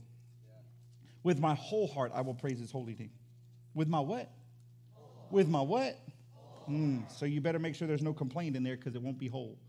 With 1.22 1.39
my 1.39 1.54
whole 1.54 1.88
heart, 1.88 2.12
I 2.16 2.22
will 2.22 2.34
praise 2.34 2.60
his 2.60 2.72
holy 2.72 2.96
name. 2.96 3.12
With 3.76 3.88
my 3.88 4.00
what? 4.00 4.32
With 5.30 5.48
my 5.48 5.62
what? 5.62 6.00
Mm, 6.70 7.12
so 7.12 7.26
you 7.26 7.42
better 7.42 7.60
make 7.60 7.76
sure 7.76 7.88
there's 7.88 8.02
no 8.02 8.14
complaint 8.14 8.56
in 8.56 8.64
there 8.64 8.76
because 8.76 8.96
it 8.96 9.02
won't 9.02 9.20
be 9.20 9.28
whole. 9.28 9.60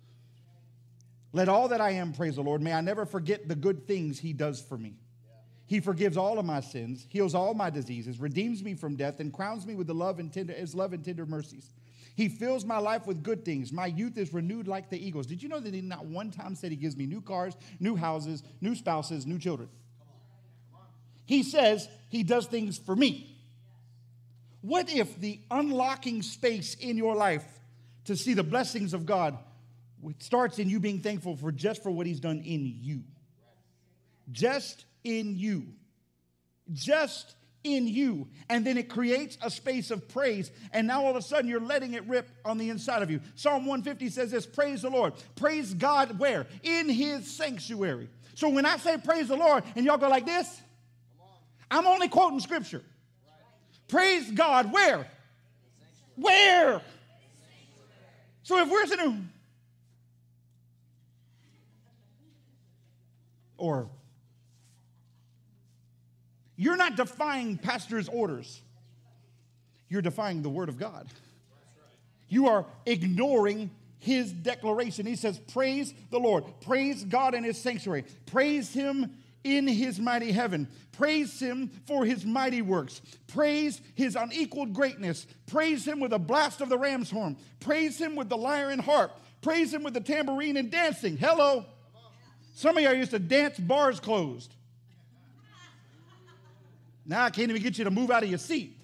Let 1.33 1.51
all 1.51 1.69
that 1.69 1.83
I 1.83 1.91
am 1.91 2.13
praise 2.13 2.37
the 2.37 2.43
Lord. 2.43 2.63
May 2.63 2.73
I 2.73 2.81
never 2.81 3.05
forget 3.05 3.47
the 3.47 3.55
good 3.55 3.87
things 3.87 4.19
he 4.19 4.33
does 4.33 4.63
for 4.63 4.79
me. 4.79 4.95
He 5.67 5.81
forgives 5.81 6.17
all 6.17 6.39
of 6.39 6.47
my 6.47 6.61
sins, 6.61 7.05
heals 7.09 7.35
all 7.35 7.53
my 7.53 7.71
diseases, 7.71 8.21
redeems 8.21 8.63
me 8.63 8.75
from 8.75 8.95
death, 8.95 9.19
and 9.19 9.33
crowns 9.33 9.67
me 9.67 9.75
with 9.75 9.89
the 9.89 9.95
love 9.95 10.21
and 10.21 10.33
tender, 10.33 10.53
his 10.53 10.75
love 10.75 10.93
and 10.93 11.05
tender 11.05 11.27
mercies. 11.27 11.75
He 12.15 12.29
fills 12.29 12.65
my 12.65 12.79
life 12.79 13.07
with 13.07 13.23
good 13.23 13.45
things. 13.45 13.73
My 13.73 13.87
youth 13.87 14.17
is 14.17 14.33
renewed 14.33 14.69
like 14.69 14.89
the 14.89 15.05
eagles. 15.05 15.27
Did 15.27 15.43
you 15.43 15.49
know 15.49 15.61
that 15.61 15.75
he 15.75 15.83
not 15.83 16.07
one 16.07 16.31
time 16.31 16.55
said 16.55 16.71
he 16.71 16.77
gives 16.77 16.97
me 16.97 17.05
new 17.05 17.21
cars, 17.21 17.55
new 17.81 17.97
houses, 17.97 18.43
new 18.61 18.75
spouses, 18.75 19.27
new 19.27 19.39
children? 19.39 19.69
He 21.27 21.43
says 21.43 21.89
he 22.09 22.23
does 22.23 22.47
things 22.47 22.79
for 22.79 22.97
me. 22.97 23.36
What 24.67 24.93
if 24.93 25.21
the 25.21 25.39
unlocking 25.49 26.23
space 26.23 26.75
in 26.75 26.97
your 26.97 27.15
life 27.15 27.45
to 28.07 28.17
see 28.17 28.35
the 28.35 28.43
blessings 28.43 28.95
of 28.95 29.07
God, 29.07 29.39
starts 30.19 30.59
in 30.59 30.69
you 30.69 30.81
being 30.81 31.01
thankful 31.01 31.37
for 31.37 31.53
just 31.53 31.85
for 31.85 31.91
what 31.91 32.05
He's 32.05 32.19
done 32.19 32.43
in 32.45 32.79
you. 32.81 33.03
Just 34.33 34.85
in 35.05 35.37
you. 35.37 35.67
Just 36.73 37.37
in 37.63 37.87
you. 37.87 38.27
And 38.49 38.67
then 38.67 38.77
it 38.77 38.89
creates 38.89 39.39
a 39.41 39.51
space 39.51 39.93
of 39.93 40.09
praise. 40.09 40.51
And 40.73 40.89
now 40.89 41.05
all 41.05 41.11
of 41.11 41.17
a 41.17 41.23
sudden 41.23 41.49
you're 41.49 41.61
letting 41.61 41.95
it 41.95 42.05
rip 42.09 42.29
on 42.45 42.59
the 42.59 42.71
inside 42.71 43.03
of 43.03 43.11
you. 43.11 43.21
Psalm 43.37 43.67
150 43.67 44.09
says 44.11 44.33
this 44.33 44.47
Praise 44.47 44.83
the 44.83 44.91
Lord. 44.91 45.13
Praise 45.37 45.75
God 45.75 46.19
where? 46.19 46.47
In 46.65 46.89
His 46.89 47.31
sanctuary. 47.31 48.09
So 48.35 48.49
when 48.49 48.67
I 48.67 48.79
say 48.79 48.99
praise 48.99 49.29
the 49.29 49.37
Lord 49.37 49.63
and 49.77 49.87
y'all 49.87 49.97
go 49.97 50.09
like 50.09 50.27
this, 50.27 50.61
I'm 51.71 51.87
only 51.87 52.09
quoting 52.09 52.41
scripture. 52.41 52.83
Praise 53.89 54.31
God 54.31 54.73
where? 54.73 55.07
Where? 56.17 56.81
So 58.43 58.59
if 58.61 58.71
we're 58.71 58.87
sitting, 58.87 59.29
or 63.59 63.89
you're 66.57 66.77
not 66.77 66.97
defying 66.97 67.59
pastor's 67.59 68.09
orders, 68.09 68.61
you're 69.89 70.03
defying 70.03 70.43
the 70.43 70.49
word 70.49 70.69
of 70.69 70.79
God. 70.79 71.07
You 72.29 72.49
are 72.49 72.67
ignoring 72.87 73.71
his 73.99 74.33
declaration. 74.33 75.07
He 75.07 75.17
says, 75.17 75.39
Praise 75.53 75.95
the 76.11 76.19
Lord, 76.19 76.45
praise 76.61 77.05
God 77.05 77.35
in 77.35 77.45
his 77.45 77.61
sanctuary, 77.61 78.05
praise 78.27 78.73
him 78.73 79.17
in 79.47 79.69
his 79.69 80.01
mighty 80.01 80.33
heaven. 80.33 80.69
Praise 80.93 81.39
him 81.39 81.71
for 81.87 82.05
his 82.05 82.25
mighty 82.25 82.63
works. 82.63 83.01
Praise 83.27 83.81
his 83.95 84.17
unequaled 84.17 84.73
greatness. 84.73 85.27
Praise 85.47 85.87
him 85.87 86.01
with 86.01 86.13
a 86.13 86.19
blast 86.19 86.61
of 86.61 86.69
the 86.69 86.79
ram's 86.79 87.11
horn. 87.11 87.37
Praise 87.61 87.99
him 87.99 88.17
with 88.17 88.29
the 88.29 88.37
lyre 88.37 88.71
and 88.71 88.81
harp. 88.81 89.19
Praise 89.43 89.73
him 89.73 89.83
with 89.83 89.95
the 89.95 90.01
tambourine 90.01 90.57
and 90.57 90.71
dancing. 90.71 91.17
Hello. 91.17 91.65
Some 92.55 92.77
of 92.77 92.83
y'all 92.83 92.95
used 92.95 93.11
to 93.11 93.19
dance 93.19 93.59
bars 93.59 94.01
closed. 94.01 94.53
Now 97.05 97.25
I 97.25 97.31
can't 97.31 97.51
even 97.51 97.63
get 97.63 97.79
you 97.79 97.85
to 97.85 97.91
move 97.91 98.11
out 98.11 98.23
of 98.23 98.29
your 98.29 98.39
seat. 98.39 98.77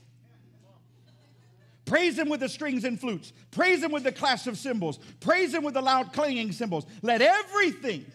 Praise 1.84 2.16
him 2.16 2.28
with 2.28 2.40
the 2.40 2.48
strings 2.48 2.84
and 2.84 3.00
flutes. 3.00 3.32
Praise 3.50 3.82
him 3.82 3.90
with 3.90 4.04
the 4.04 4.12
clash 4.12 4.46
of 4.46 4.56
cymbals. 4.56 4.98
Praise 5.20 5.52
him 5.52 5.64
with 5.64 5.74
the 5.74 5.82
loud 5.82 6.12
clanging 6.12 6.52
cymbals. 6.52 6.86
Let 7.02 7.20
everything, 7.20 8.06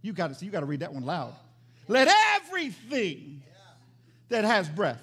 you 0.00 0.12
got 0.12 0.28
to 0.28 0.34
see, 0.34 0.46
you 0.46 0.52
got 0.52 0.60
to 0.60 0.66
read 0.66 0.80
that 0.80 0.94
one 0.94 1.04
loud. 1.04 1.34
Let 1.88 2.08
everything 2.36 3.42
that 4.28 4.44
has 4.44 4.68
breath 4.68 5.02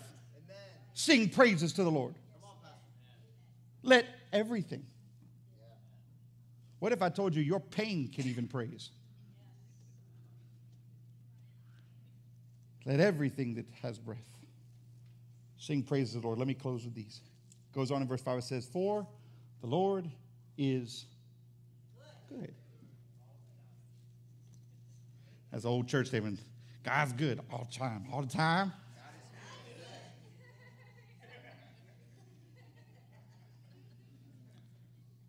sing 0.94 1.30
praises 1.30 1.74
to 1.74 1.84
the 1.84 1.92
Lord. 1.92 2.14
Let 3.82 4.06
everything. 4.32 4.86
What 6.80 6.92
if 6.92 7.02
I 7.02 7.10
told 7.10 7.34
you 7.34 7.42
your 7.42 7.60
pain 7.60 8.08
can 8.08 8.28
even 8.28 8.48
praise? 8.48 8.92
Let 12.86 13.00
everything 13.00 13.56
that 13.56 13.66
has 13.82 13.98
breath 13.98 14.20
sing 15.58 15.82
praises 15.82 16.14
to 16.14 16.20
the 16.20 16.28
Lord. 16.28 16.38
Let 16.38 16.48
me 16.48 16.54
close 16.54 16.86
with 16.86 16.94
these. 16.94 17.22
Goes 17.74 17.90
on 17.90 18.04
in 18.04 18.08
verse 18.08 18.22
5, 18.22 18.38
it 18.38 18.44
says, 18.44 18.68
For 18.68 19.08
the 19.62 19.68
Lord 19.68 20.08
is 20.58 21.06
good. 22.30 22.54
That's 25.52 25.66
old 25.66 25.88
church 25.88 26.08
statement. 26.08 26.40
God's 26.86 27.14
good 27.14 27.40
all 27.52 27.68
the 27.70 27.78
time. 27.78 28.06
All 28.14 28.22
the 28.22 28.28
time. 28.28 28.72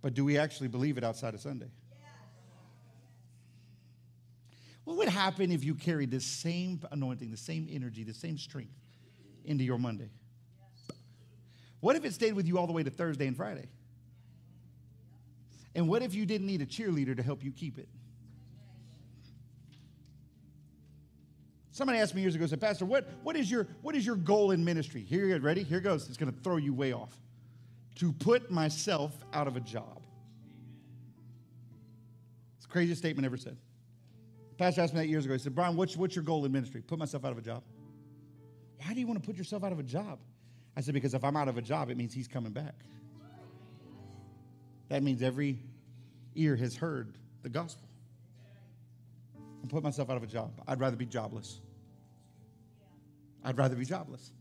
But 0.02 0.14
do 0.14 0.24
we 0.24 0.38
actually 0.38 0.68
believe 0.68 0.98
it 0.98 1.02
outside 1.02 1.34
of 1.34 1.40
Sunday? 1.40 1.70
What 4.84 4.98
would 4.98 5.08
happen 5.08 5.50
if 5.50 5.64
you 5.64 5.74
carried 5.74 6.12
the 6.12 6.20
same 6.20 6.80
anointing, 6.92 7.32
the 7.32 7.36
same 7.36 7.66
energy, 7.68 8.04
the 8.04 8.14
same 8.14 8.38
strength 8.38 8.74
into 9.44 9.64
your 9.64 9.78
Monday? 9.78 10.10
What 11.80 11.96
if 11.96 12.04
it 12.04 12.14
stayed 12.14 12.34
with 12.34 12.46
you 12.46 12.58
all 12.58 12.66
the 12.66 12.72
way 12.72 12.82
to 12.82 12.90
Thursday 12.90 13.26
and 13.26 13.36
Friday? 13.36 13.66
And 15.74 15.88
what 15.88 16.02
if 16.02 16.14
you 16.14 16.24
didn't 16.24 16.46
need 16.46 16.62
a 16.62 16.66
cheerleader 16.66 17.16
to 17.16 17.22
help 17.22 17.42
you 17.42 17.50
keep 17.50 17.78
it? 17.78 17.88
Somebody 21.76 21.98
asked 21.98 22.14
me 22.14 22.22
years 22.22 22.34
ago, 22.34 22.46
said, 22.46 22.58
Pastor, 22.58 22.86
what, 22.86 23.06
what, 23.22 23.36
is 23.36 23.50
your, 23.50 23.68
what 23.82 23.94
is 23.94 24.06
your 24.06 24.16
goal 24.16 24.52
in 24.52 24.64
ministry? 24.64 25.02
Here 25.02 25.26
you 25.26 25.38
go, 25.38 25.44
ready? 25.44 25.62
Here 25.62 25.78
goes. 25.78 26.08
It's 26.08 26.16
going 26.16 26.32
to 26.32 26.40
throw 26.40 26.56
you 26.56 26.72
way 26.72 26.92
off. 26.92 27.14
To 27.96 28.12
put 28.14 28.50
myself 28.50 29.12
out 29.34 29.46
of 29.46 29.58
a 29.58 29.60
job. 29.60 30.00
It's 32.56 32.64
the 32.64 32.72
craziest 32.72 32.98
statement 33.02 33.26
ever 33.26 33.36
said. 33.36 33.58
Pastor 34.56 34.80
asked 34.80 34.94
me 34.94 35.00
that 35.00 35.08
years 35.08 35.26
ago. 35.26 35.34
He 35.34 35.38
said, 35.38 35.54
Brian, 35.54 35.76
what's, 35.76 35.98
what's 35.98 36.16
your 36.16 36.24
goal 36.24 36.46
in 36.46 36.52
ministry? 36.52 36.80
Put 36.80 36.98
myself 36.98 37.26
out 37.26 37.32
of 37.32 37.36
a 37.36 37.42
job. 37.42 37.62
Why 38.82 38.94
do 38.94 39.00
you 39.00 39.06
want 39.06 39.20
to 39.20 39.26
put 39.26 39.36
yourself 39.36 39.62
out 39.62 39.72
of 39.72 39.78
a 39.78 39.82
job? 39.82 40.18
I 40.78 40.80
said, 40.80 40.94
because 40.94 41.12
if 41.12 41.24
I'm 41.24 41.36
out 41.36 41.48
of 41.48 41.58
a 41.58 41.62
job, 41.62 41.90
it 41.90 41.98
means 41.98 42.14
he's 42.14 42.26
coming 42.26 42.52
back. 42.52 42.86
That 44.88 45.02
means 45.02 45.20
every 45.20 45.58
ear 46.36 46.56
has 46.56 46.74
heard 46.74 47.18
the 47.42 47.50
gospel. 47.50 47.86
I 49.62 49.68
put 49.68 49.82
myself 49.82 50.08
out 50.08 50.16
of 50.16 50.22
a 50.22 50.26
job. 50.26 50.52
I'd 50.66 50.80
rather 50.80 50.96
be 50.96 51.04
jobless. 51.04 51.60
I'd 53.46 53.56
rather 53.56 53.76
be 53.76 53.84
jobless. 53.84 54.32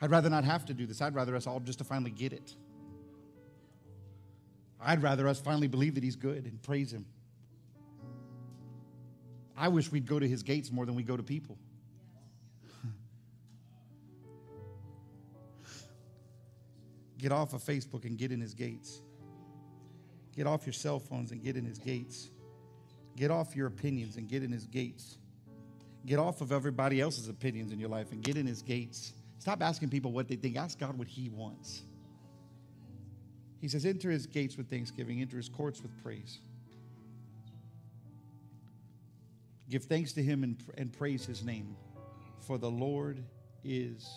I'd 0.00 0.12
rather 0.12 0.30
not 0.30 0.44
have 0.44 0.64
to 0.66 0.74
do 0.74 0.86
this. 0.86 1.02
I'd 1.02 1.16
rather 1.16 1.34
us 1.34 1.48
all 1.48 1.58
just 1.58 1.80
to 1.80 1.84
finally 1.84 2.12
get 2.12 2.32
it. 2.32 2.54
I'd 4.80 5.02
rather 5.02 5.26
us 5.26 5.40
finally 5.40 5.66
believe 5.66 5.96
that 5.96 6.04
He's 6.04 6.14
good 6.14 6.44
and 6.44 6.62
praise 6.62 6.92
Him. 6.92 7.06
I 9.56 9.66
wish 9.66 9.90
we'd 9.90 10.06
go 10.06 10.20
to 10.20 10.28
His 10.28 10.44
gates 10.44 10.70
more 10.70 10.86
than 10.86 10.94
we 10.94 11.02
go 11.02 11.16
to 11.16 11.24
people. 11.24 11.58
get 17.18 17.32
off 17.32 17.52
of 17.52 17.64
Facebook 17.64 18.04
and 18.04 18.16
get 18.16 18.30
in 18.30 18.40
His 18.40 18.54
gates. 18.54 19.02
Get 20.36 20.46
off 20.46 20.64
your 20.64 20.72
cell 20.72 21.00
phones 21.00 21.32
and 21.32 21.42
get 21.42 21.56
in 21.56 21.64
His 21.64 21.78
gates. 21.78 22.30
Get 23.16 23.32
off 23.32 23.56
your 23.56 23.66
opinions 23.66 24.16
and 24.18 24.28
get 24.28 24.44
in 24.44 24.52
His 24.52 24.66
gates. 24.66 25.18
Get 26.08 26.18
off 26.18 26.40
of 26.40 26.52
everybody 26.52 27.02
else's 27.02 27.28
opinions 27.28 27.70
in 27.70 27.78
your 27.78 27.90
life 27.90 28.12
and 28.12 28.22
get 28.22 28.38
in 28.38 28.46
his 28.46 28.62
gates. 28.62 29.12
Stop 29.40 29.62
asking 29.62 29.90
people 29.90 30.10
what 30.10 30.26
they 30.26 30.36
think. 30.36 30.56
Ask 30.56 30.78
God 30.78 30.96
what 30.96 31.06
he 31.06 31.28
wants. 31.28 31.82
He 33.60 33.68
says, 33.68 33.84
Enter 33.84 34.10
his 34.10 34.26
gates 34.26 34.56
with 34.56 34.70
thanksgiving, 34.70 35.20
enter 35.20 35.36
his 35.36 35.50
courts 35.50 35.82
with 35.82 35.90
praise. 36.02 36.38
Give 39.68 39.84
thanks 39.84 40.12
to 40.14 40.22
him 40.22 40.44
and, 40.44 40.56
and 40.78 40.90
praise 40.90 41.26
his 41.26 41.44
name, 41.44 41.76
for 42.40 42.56
the 42.56 42.70
Lord 42.70 43.22
is 43.62 44.08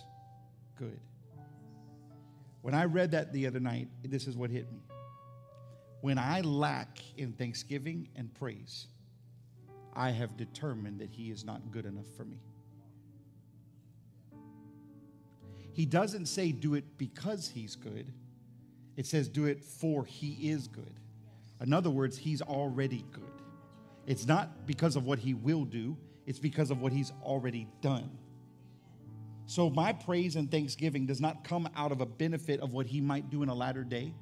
good. 0.78 1.02
When 2.62 2.74
I 2.74 2.86
read 2.86 3.12
that 3.12 3.34
the 3.34 3.48
other 3.48 3.60
night, 3.60 3.90
this 4.02 4.28
is 4.28 4.38
what 4.38 4.50
hit 4.50 4.72
me. 4.72 4.80
When 6.00 6.18
I 6.18 6.40
lack 6.40 7.00
in 7.18 7.34
thanksgiving 7.34 8.08
and 8.16 8.34
praise, 8.34 8.88
I 9.94 10.12
have 10.12 10.38
determined 10.38 11.00
that 11.00 11.10
he 11.10 11.32
is 11.32 11.44
not 11.44 11.72
good 11.72 11.86
enough 11.86 12.08
for 12.16 12.26
me. 12.26 12.38
He 15.74 15.86
doesn't 15.86 16.26
say 16.26 16.52
do 16.52 16.76
it 16.76 16.98
because 16.98 17.50
he's 17.50 17.76
good. 17.76 18.12
It 18.98 19.06
says 19.06 19.30
do 19.30 19.46
it 19.46 19.64
for 19.64 20.06
he 20.06 20.50
is 20.50 20.68
good. 20.68 21.00
In 21.62 21.74
other 21.74 21.90
words, 21.90 22.18
he's 22.18 22.42
already 22.42 23.06
good. 23.12 23.24
It's 24.06 24.26
not 24.26 24.66
because 24.66 24.96
of 24.96 25.06
what 25.06 25.20
he 25.20 25.34
will 25.34 25.64
do, 25.64 25.96
it's 26.26 26.40
because 26.40 26.72
of 26.72 26.82
what 26.82 26.92
he's 26.92 27.12
already 27.24 27.68
done. 27.82 28.10
So 29.46 29.70
my 29.70 29.94
praise 29.94 30.36
and 30.36 30.50
thanksgiving 30.50 31.06
does 31.06 31.20
not 31.20 31.44
come 31.44 31.70
out 31.76 31.92
of 31.92 32.02
a 32.02 32.06
benefit 32.06 32.60
of 32.62 32.74
what 32.74 32.86
he 32.86 33.02
might 33.02 33.30
do 33.30 33.44
in 33.44 33.50
a 33.50 33.54
latter 33.54 33.84
day. 33.84 34.14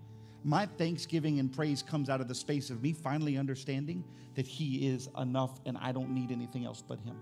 My 0.44 0.66
thanksgiving 0.66 1.40
and 1.40 1.52
praise 1.52 1.84
comes 1.84 2.10
out 2.10 2.22
of 2.22 2.28
the 2.28 2.36
space 2.36 2.70
of 2.70 2.82
me 2.82 2.94
finally 2.94 3.38
understanding 3.38 4.04
that 4.36 4.48
He 4.48 4.88
is 4.88 5.10
enough 5.18 5.60
and 5.66 5.78
I 5.78 5.92
don't 5.92 6.12
need 6.12 6.32
anything 6.32 6.66
else 6.66 6.84
but 6.86 7.00
Him. 7.00 7.16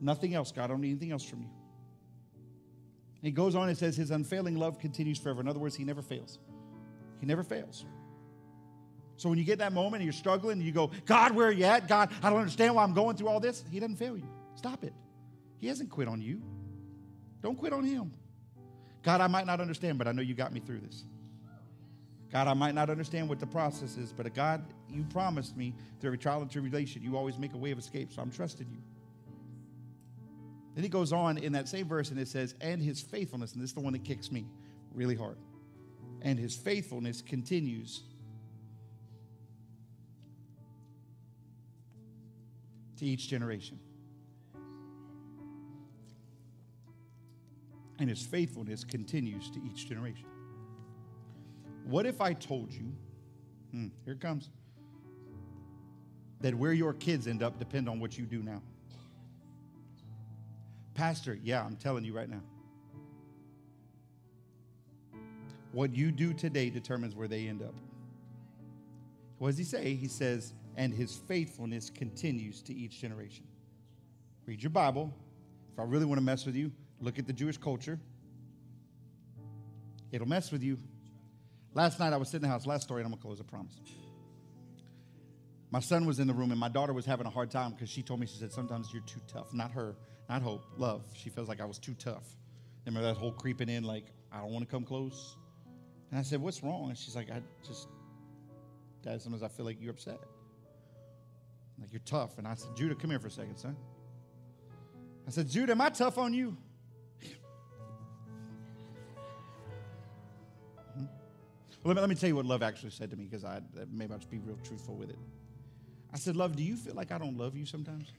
Nothing 0.00 0.34
else, 0.34 0.50
God. 0.52 0.64
I 0.64 0.66
don't 0.68 0.80
need 0.80 0.90
anything 0.90 1.12
else 1.12 1.24
from 1.24 1.42
you. 1.42 1.48
He 3.22 3.30
goes 3.30 3.54
on 3.54 3.68
and 3.68 3.78
says, 3.78 3.96
His 3.96 4.10
unfailing 4.10 4.56
love 4.56 4.78
continues 4.78 5.18
forever. 5.18 5.40
In 5.40 5.48
other 5.48 5.60
words, 5.60 5.76
He 5.76 5.84
never 5.84 6.02
fails. 6.02 6.38
He 7.20 7.26
never 7.26 7.42
fails. 7.42 7.86
So 9.16 9.28
when 9.28 9.38
you 9.38 9.44
get 9.44 9.58
that 9.60 9.72
moment 9.72 10.00
and 10.00 10.04
you're 10.04 10.12
struggling 10.12 10.58
and 10.58 10.66
you 10.66 10.72
go, 10.72 10.90
God, 11.06 11.32
where 11.32 11.48
are 11.48 11.52
you 11.52 11.64
at? 11.64 11.88
God, 11.88 12.10
I 12.22 12.30
don't 12.30 12.40
understand 12.40 12.74
why 12.74 12.82
I'm 12.82 12.92
going 12.92 13.16
through 13.16 13.28
all 13.28 13.40
this. 13.40 13.64
He 13.70 13.78
doesn't 13.78 13.96
fail 13.96 14.16
you. 14.16 14.28
Stop 14.56 14.84
it. 14.84 14.92
He 15.58 15.68
hasn't 15.68 15.88
quit 15.88 16.08
on 16.08 16.20
you. 16.20 16.42
Don't 17.40 17.56
quit 17.56 17.72
on 17.72 17.84
Him. 17.84 18.12
God, 19.04 19.20
I 19.20 19.28
might 19.28 19.46
not 19.46 19.60
understand, 19.60 19.98
but 19.98 20.08
I 20.08 20.12
know 20.12 20.22
you 20.22 20.34
got 20.34 20.52
me 20.52 20.60
through 20.60 20.80
this. 20.80 21.04
God, 22.32 22.48
I 22.48 22.54
might 22.54 22.74
not 22.74 22.90
understand 22.90 23.28
what 23.28 23.38
the 23.38 23.46
process 23.46 23.96
is, 23.96 24.12
but 24.12 24.32
God, 24.34 24.64
you 24.88 25.04
promised 25.04 25.56
me 25.56 25.74
through 26.00 26.08
every 26.08 26.18
trial 26.18 26.42
and 26.42 26.50
tribulation, 26.50 27.02
you 27.02 27.16
always 27.16 27.38
make 27.38 27.52
a 27.54 27.56
way 27.56 27.70
of 27.70 27.78
escape, 27.78 28.12
so 28.12 28.22
I'm 28.22 28.30
trusting 28.32 28.66
you. 28.68 28.78
Then 30.74 30.82
he 30.82 30.88
goes 30.88 31.12
on 31.12 31.38
in 31.38 31.52
that 31.52 31.68
same 31.68 31.86
verse 31.86 32.10
and 32.10 32.18
it 32.18 32.26
says, 32.26 32.56
and 32.60 32.82
his 32.82 33.00
faithfulness, 33.00 33.52
and 33.52 33.62
this 33.62 33.70
is 33.70 33.74
the 33.74 33.80
one 33.80 33.92
that 33.92 34.02
kicks 34.04 34.32
me 34.32 34.46
really 34.92 35.14
hard. 35.14 35.36
and 36.24 36.38
his 36.38 36.56
faithfulness 36.56 37.20
continues 37.20 38.02
to 42.96 43.04
each 43.04 43.28
generation. 43.28 43.78
And 47.98 48.08
his 48.08 48.22
faithfulness 48.22 48.84
continues 48.84 49.50
to 49.50 49.60
each 49.62 49.88
generation. 49.88 50.26
What 51.84 52.06
if 52.06 52.20
I 52.20 52.32
told 52.32 52.72
you, 52.72 52.92
hmm, 53.70 53.88
here 54.04 54.14
it 54.14 54.20
comes, 54.20 54.50
that 56.40 56.54
where 56.54 56.72
your 56.72 56.92
kids 56.92 57.26
end 57.26 57.42
up 57.42 57.58
depend 57.58 57.88
on 57.88 58.00
what 58.00 58.18
you 58.18 58.24
do 58.24 58.42
now? 58.42 58.62
Pastor, 60.94 61.38
yeah, 61.42 61.64
I'm 61.64 61.76
telling 61.76 62.04
you 62.04 62.14
right 62.14 62.28
now. 62.28 62.42
What 65.72 65.94
you 65.94 66.12
do 66.12 66.32
today 66.32 66.70
determines 66.70 67.16
where 67.16 67.26
they 67.26 67.48
end 67.48 67.62
up. 67.62 67.74
What 69.38 69.48
does 69.48 69.58
he 69.58 69.64
say? 69.64 69.94
He 69.94 70.06
says, 70.06 70.54
and 70.76 70.94
his 70.94 71.16
faithfulness 71.16 71.90
continues 71.90 72.62
to 72.62 72.74
each 72.74 73.00
generation. 73.00 73.44
Read 74.46 74.62
your 74.62 74.70
Bible. 74.70 75.12
If 75.72 75.80
I 75.80 75.82
really 75.82 76.04
want 76.04 76.18
to 76.18 76.24
mess 76.24 76.46
with 76.46 76.54
you, 76.54 76.70
look 77.04 77.18
at 77.18 77.26
the 77.26 77.32
Jewish 77.32 77.58
culture. 77.58 78.00
It'll 80.10 80.28
mess 80.28 80.50
with 80.50 80.62
you. 80.62 80.78
Last 81.74 81.98
night 81.98 82.12
I 82.12 82.16
was 82.16 82.28
sitting 82.28 82.44
in 82.44 82.48
the 82.48 82.52
house, 82.52 82.66
last 82.66 82.84
story, 82.84 83.02
and 83.02 83.12
I'm 83.12 83.18
to 83.18 83.22
close, 83.22 83.40
I 83.40 83.44
promise. 83.44 83.74
My 85.70 85.80
son 85.80 86.06
was 86.06 86.20
in 86.20 86.28
the 86.28 86.34
room, 86.34 86.52
and 86.52 86.60
my 86.60 86.68
daughter 86.68 86.92
was 86.92 87.04
having 87.04 87.26
a 87.26 87.30
hard 87.30 87.50
time 87.50 87.72
because 87.72 87.90
she 87.90 88.02
told 88.02 88.20
me, 88.20 88.26
she 88.26 88.38
said, 88.38 88.52
Sometimes 88.52 88.92
you're 88.92 89.02
too 89.02 89.20
tough. 89.26 89.52
Not 89.52 89.72
her, 89.72 89.96
not 90.28 90.40
Hope, 90.40 90.64
love. 90.76 91.02
She 91.14 91.30
feels 91.30 91.48
like 91.48 91.60
I 91.60 91.64
was 91.64 91.78
too 91.78 91.94
tough. 91.94 92.24
Remember 92.86 93.06
that 93.08 93.16
whole 93.16 93.32
creeping 93.32 93.68
in, 93.68 93.82
like, 93.82 94.04
I 94.32 94.38
don't 94.38 94.52
want 94.52 94.64
to 94.64 94.70
come 94.70 94.84
close? 94.84 95.36
And 96.10 96.18
I 96.18 96.22
said, 96.22 96.40
What's 96.40 96.62
wrong? 96.62 96.90
And 96.90 96.96
she's 96.96 97.16
like, 97.16 97.28
I 97.28 97.42
just, 97.66 97.88
Dad, 99.02 99.20
sometimes 99.20 99.42
I 99.42 99.48
feel 99.48 99.66
like 99.66 99.78
you're 99.80 99.90
upset. 99.90 100.20
Like 101.80 101.92
you're 101.92 102.02
tough. 102.04 102.38
And 102.38 102.46
I 102.46 102.54
said, 102.54 102.76
Judah, 102.76 102.94
come 102.94 103.10
here 103.10 103.18
for 103.18 103.26
a 103.26 103.32
second, 103.32 103.56
son. 103.56 103.76
I 105.26 105.30
said, 105.30 105.50
Judah, 105.50 105.72
am 105.72 105.80
I 105.80 105.90
tough 105.90 106.18
on 106.18 106.32
you? 106.34 106.56
Let 111.84 111.96
me, 111.96 112.00
let 112.00 112.08
me 112.08 112.14
tell 112.14 112.28
you 112.28 112.36
what 112.36 112.46
love 112.46 112.62
actually 112.62 112.90
said 112.90 113.10
to 113.10 113.16
me 113.16 113.24
because 113.24 113.44
I 113.44 113.60
maybe 113.90 114.12
I'll 114.12 114.18
just 114.18 114.30
be 114.30 114.38
real 114.38 114.58
truthful 114.64 114.94
with 114.94 115.10
it. 115.10 115.18
I 116.12 116.16
said, 116.16 116.36
Love, 116.36 116.56
do 116.56 116.62
you 116.62 116.76
feel 116.76 116.94
like 116.94 117.12
I 117.12 117.18
don't 117.18 117.36
love 117.36 117.56
you 117.56 117.66
sometimes? 117.66 118.12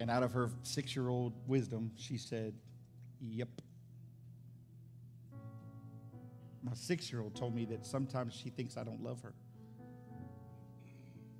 And 0.00 0.10
out 0.10 0.22
of 0.22 0.32
her 0.32 0.50
six 0.62 0.94
year 0.94 1.08
old 1.08 1.32
wisdom, 1.46 1.90
she 1.96 2.16
said, 2.16 2.54
Yep. 3.20 3.48
My 6.62 6.72
six 6.74 7.10
year 7.10 7.22
old 7.22 7.34
told 7.34 7.54
me 7.54 7.64
that 7.66 7.84
sometimes 7.84 8.34
she 8.34 8.50
thinks 8.50 8.76
I 8.76 8.84
don't 8.84 9.02
love 9.02 9.20
her. 9.22 9.32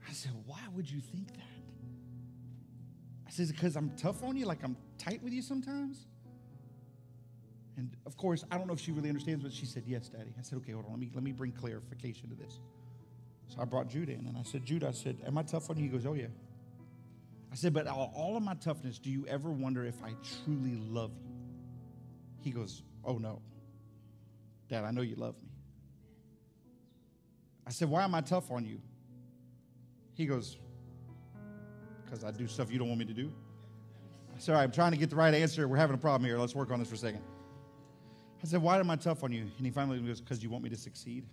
I 0.09 0.13
said, 0.13 0.33
Why 0.47 0.61
would 0.75 0.91
you 0.91 1.01
think 1.01 1.29
that? 1.35 1.43
I 3.27 3.31
said, 3.31 3.49
Because 3.49 3.77
I'm 3.77 3.91
tough 3.97 4.25
on 4.25 4.37
you, 4.37 4.47
like 4.47 4.65
I'm 4.65 4.77
tight 4.97 5.23
with 5.23 5.33
you 5.33 5.43
sometimes? 5.43 6.07
And 7.79 7.97
of 8.07 8.17
course, 8.17 8.45
I 8.51 8.59
don't 8.59 8.67
know 8.67 8.73
if 8.73 8.81
she 8.81 8.91
really 8.91 9.09
understands, 9.09 9.45
but 9.45 9.53
she 9.53 9.65
said, 9.65 9.85
Yes, 9.87 10.09
Daddy. 10.09 10.35
I 10.37 10.43
said, 10.43 10.59
Okay, 10.59 10.73
hold 10.73 10.87
on, 10.87 10.91
let 10.91 11.01
me, 11.01 11.11
let 11.15 11.23
me 11.23 11.31
bring 11.31 11.53
clarification 11.53 12.29
to 12.29 12.35
this. 12.35 12.59
So 13.47 13.63
I 13.63 13.65
brought 13.65 13.89
Judah 13.89 14.13
in 14.13 14.27
and 14.27 14.37
I 14.37 14.43
said, 14.43 14.65
Judah, 14.65 14.89
I 14.89 14.91
said, 14.91 15.17
Am 15.25 15.39
I 15.39 15.45
tough 15.45 15.71
on 15.71 15.77
you? 15.77 15.85
He 15.85 15.89
goes, 15.89 16.05
Oh, 16.05 16.15
yeah. 16.15 16.27
I 17.53 17.55
said, 17.55 17.73
But 17.73 17.87
all 17.87 18.37
of 18.37 18.43
my 18.43 18.55
toughness, 18.55 18.99
do 18.99 19.11
you 19.11 19.25
ever 19.29 19.49
wonder 19.51 19.85
if 19.85 20.03
I 20.03 20.13
truly 20.45 20.75
love 20.75 21.13
you? 21.23 21.31
He 22.41 22.51
goes, 22.51 22.83
Oh, 23.05 23.17
no. 23.17 23.41
Dad, 24.69 24.85
I 24.85 24.91
know 24.91 25.03
you 25.03 25.15
love 25.15 25.37
me. 25.41 25.49
I 27.65 27.71
said, 27.71 27.89
Why 27.89 28.03
am 28.03 28.13
I 28.13 28.23
tough 28.23 28.51
on 28.51 28.65
you? 28.65 28.81
He 30.15 30.27
goes, 30.27 30.59
Because 32.05 32.25
I 32.25 32.33
do 32.33 32.49
stuff 32.49 32.73
you 32.73 32.81
don't 32.81 32.89
want 32.89 32.99
me 32.99 33.07
to 33.07 33.15
do. 33.15 33.33
I 34.35 34.41
said, 34.41 34.57
I'm 34.57 34.73
trying 34.73 34.91
to 34.91 34.99
get 34.99 35.11
the 35.11 35.17
right 35.17 35.33
answer. 35.33 35.69
We're 35.69 35.77
having 35.77 35.95
a 35.95 35.99
problem 35.99 36.29
here. 36.29 36.39
Let's 36.39 36.57
work 36.57 36.73
on 36.73 36.81
this 36.81 36.89
for 36.89 36.97
a 36.97 36.99
second. 36.99 37.23
I 38.43 38.47
said, 38.47 38.63
Why 38.63 38.79
am 38.79 38.91
I 38.91 38.97
tough 38.97 39.25
on 39.25 39.33
you? 39.33 39.43
And 39.57 39.67
he 39.67 39.71
finally 39.71 39.99
goes, 40.01 40.21
Because 40.21 40.43
you 40.43 40.51
want 40.51 40.65
me 40.65 40.71
to 40.71 40.77
succeed. 40.77 41.25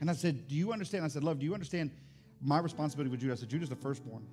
And 0.00 0.10
I 0.10 0.14
said, 0.14 0.48
Do 0.48 0.54
you 0.54 0.72
understand? 0.72 1.04
I 1.04 1.08
said, 1.08 1.24
Love, 1.24 1.38
do 1.38 1.46
you 1.46 1.54
understand 1.54 1.90
my 2.40 2.58
responsibility 2.58 3.10
with 3.10 3.20
Judah? 3.20 3.34
I 3.34 3.36
said, 3.36 3.50
Judah's 3.50 3.68
the 3.68 3.76
firstborn. 3.76 4.26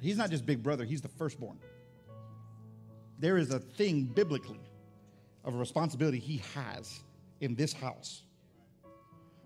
He's 0.00 0.16
not 0.16 0.30
just 0.30 0.46
big 0.46 0.62
brother, 0.62 0.84
he's 0.84 1.02
the 1.02 1.08
firstborn. 1.08 1.58
There 3.18 3.36
is 3.36 3.50
a 3.50 3.58
thing 3.58 4.04
biblically 4.04 4.60
of 5.44 5.54
a 5.54 5.58
responsibility 5.58 6.18
he 6.18 6.42
has 6.54 7.00
in 7.40 7.54
this 7.54 7.72
house. 7.72 8.22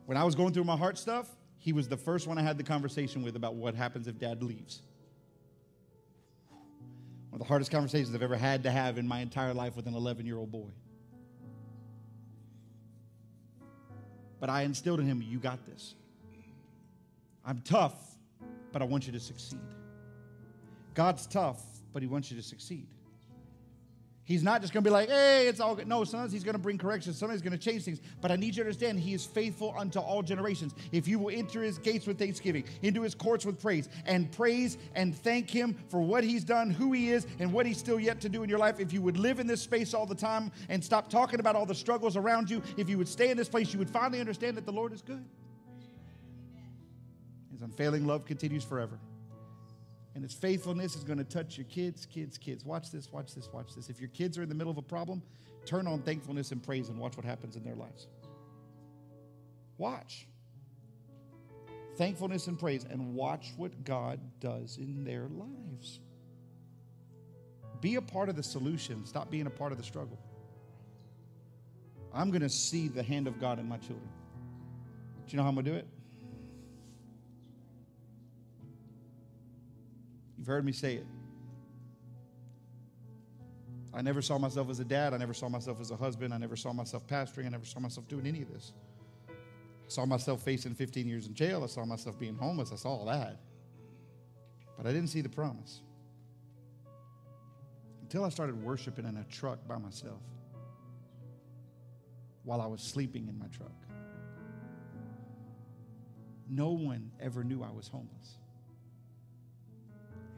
When 0.06 0.16
I 0.16 0.22
was 0.22 0.36
going 0.36 0.52
through 0.52 0.64
my 0.64 0.76
heart 0.76 0.96
stuff, 0.96 1.28
he 1.58 1.72
was 1.72 1.88
the 1.88 1.96
first 1.96 2.28
one 2.28 2.38
I 2.38 2.42
had 2.42 2.58
the 2.58 2.62
conversation 2.62 3.22
with 3.22 3.34
about 3.36 3.54
what 3.54 3.74
happens 3.74 4.06
if 4.06 4.18
dad 4.18 4.42
leaves. 4.42 4.82
One 7.34 7.40
of 7.40 7.48
the 7.48 7.48
hardest 7.48 7.72
conversations 7.72 8.14
I've 8.14 8.22
ever 8.22 8.36
had 8.36 8.62
to 8.62 8.70
have 8.70 8.96
in 8.96 9.08
my 9.08 9.18
entire 9.18 9.52
life 9.52 9.74
with 9.74 9.88
an 9.88 9.94
11 9.94 10.24
year 10.24 10.36
old 10.36 10.52
boy. 10.52 10.70
But 14.38 14.50
I 14.50 14.62
instilled 14.62 15.00
in 15.00 15.06
him, 15.06 15.20
you 15.20 15.40
got 15.40 15.66
this. 15.66 15.96
I'm 17.44 17.60
tough, 17.62 17.96
but 18.70 18.82
I 18.82 18.84
want 18.84 19.08
you 19.08 19.12
to 19.14 19.18
succeed. 19.18 19.58
God's 20.94 21.26
tough, 21.26 21.60
but 21.92 22.02
he 22.02 22.06
wants 22.06 22.30
you 22.30 22.36
to 22.36 22.42
succeed. 22.44 22.86
He's 24.26 24.42
not 24.42 24.62
just 24.62 24.72
going 24.72 24.82
to 24.82 24.88
be 24.88 24.92
like, 24.92 25.10
hey, 25.10 25.48
it's 25.48 25.60
all 25.60 25.74
good. 25.74 25.86
No, 25.86 26.02
sometimes 26.04 26.32
he's 26.32 26.44
going 26.44 26.54
to 26.54 26.60
bring 26.60 26.78
corrections. 26.78 27.18
Sometimes 27.18 27.42
he's 27.42 27.48
going 27.48 27.58
to 27.58 27.62
change 27.62 27.84
things. 27.84 28.00
But 28.22 28.30
I 28.30 28.36
need 28.36 28.48
you 28.48 28.54
to 28.54 28.60
understand, 28.62 28.98
he 28.98 29.12
is 29.12 29.26
faithful 29.26 29.74
unto 29.76 29.98
all 29.98 30.22
generations. 30.22 30.74
If 30.92 31.06
you 31.06 31.18
will 31.18 31.34
enter 31.34 31.62
his 31.62 31.76
gates 31.76 32.06
with 32.06 32.18
thanksgiving, 32.18 32.64
into 32.80 33.02
his 33.02 33.14
courts 33.14 33.44
with 33.44 33.60
praise, 33.60 33.90
and 34.06 34.32
praise 34.32 34.78
and 34.94 35.14
thank 35.14 35.50
him 35.50 35.76
for 35.88 36.00
what 36.00 36.24
he's 36.24 36.42
done, 36.42 36.70
who 36.70 36.92
he 36.92 37.10
is, 37.10 37.26
and 37.38 37.52
what 37.52 37.66
he's 37.66 37.76
still 37.76 38.00
yet 38.00 38.22
to 38.22 38.30
do 38.30 38.42
in 38.42 38.48
your 38.48 38.58
life, 38.58 38.80
if 38.80 38.94
you 38.94 39.02
would 39.02 39.18
live 39.18 39.40
in 39.40 39.46
this 39.46 39.60
space 39.60 39.92
all 39.92 40.06
the 40.06 40.14
time 40.14 40.50
and 40.70 40.82
stop 40.82 41.10
talking 41.10 41.38
about 41.38 41.54
all 41.54 41.66
the 41.66 41.74
struggles 41.74 42.16
around 42.16 42.48
you, 42.48 42.62
if 42.78 42.88
you 42.88 42.96
would 42.96 43.08
stay 43.08 43.30
in 43.30 43.36
this 43.36 43.48
place, 43.48 43.74
you 43.74 43.78
would 43.78 43.90
finally 43.90 44.20
understand 44.20 44.56
that 44.56 44.64
the 44.64 44.72
Lord 44.72 44.94
is 44.94 45.02
good. 45.02 45.24
His 47.52 47.60
unfailing 47.60 48.06
love 48.06 48.24
continues 48.24 48.64
forever 48.64 48.98
and 50.14 50.24
its 50.24 50.34
faithfulness 50.34 50.94
is 50.94 51.04
going 51.04 51.18
to 51.18 51.24
touch 51.24 51.58
your 51.58 51.66
kids, 51.66 52.06
kids, 52.06 52.38
kids. 52.38 52.64
Watch 52.64 52.90
this, 52.90 53.10
watch 53.12 53.34
this, 53.34 53.48
watch 53.52 53.74
this. 53.74 53.88
If 53.88 54.00
your 54.00 54.10
kids 54.10 54.38
are 54.38 54.42
in 54.42 54.48
the 54.48 54.54
middle 54.54 54.70
of 54.70 54.78
a 54.78 54.82
problem, 54.82 55.22
turn 55.66 55.86
on 55.86 56.02
thankfulness 56.02 56.52
and 56.52 56.62
praise 56.62 56.88
and 56.88 56.98
watch 56.98 57.16
what 57.16 57.24
happens 57.24 57.56
in 57.56 57.64
their 57.64 57.74
lives. 57.74 58.06
Watch. 59.76 60.28
Thankfulness 61.96 62.46
and 62.46 62.58
praise 62.58 62.84
and 62.88 63.14
watch 63.14 63.52
what 63.56 63.84
God 63.84 64.20
does 64.40 64.76
in 64.76 65.04
their 65.04 65.28
lives. 65.28 66.00
Be 67.80 67.96
a 67.96 68.02
part 68.02 68.28
of 68.28 68.36
the 68.36 68.42
solution, 68.42 69.04
stop 69.04 69.30
being 69.30 69.46
a 69.46 69.50
part 69.50 69.72
of 69.72 69.78
the 69.78 69.84
struggle. 69.84 70.18
I'm 72.12 72.30
going 72.30 72.42
to 72.42 72.48
see 72.48 72.86
the 72.88 73.02
hand 73.02 73.26
of 73.26 73.40
God 73.40 73.58
in 73.58 73.68
my 73.68 73.76
children. 73.78 74.08
Do 75.26 75.32
you 75.32 75.36
know 75.36 75.42
how 75.42 75.48
I'm 75.48 75.56
going 75.56 75.64
to 75.66 75.72
do 75.72 75.76
it? 75.76 75.86
You've 80.44 80.50
heard 80.50 80.66
me 80.66 80.72
say 80.72 80.96
it. 80.96 81.06
I 83.94 84.02
never 84.02 84.20
saw 84.20 84.36
myself 84.36 84.68
as 84.68 84.78
a 84.78 84.84
dad. 84.84 85.14
I 85.14 85.16
never 85.16 85.32
saw 85.32 85.48
myself 85.48 85.80
as 85.80 85.90
a 85.90 85.96
husband. 85.96 86.34
I 86.34 86.36
never 86.36 86.54
saw 86.54 86.70
myself 86.70 87.06
pastoring. 87.06 87.46
I 87.46 87.48
never 87.48 87.64
saw 87.64 87.80
myself 87.80 88.06
doing 88.08 88.26
any 88.26 88.42
of 88.42 88.52
this. 88.52 88.74
I 89.30 89.32
saw 89.88 90.04
myself 90.04 90.42
facing 90.42 90.74
15 90.74 91.08
years 91.08 91.26
in 91.26 91.32
jail. 91.32 91.64
I 91.64 91.66
saw 91.66 91.86
myself 91.86 92.18
being 92.18 92.36
homeless. 92.36 92.72
I 92.72 92.76
saw 92.76 92.90
all 92.90 93.06
that. 93.06 93.40
But 94.76 94.86
I 94.86 94.92
didn't 94.92 95.08
see 95.08 95.22
the 95.22 95.30
promise 95.30 95.80
until 98.02 98.22
I 98.22 98.28
started 98.28 98.62
worshiping 98.62 99.06
in 99.06 99.16
a 99.16 99.24
truck 99.24 99.66
by 99.66 99.78
myself 99.78 100.20
while 102.42 102.60
I 102.60 102.66
was 102.66 102.82
sleeping 102.82 103.28
in 103.28 103.38
my 103.38 103.46
truck. 103.46 103.72
No 106.50 106.72
one 106.72 107.12
ever 107.18 107.42
knew 107.42 107.62
I 107.62 107.70
was 107.70 107.88
homeless. 107.88 108.36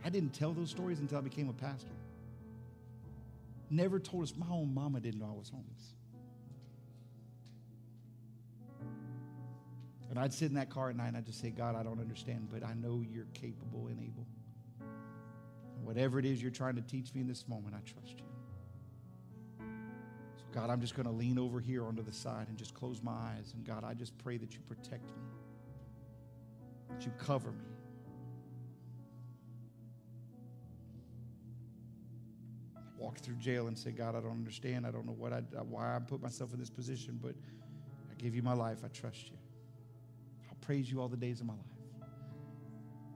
I 0.07 0.09
didn't 0.09 0.35
tell 0.35 0.53
those 0.53 0.71
stories 0.71 1.01
until 1.01 1.19
I 1.19 1.21
became 1.21 1.49
a 1.49 1.53
pastor. 1.53 1.91
Never 3.71 3.99
told 3.99 4.23
us, 4.23 4.35
my 4.37 4.47
own 4.49 4.73
mama 4.73 5.01
didn't 5.01 5.19
know 5.19 5.27
I 5.27 5.37
was 5.37 5.49
homeless. 5.49 5.95
And 10.09 10.17
I'd 10.17 10.33
sit 10.33 10.49
in 10.49 10.55
that 10.55 10.71
car 10.71 10.91
at 10.91 10.97
night 10.97 11.09
and 11.09 11.17
I'd 11.17 11.27
just 11.27 11.41
say, 11.41 11.51
God, 11.51 11.75
I 11.75 11.83
don't 11.83 11.99
understand, 11.99 12.47
but 12.53 12.63
I 12.65 12.75
know 12.75 13.03
you're 13.13 13.27
capable 13.35 13.89
and 13.89 13.99
able. 13.99 14.29
whatever 15.83 16.21
it 16.21 16.25
is 16.25 16.41
you're 16.41 16.53
trying 16.53 16.77
to 16.77 16.83
teach 16.83 17.13
me 17.13 17.21
in 17.21 17.27
this 17.27 17.49
moment, 17.49 17.75
I 17.75 17.81
trust 17.81 18.21
you. 18.21 19.67
So, 20.37 20.45
God, 20.53 20.71
I'm 20.71 20.81
just 20.81 20.95
going 20.95 21.07
to 21.07 21.13
lean 21.13 21.37
over 21.37 21.59
here 21.59 21.85
onto 21.85 22.05
the 22.05 22.13
side 22.13 22.47
and 22.49 22.57
just 22.57 22.75
close 22.75 23.03
my 23.03 23.11
eyes. 23.11 23.55
And 23.57 23.67
God, 23.67 23.83
I 23.83 23.95
just 23.95 24.17
pray 24.19 24.37
that 24.37 24.55
you 24.55 24.61
protect 24.69 25.05
me, 25.05 25.23
that 26.91 27.05
you 27.05 27.11
cover 27.19 27.51
me. 27.51 27.76
Walk 32.99 33.19
through 33.19 33.37
jail 33.37 33.67
and 33.67 33.79
say, 33.79 33.91
God, 33.91 34.15
I 34.15 34.21
don't 34.21 34.33
understand. 34.33 34.87
I 34.87 34.91
don't 34.91 35.07
know 35.07 35.17
what 35.17 35.33
I, 35.33 35.41
why 35.69 35.97
I 35.97 35.99
put 35.99 36.23
myself 36.23 36.53
in 36.53 36.59
this 36.59 36.71
position, 36.71 37.19
but 37.23 37.35
I 38.11 38.15
give 38.23 38.35
you 38.35 38.43
my 38.43 38.55
life. 38.55 38.79
I 38.85 38.89
trust 38.89 39.31
you. 39.31 39.37
I'll 40.49 40.57
praise 40.61 40.91
you 40.91 41.01
all 41.01 41.09
the 41.09 41.17
days 41.17 41.41
of 41.41 41.47
my 41.47 41.55
life. 41.55 41.63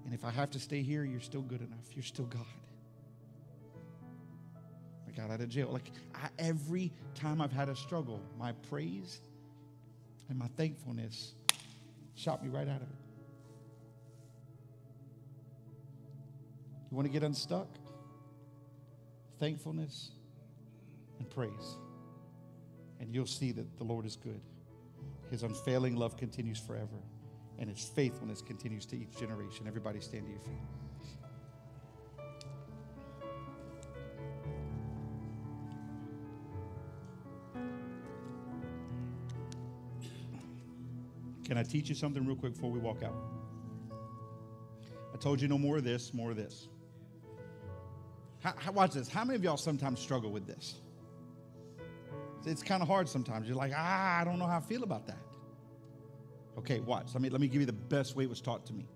And 0.04 0.14
if 0.14 0.24
I 0.24 0.30
have 0.30 0.50
to 0.50 0.58
stay 0.58 0.82
here, 0.82 1.04
you're 1.04 1.20
still 1.20 1.42
good 1.42 1.60
enough. 1.60 1.94
You're 1.94 2.02
still 2.02 2.26
God. 2.26 2.44
I 5.06 5.12
got 5.12 5.30
out 5.30 5.40
of 5.40 5.48
jail. 5.48 5.68
Like 5.72 5.92
I, 6.14 6.28
every 6.38 6.92
time 7.14 7.40
I've 7.40 7.52
had 7.52 7.68
a 7.68 7.76
struggle, 7.76 8.20
my 8.38 8.52
praise 8.68 9.20
and 10.28 10.38
my 10.38 10.48
thankfulness 10.56 11.34
shot 12.14 12.42
me 12.42 12.48
right 12.48 12.68
out 12.68 12.82
of 12.82 12.82
it. 12.82 13.00
You 16.90 16.96
want 16.96 17.06
to 17.06 17.12
get 17.12 17.22
unstuck? 17.22 17.68
Thankfulness 19.40 20.10
and 21.18 21.28
praise. 21.30 21.78
And 23.00 23.14
you'll 23.14 23.24
see 23.24 23.52
that 23.52 23.78
the 23.78 23.84
Lord 23.84 24.04
is 24.04 24.14
good. 24.14 24.42
His 25.30 25.42
unfailing 25.42 25.96
love 25.96 26.18
continues 26.18 26.60
forever, 26.60 26.98
and 27.58 27.70
his 27.70 27.82
faithfulness 27.82 28.42
continues 28.42 28.84
to 28.86 28.98
each 28.98 29.16
generation. 29.18 29.66
Everybody 29.66 30.00
stand 30.00 30.26
to 30.26 30.30
your 30.30 30.40
feet. 30.40 30.52
Can 41.44 41.56
I 41.56 41.62
teach 41.62 41.88
you 41.88 41.94
something 41.94 42.26
real 42.26 42.36
quick 42.36 42.52
before 42.52 42.70
we 42.70 42.78
walk 42.78 43.02
out? 43.02 43.16
I 45.14 45.16
told 45.16 45.40
you 45.40 45.48
no 45.48 45.58
more 45.58 45.78
of 45.78 45.84
this, 45.84 46.12
more 46.12 46.30
of 46.30 46.36
this. 46.36 46.68
How, 48.40 48.72
watch 48.72 48.92
this. 48.92 49.08
How 49.08 49.24
many 49.24 49.36
of 49.36 49.44
y'all 49.44 49.56
sometimes 49.56 50.00
struggle 50.00 50.30
with 50.30 50.46
this? 50.46 50.76
It's 52.46 52.62
kind 52.62 52.82
of 52.82 52.88
hard 52.88 53.08
sometimes. 53.08 53.46
You're 53.46 53.56
like, 53.56 53.72
ah, 53.76 54.18
I 54.18 54.24
don't 54.24 54.38
know 54.38 54.46
how 54.46 54.56
I 54.56 54.60
feel 54.60 54.82
about 54.82 55.06
that. 55.06 55.18
Okay, 56.58 56.80
watch. 56.80 57.08
Let 57.12 57.20
me, 57.20 57.28
let 57.28 57.40
me 57.40 57.48
give 57.48 57.60
you 57.60 57.66
the 57.66 57.72
best 57.72 58.16
way 58.16 58.24
it 58.24 58.30
was 58.30 58.40
taught 58.40 58.64
to 58.66 58.72
me. 58.72 58.86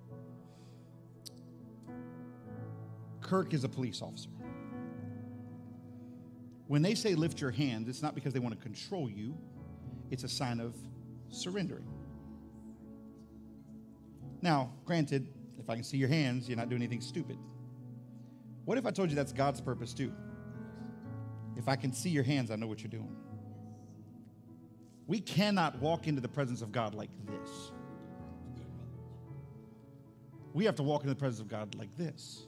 Kirk 3.21 3.53
is 3.55 3.65
a 3.65 3.69
police 3.69 4.01
officer. 4.03 4.31
When 6.67 6.81
they 6.81 6.95
say 6.95 7.15
lift 7.15 7.41
your 7.41 7.51
hand, 7.51 7.89
it's 7.89 8.03
not 8.03 8.15
because 8.15 8.33
they 8.33 8.41
want 8.41 8.55
to 8.55 8.63
control 8.63 9.11
you, 9.11 9.37
it's 10.11 10.25
a 10.25 10.29
sign 10.29 10.61
of 10.61 10.75
surrendering. 11.29 11.87
Now, 14.41 14.73
granted, 14.85 15.29
if 15.59 15.69
I 15.69 15.75
can 15.75 15.85
see 15.85 15.97
your 15.99 16.09
hands, 16.09 16.49
you're 16.49 16.57
not 16.57 16.69
doing 16.71 16.83
anything 16.83 17.01
stupid. 17.01 17.39
What 18.65 18.79
if 18.79 18.87
I 18.87 18.91
told 18.91 19.11
you 19.11 19.17
that's 19.17 19.33
God's 19.33 19.61
purpose 19.61 19.93
too? 19.93 20.13
If 21.57 21.69
I 21.69 21.77
can 21.77 21.93
see 21.93 22.11
your 22.11 22.25
hands, 22.25 22.51
I 22.51 22.57
know 22.57 22.67
what 22.67 22.81
you're 22.83 22.91
doing. 22.91 23.15
We 25.07 25.21
cannot 25.21 25.79
walk 25.81 26.09
into 26.09 26.21
the 26.21 26.29
presence 26.29 26.63
of 26.63 26.73
God 26.73 26.95
like 26.95 27.11
this. 27.27 27.73
We 30.55 30.65
have 30.65 30.77
to 30.77 30.83
walk 30.83 31.03
into 31.03 31.13
the 31.13 31.19
presence 31.19 31.41
of 31.41 31.49
God 31.49 31.75
like 31.75 31.95
this. 31.97 32.47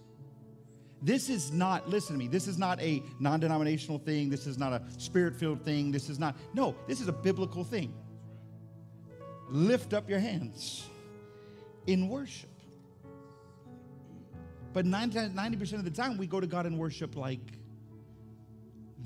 This 1.03 1.29
is 1.29 1.53
not, 1.53 1.89
listen 1.89 2.15
to 2.15 2.19
me, 2.19 2.29
this 2.29 2.47
is 2.47 2.57
not 2.57 2.81
a 2.81 3.03
non 3.21 3.41
denominational 3.41 3.99
thing. 3.99 4.31
This 4.31 4.47
is 4.47 4.57
not 4.57 4.73
a 4.73 4.83
spirit 4.97 5.37
filled 5.37 5.63
thing. 5.63 5.91
This 5.91 6.09
is 6.09 6.19
not, 6.19 6.37
no, 6.55 6.75
this 6.89 7.01
is 7.01 7.09
a 7.09 7.13
biblical 7.13 7.65
thing. 7.65 7.93
Lift 9.49 9.93
up 9.93 10.09
your 10.09 10.19
hands 10.19 10.87
in 11.87 12.09
worship. 12.09 12.56
But 14.77 14.85
90% 14.85 15.73
of 15.73 15.85
the 15.85 15.91
time, 15.91 16.19
we 16.19 16.27
go 16.27 16.39
to 16.39 16.47
God 16.47 16.67
and 16.67 16.79
worship 16.79 17.17
like 17.17 17.41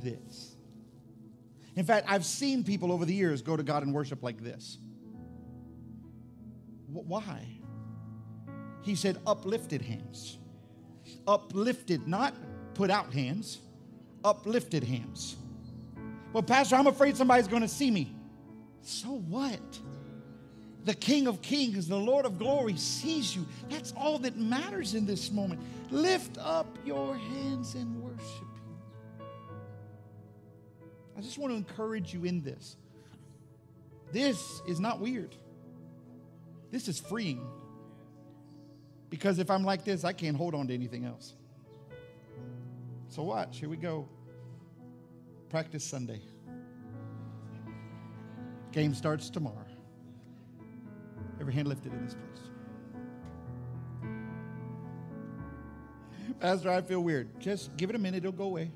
this. 0.03 0.57
In 1.77 1.85
fact, 1.85 2.07
I've 2.09 2.25
seen 2.25 2.65
people 2.65 2.91
over 2.91 3.05
the 3.05 3.15
years 3.15 3.41
go 3.41 3.57
to 3.57 3.63
God 3.63 3.85
and 3.85 3.95
worship 3.95 4.25
like 4.25 4.43
this. 4.43 4.79
Why? 6.89 7.47
He 8.83 8.97
said 8.97 9.19
uplifted 9.25 9.81
hands. 9.81 10.39
Uplifted, 11.29 12.09
not 12.09 12.35
put 12.75 12.91
out 12.91 13.15
hands, 13.15 13.61
uplifted 14.25 14.83
hands. 14.83 15.37
Well, 16.33 16.43
Pastor, 16.43 16.75
I'm 16.75 16.89
afraid 16.89 17.17
somebody's 17.17 17.47
going 17.47 17.63
to 17.63 17.69
see 17.69 17.93
me. 17.93 18.13
So 18.83 19.07
what? 19.07 19.79
The 20.85 20.95
King 20.95 21.27
of 21.27 21.43
Kings, 21.43 21.89
the 21.89 21.97
Lord 21.97 22.25
of 22.25 22.39
Glory 22.39 22.77
sees 22.77 23.35
you. 23.37 23.47
That's 23.69 23.93
all 23.97 24.19
that 24.21 24.37
matters 24.37 24.95
in 24.95 25.07
this 25.07 25.31
moment. 25.31 25.61
Lift 25.91 26.39
up 26.39 26.79
your 26.85 27.17
hands 27.17 27.75
and 27.75 28.03
worship 28.03 28.19
Him. 28.19 29.27
I 31.17 31.21
just 31.21 31.39
want 31.39 31.53
to 31.53 31.57
encourage 31.57 32.15
you 32.15 32.25
in 32.25 32.43
this. 32.43 32.77
This 34.13 34.63
is 34.67 34.81
not 34.81 35.01
weird, 35.01 35.37
this 36.71 36.89
is 36.89 36.99
freeing. 36.99 37.47
Because 39.11 39.41
if 39.41 39.51
I'm 39.51 39.65
like 39.65 39.85
this, 39.85 40.05
I 40.05 40.13
can't 40.13 40.37
hold 40.37 40.55
on 40.55 40.69
to 40.69 40.75
anything 40.75 41.05
else. 41.05 41.35
So, 43.09 43.25
watch. 43.25 43.59
Here 43.59 43.69
we 43.69 43.77
go. 43.77 44.09
Practice 45.49 45.83
Sunday. 45.83 46.21
Game 48.71 48.95
starts 48.95 49.29
tomorrow. 49.29 49.60
Every 51.41 51.55
hand 51.55 51.69
lifted 51.69 51.93
in 51.93 52.05
this 52.05 52.15
place. 52.15 52.51
Pastor, 56.39 56.71
I 56.71 56.81
feel 56.81 57.01
weird. 57.01 57.29
Just 57.41 57.77
give 57.77 57.91
it 57.91 57.97
a 57.97 57.99
minute, 57.99 58.19
it'll 58.19 58.33
go 58.33 58.45
away. 58.45 58.71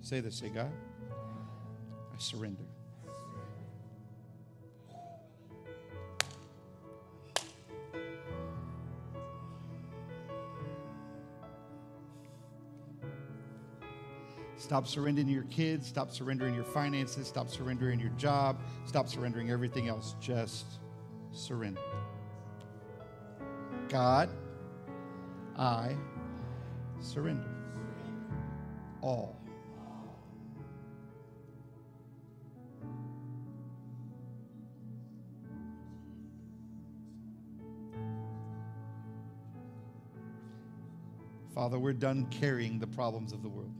Say 0.00 0.20
this, 0.20 0.36
say, 0.36 0.48
God, 0.48 0.72
I 1.12 2.18
surrender. 2.18 2.62
Stop 14.66 14.88
surrendering 14.88 15.28
your 15.28 15.44
kids. 15.44 15.86
Stop 15.86 16.10
surrendering 16.10 16.52
your 16.52 16.64
finances. 16.64 17.28
Stop 17.28 17.48
surrendering 17.48 18.00
your 18.00 18.10
job. 18.18 18.58
Stop 18.84 19.06
surrendering 19.06 19.48
everything 19.48 19.86
else. 19.86 20.16
Just 20.20 20.66
surrender. 21.30 21.80
God, 23.88 24.28
I 25.56 25.94
surrender 27.00 27.46
all. 29.02 29.40
Father, 41.54 41.78
we're 41.78 41.92
done 41.92 42.26
carrying 42.32 42.80
the 42.80 42.88
problems 42.88 43.32
of 43.32 43.44
the 43.44 43.48
world. 43.48 43.70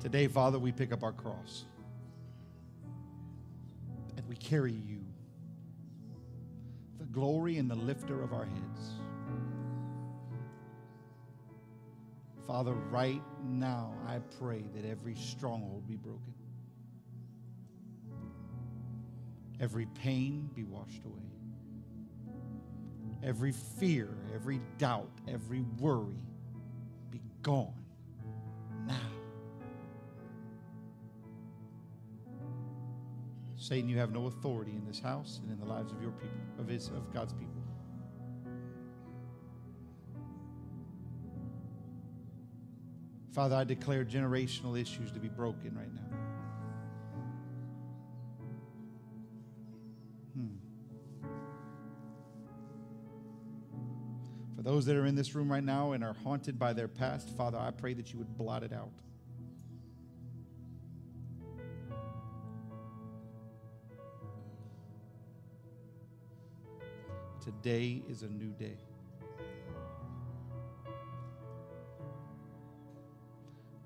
Today, 0.00 0.28
Father, 0.28 0.58
we 0.58 0.72
pick 0.72 0.92
up 0.92 1.02
our 1.02 1.12
cross. 1.12 1.64
And 4.16 4.26
we 4.28 4.36
carry 4.36 4.72
you, 4.72 5.00
the 6.98 7.06
glory 7.06 7.58
and 7.58 7.70
the 7.70 7.74
lifter 7.74 8.22
of 8.22 8.32
our 8.32 8.44
heads. 8.44 8.92
Father, 12.46 12.72
right 12.72 13.22
now, 13.42 13.92
I 14.06 14.20
pray 14.38 14.62
that 14.74 14.84
every 14.88 15.16
stronghold 15.16 15.88
be 15.88 15.96
broken, 15.96 16.34
every 19.60 19.86
pain 19.86 20.48
be 20.54 20.62
washed 20.62 21.04
away, 21.04 21.32
every 23.24 23.52
fear, 23.52 24.10
every 24.34 24.60
doubt, 24.78 25.10
every 25.26 25.62
worry 25.80 26.22
be 27.10 27.20
gone 27.42 27.85
Satan, 33.66 33.90
you 33.90 33.98
have 33.98 34.12
no 34.12 34.26
authority 34.26 34.70
in 34.76 34.86
this 34.86 35.00
house 35.00 35.40
and 35.42 35.50
in 35.50 35.58
the 35.58 35.64
lives 35.64 35.90
of 35.90 36.00
your 36.00 36.12
people, 36.12 36.38
of 36.60 36.68
his 36.68 36.86
of 36.86 37.12
God's 37.12 37.32
people. 37.32 37.50
Father, 43.32 43.56
I 43.56 43.64
declare 43.64 44.04
generational 44.04 44.80
issues 44.80 45.10
to 45.10 45.18
be 45.18 45.26
broken 45.26 45.76
right 45.76 45.92
now. 45.92 46.16
Hmm. 50.36 50.54
For 54.54 54.62
those 54.62 54.86
that 54.86 54.94
are 54.94 55.06
in 55.06 55.16
this 55.16 55.34
room 55.34 55.50
right 55.50 55.64
now 55.64 55.90
and 55.90 56.04
are 56.04 56.14
haunted 56.22 56.56
by 56.56 56.72
their 56.72 56.86
past, 56.86 57.36
Father, 57.36 57.58
I 57.58 57.72
pray 57.72 57.94
that 57.94 58.12
you 58.12 58.20
would 58.20 58.38
blot 58.38 58.62
it 58.62 58.72
out. 58.72 58.92
Today 67.46 68.02
is 68.10 68.22
a 68.22 68.28
new 68.28 68.50
day. 68.58 68.76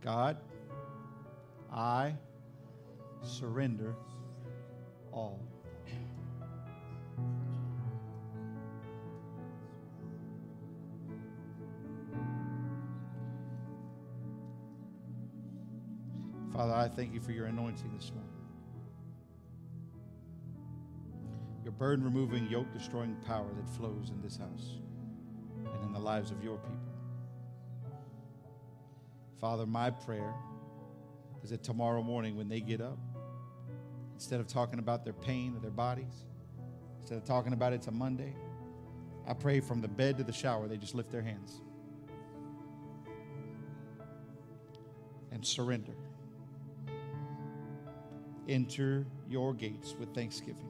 God, 0.02 0.38
I 1.70 2.14
surrender 3.22 3.94
all. 5.12 5.38
Father, 16.54 16.72
I 16.72 16.88
thank 16.88 17.12
you 17.12 17.20
for 17.20 17.32
your 17.32 17.44
anointing 17.44 17.92
this 17.94 18.10
morning. 18.14 18.49
Burden 21.80 22.04
removing, 22.04 22.46
yoke 22.48 22.70
destroying 22.74 23.16
power 23.26 23.48
that 23.56 23.66
flows 23.70 24.10
in 24.10 24.20
this 24.20 24.36
house 24.36 24.76
and 25.64 25.82
in 25.82 25.92
the 25.94 25.98
lives 25.98 26.30
of 26.30 26.44
your 26.44 26.58
people. 26.58 26.76
Father, 29.40 29.64
my 29.64 29.88
prayer 29.88 30.34
is 31.42 31.48
that 31.48 31.62
tomorrow 31.62 32.02
morning 32.02 32.36
when 32.36 32.50
they 32.50 32.60
get 32.60 32.82
up, 32.82 32.98
instead 34.12 34.40
of 34.40 34.46
talking 34.46 34.78
about 34.78 35.04
their 35.04 35.14
pain 35.14 35.56
or 35.56 35.60
their 35.60 35.70
bodies, 35.70 36.26
instead 37.00 37.16
of 37.16 37.24
talking 37.24 37.54
about 37.54 37.72
it's 37.72 37.86
a 37.86 37.90
Monday, 37.90 38.34
I 39.26 39.32
pray 39.32 39.60
from 39.60 39.80
the 39.80 39.88
bed 39.88 40.18
to 40.18 40.24
the 40.24 40.34
shower, 40.34 40.68
they 40.68 40.76
just 40.76 40.94
lift 40.94 41.10
their 41.10 41.22
hands 41.22 41.62
and 45.32 45.46
surrender. 45.46 45.94
Enter 48.50 49.06
your 49.30 49.54
gates 49.54 49.94
with 49.98 50.14
thanksgiving. 50.14 50.69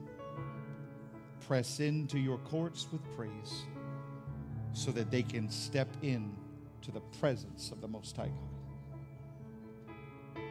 Press 1.51 1.81
into 1.81 2.17
your 2.17 2.37
courts 2.37 2.87
with 2.93 3.01
praise 3.13 3.63
so 4.71 4.89
that 4.91 5.11
they 5.11 5.21
can 5.21 5.49
step 5.49 5.89
in 6.01 6.33
to 6.81 6.91
the 6.91 7.01
presence 7.19 7.71
of 7.71 7.81
the 7.81 7.89
Most 7.89 8.15
High 8.15 8.31
God. 10.35 10.43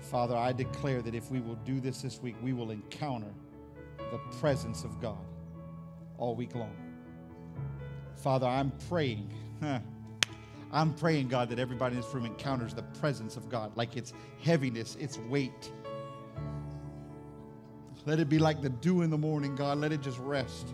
Father, 0.00 0.34
I 0.34 0.54
declare 0.54 1.02
that 1.02 1.14
if 1.14 1.30
we 1.30 1.40
will 1.40 1.56
do 1.56 1.78
this 1.78 2.00
this 2.00 2.22
week, 2.22 2.36
we 2.42 2.54
will 2.54 2.70
encounter 2.70 3.34
the 3.98 4.16
presence 4.40 4.82
of 4.82 4.98
God 4.98 5.26
all 6.16 6.34
week 6.34 6.54
long. 6.54 6.74
Father, 8.16 8.46
I'm 8.46 8.72
praying. 8.88 9.30
I'm 10.72 10.94
praying, 10.94 11.28
God, 11.28 11.50
that 11.50 11.58
everybody 11.58 11.96
in 11.96 12.00
this 12.00 12.14
room 12.14 12.24
encounters 12.24 12.72
the 12.72 12.82
presence 12.82 13.36
of 13.36 13.50
God, 13.50 13.76
like 13.76 13.94
its 13.98 14.14
heaviness, 14.42 14.96
its 14.98 15.18
weight, 15.28 15.70
let 18.08 18.20
it 18.20 18.30
be 18.30 18.38
like 18.38 18.62
the 18.62 18.70
dew 18.70 19.02
in 19.02 19.10
the 19.10 19.18
morning, 19.18 19.54
God. 19.54 19.76
Let 19.76 19.92
it 19.92 20.00
just 20.00 20.18
rest. 20.20 20.68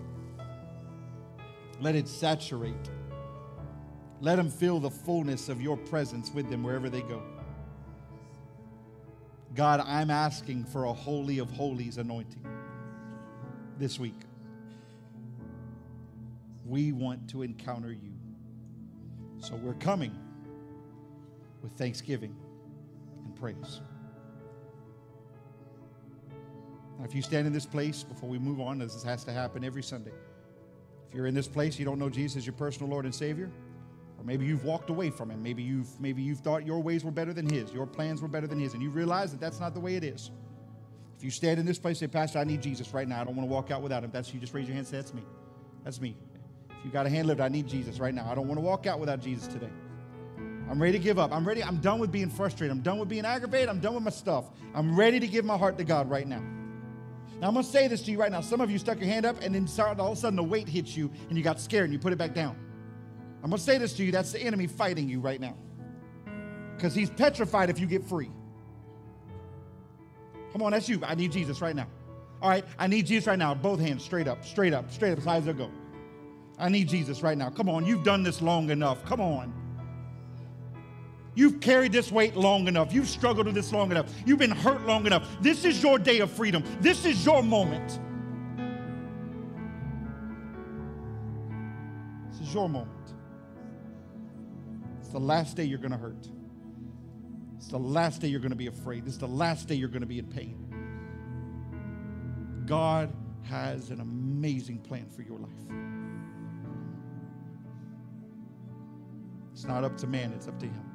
Let 1.81 1.97
it 1.97 2.07
saturate. 2.07 2.89
Let 4.21 4.37
them 4.37 4.49
feel 4.49 4.79
the 4.79 4.93
fullness 4.93 5.49
of 5.49 5.61
your 5.61 5.77
presence 5.77 6.31
with 6.33 6.49
them 6.49 6.63
wherever 6.63 6.89
they 6.89 7.01
go. 7.01 7.21
God, 9.57 9.81
I'm 9.85 10.11
asking 10.11 10.63
for 10.67 10.85
a 10.85 10.93
holy 10.93 11.41
of 11.41 11.51
holies 11.51 11.99
anointing 11.99 12.47
this 13.81 13.99
week. 13.99 14.21
We 16.65 16.93
want 16.93 17.29
to 17.31 17.43
encounter 17.43 17.91
you. 17.91 18.13
So 19.41 19.57
we're 19.57 19.75
coming 19.75 20.17
with 21.63 21.73
thanksgiving 21.73 22.37
and 23.25 23.35
praise. 23.35 23.81
Now, 26.99 27.05
if 27.05 27.15
you 27.15 27.23
stand 27.23 27.47
in 27.47 27.53
this 27.53 27.67
place 27.67 28.03
before 28.03 28.29
we 28.29 28.39
move 28.39 28.61
on, 28.61 28.81
as 28.81 28.95
this 28.95 29.03
has 29.03 29.25
to 29.25 29.33
happen 29.33 29.65
every 29.65 29.83
Sunday, 29.83 30.13
if 31.09 31.15
you're 31.15 31.27
in 31.27 31.35
this 31.35 31.49
place, 31.49 31.79
you 31.79 31.85
don't 31.85 31.99
know 31.99 32.09
Jesus 32.09 32.39
as 32.39 32.47
your 32.47 32.55
personal 32.55 32.91
Lord 32.91 33.05
and 33.05 33.15
Savior, 33.15 33.51
or 34.19 34.25
maybe 34.25 34.47
you've 34.47 34.65
walked 34.65 34.91
away 34.91 35.11
from 35.11 35.31
Him, 35.31 35.43
maybe 35.43 35.63
you've 35.63 36.01
maybe 36.01 36.23
you've 36.23 36.41
thought 36.41 36.67
your 36.67 36.81
ways 36.81 37.05
were 37.05 37.11
better 37.11 37.33
than 37.33 37.49
His, 37.49 37.73
your 37.73 37.87
plans 37.87 38.23
were 38.23 38.29
better 38.29 38.47
than 38.47 38.61
His, 38.61 38.75
and 38.75 38.83
you 38.83 38.91
realize 38.91 39.31
that 39.33 39.41
that's 39.41 39.61
not 39.61 39.75
the 39.75 39.81
way 39.81 39.97
it 39.97 40.05
is. 40.05 40.31
If 41.17 41.25
you 41.25 41.31
stand 41.31 41.61
in 41.61 41.67
this 41.67 41.79
place, 41.79 41.99
say, 41.99 42.07
Pastor, 42.07 42.39
I 42.39 42.45
need 42.45 42.61
Jesus 42.61 42.93
right 42.93 43.07
now. 43.07 43.21
I 43.21 43.25
don't 43.25 43.37
want 43.37 43.49
to 43.49 43.53
walk 43.53 43.71
out 43.71 43.83
without 43.83 44.05
Him. 44.05 44.11
That's 44.13 44.33
you. 44.35 44.41
Just 44.41 44.53
raise 44.53 44.67
your 44.67 44.75
hand. 44.75 44.87
Say, 44.87 44.97
that's 44.97 45.15
me. 45.15 45.23
That's 45.85 46.01
me. 46.01 46.17
If 46.71 46.85
you 46.85 46.91
got 46.91 47.07
a 47.07 47.09
hand 47.09 47.29
lifted, 47.29 47.45
I 47.45 47.49
need 47.49 47.67
Jesus 47.67 47.99
right 47.99 48.13
now. 48.13 48.29
I 48.29 48.35
don't 48.35 48.49
want 48.49 48.59
to 48.59 48.65
walk 48.65 48.87
out 48.87 48.99
without 48.99 49.21
Jesus 49.21 49.47
today. 49.47 49.71
I'm 50.69 50.81
ready 50.81 50.99
to 50.99 51.05
give 51.05 51.19
up. 51.19 51.33
I'm 51.33 51.47
ready. 51.47 51.63
I'm 51.63 51.77
done 51.77 51.99
with 51.99 52.11
being 52.11 52.31
frustrated. 52.31 52.75
I'm 52.77 52.83
done 52.83 52.99
with 52.99 53.09
being 53.09 53.25
aggravated. 53.25 53.69
I'm 53.69 53.81
done 53.81 53.95
with 53.95 54.03
my 54.03 54.11
stuff. 54.11 54.47
I'm 54.75 54.97
ready 54.97 55.21
to 55.21 55.27
give 55.27 55.45
my 55.45 55.57
heart 55.57 55.79
to 55.79 55.85
God 55.85 56.11
right 56.11 56.27
now. 56.27 56.43
Now, 57.45 57.49
I'm 57.49 57.55
going 57.57 57.67
to 57.67 57.71
say 57.71 57.89
this 57.89 58.01
to 58.05 58.11
you 58.11 58.19
right 58.19 58.33
now. 58.33 58.41
Some 58.41 58.63
of 58.63 58.71
you 58.71 58.79
stuck 58.79 58.99
your 58.99 59.07
hand 59.07 59.27
up 59.27 59.37
and 59.43 59.55
then 59.55 59.69
all 59.79 60.13
of 60.13 60.17
a 60.17 60.17
sudden 60.17 60.35
the 60.35 60.43
weight 60.43 60.67
hits 60.67 60.97
you 60.97 61.11
and 61.29 61.37
you 61.37 61.45
got 61.45 61.61
scared 61.61 61.85
and 61.85 61.93
you 61.93 61.99
put 61.99 62.11
it 62.11 62.17
back 62.17 62.33
down. 62.33 62.57
I'm 63.43 63.51
going 63.51 63.59
to 63.59 63.63
say 63.63 63.77
this 63.77 63.93
to 63.99 64.03
you. 64.03 64.11
That's 64.11 64.33
the 64.33 64.41
enemy 64.41 64.67
fighting 64.67 65.11
you 65.11 65.21
right 65.21 65.39
now. 65.39 65.55
Because 66.75 66.95
he's 66.95 67.11
petrified 67.11 67.69
if 67.69 67.79
you 67.79 67.87
get 67.87 68.03
free. 68.03 68.31
Come 70.53 70.63
on, 70.63 70.73
that's 70.73 70.89
you. 70.89 71.03
I 71.05 71.15
need 71.17 71.33
Jesus 71.33 71.61
right 71.61 71.77
now. 71.77 71.87
All 72.41 72.49
right, 72.49 72.65
I 72.79 72.87
need 72.87 73.05
Jesus 73.05 73.27
right 73.27 73.39
now. 73.39 73.55
Both 73.55 73.79
hands 73.79 74.03
straight 74.03 74.27
up, 74.27 74.43
straight 74.43 74.73
up, 74.73 74.91
straight 74.91 75.13
up 75.13 75.19
as 75.19 75.25
high 75.27 75.37
as 75.37 75.45
they'll 75.45 75.53
go. 75.53 75.71
I 76.59 76.71
need 76.71 76.89
Jesus 76.89 77.23
right 77.23 77.37
now. 77.37 77.51
Come 77.51 77.69
on, 77.69 77.85
you've 77.85 78.05
done 78.05 78.23
this 78.23 78.41
long 78.41 78.71
enough. 78.71 79.05
Come 79.05 79.21
on. 79.21 79.53
You've 81.35 81.61
carried 81.61 81.93
this 81.93 82.13
weight 82.13 82.37
long 82.37 82.69
enough. 82.69 82.93
You've 82.93 83.09
struggled 83.09 83.47
with 83.47 83.55
this 83.55 83.73
long 83.73 83.91
enough. 83.91 84.13
You've 84.25 84.39
been 84.39 84.51
hurt 84.51 84.87
long 84.87 85.07
enough. 85.07 85.29
This 85.41 85.65
is 85.65 85.83
your 85.83 85.99
day 85.99 86.21
of 86.21 86.31
freedom. 86.31 86.63
This 86.81 87.05
is 87.05 87.25
your 87.25 87.43
moment. 87.43 87.99
This 92.31 92.41
is 92.41 92.55
your 92.55 92.69
moment. 92.69 92.91
It's 95.01 95.09
the 95.09 95.19
last 95.19 95.57
day 95.57 95.65
you're 95.65 95.79
going 95.79 95.93
to 95.93 95.99
hurt. 95.99 96.29
It's 97.57 97.69
the 97.69 97.79
last 97.79 98.21
day 98.21 98.29
you're 98.29 98.41
going 98.41 98.51
to 98.51 98.57
be 98.57 98.69
afraid. 98.69 99.07
Is 99.09 99.19
the 99.19 99.27
last 99.27 99.67
day 99.69 99.75
you're 99.75 99.89
going 99.89 100.03
to 100.03 100.07
be 100.07 100.19
in 100.19 100.27
pain. 100.27 100.61
God 102.67 103.13
has 103.43 103.91
an 103.91 104.01
amazing 104.01 104.79
plan 104.79 105.07
for 105.09 105.23
your 105.23 105.39
life. 105.39 105.51
It's 109.53 109.65
not 109.65 109.85
up 109.85 109.97
to 109.99 110.07
man, 110.07 110.33
it's 110.33 110.49
up 110.49 110.59
to 110.61 110.67
Him. 110.67 110.94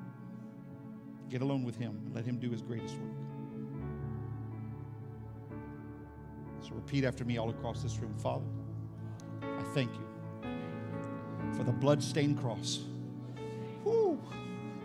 Get 1.29 1.41
alone 1.41 1.63
with 1.63 1.77
Him 1.77 2.01
and 2.05 2.15
let 2.15 2.25
Him 2.25 2.37
do 2.39 2.49
His 2.49 2.61
greatest 2.61 2.95
work. 2.95 3.13
So 6.61 6.75
repeat 6.75 7.05
after 7.05 7.23
me 7.23 7.37
all 7.37 7.49
across 7.49 7.81
this 7.81 7.97
room 7.99 8.13
Father, 8.17 8.45
I 9.41 9.63
thank 9.73 9.91
you 9.93 10.05
for 11.55 11.63
the 11.63 11.71
blood-stained 11.71 12.39
cross 12.39 12.83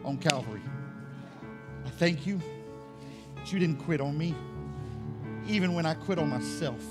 on 0.05 0.19
Calvary. 0.19 0.61
I 1.85 1.89
thank 1.91 2.27
you 2.27 2.41
that 3.37 3.53
you 3.53 3.59
didn't 3.59 3.79
quit 3.79 4.01
on 4.01 4.17
me, 4.17 4.35
even 5.47 5.75
when 5.75 5.87
I 5.87 5.95
quit 5.95 6.19
on 6.19 6.29
myself. 6.29 6.83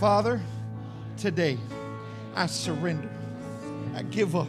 Father, 0.00 0.40
today 1.16 1.58
I 2.34 2.46
surrender. 2.46 3.10
I 3.94 4.02
give 4.02 4.34
up. 4.34 4.48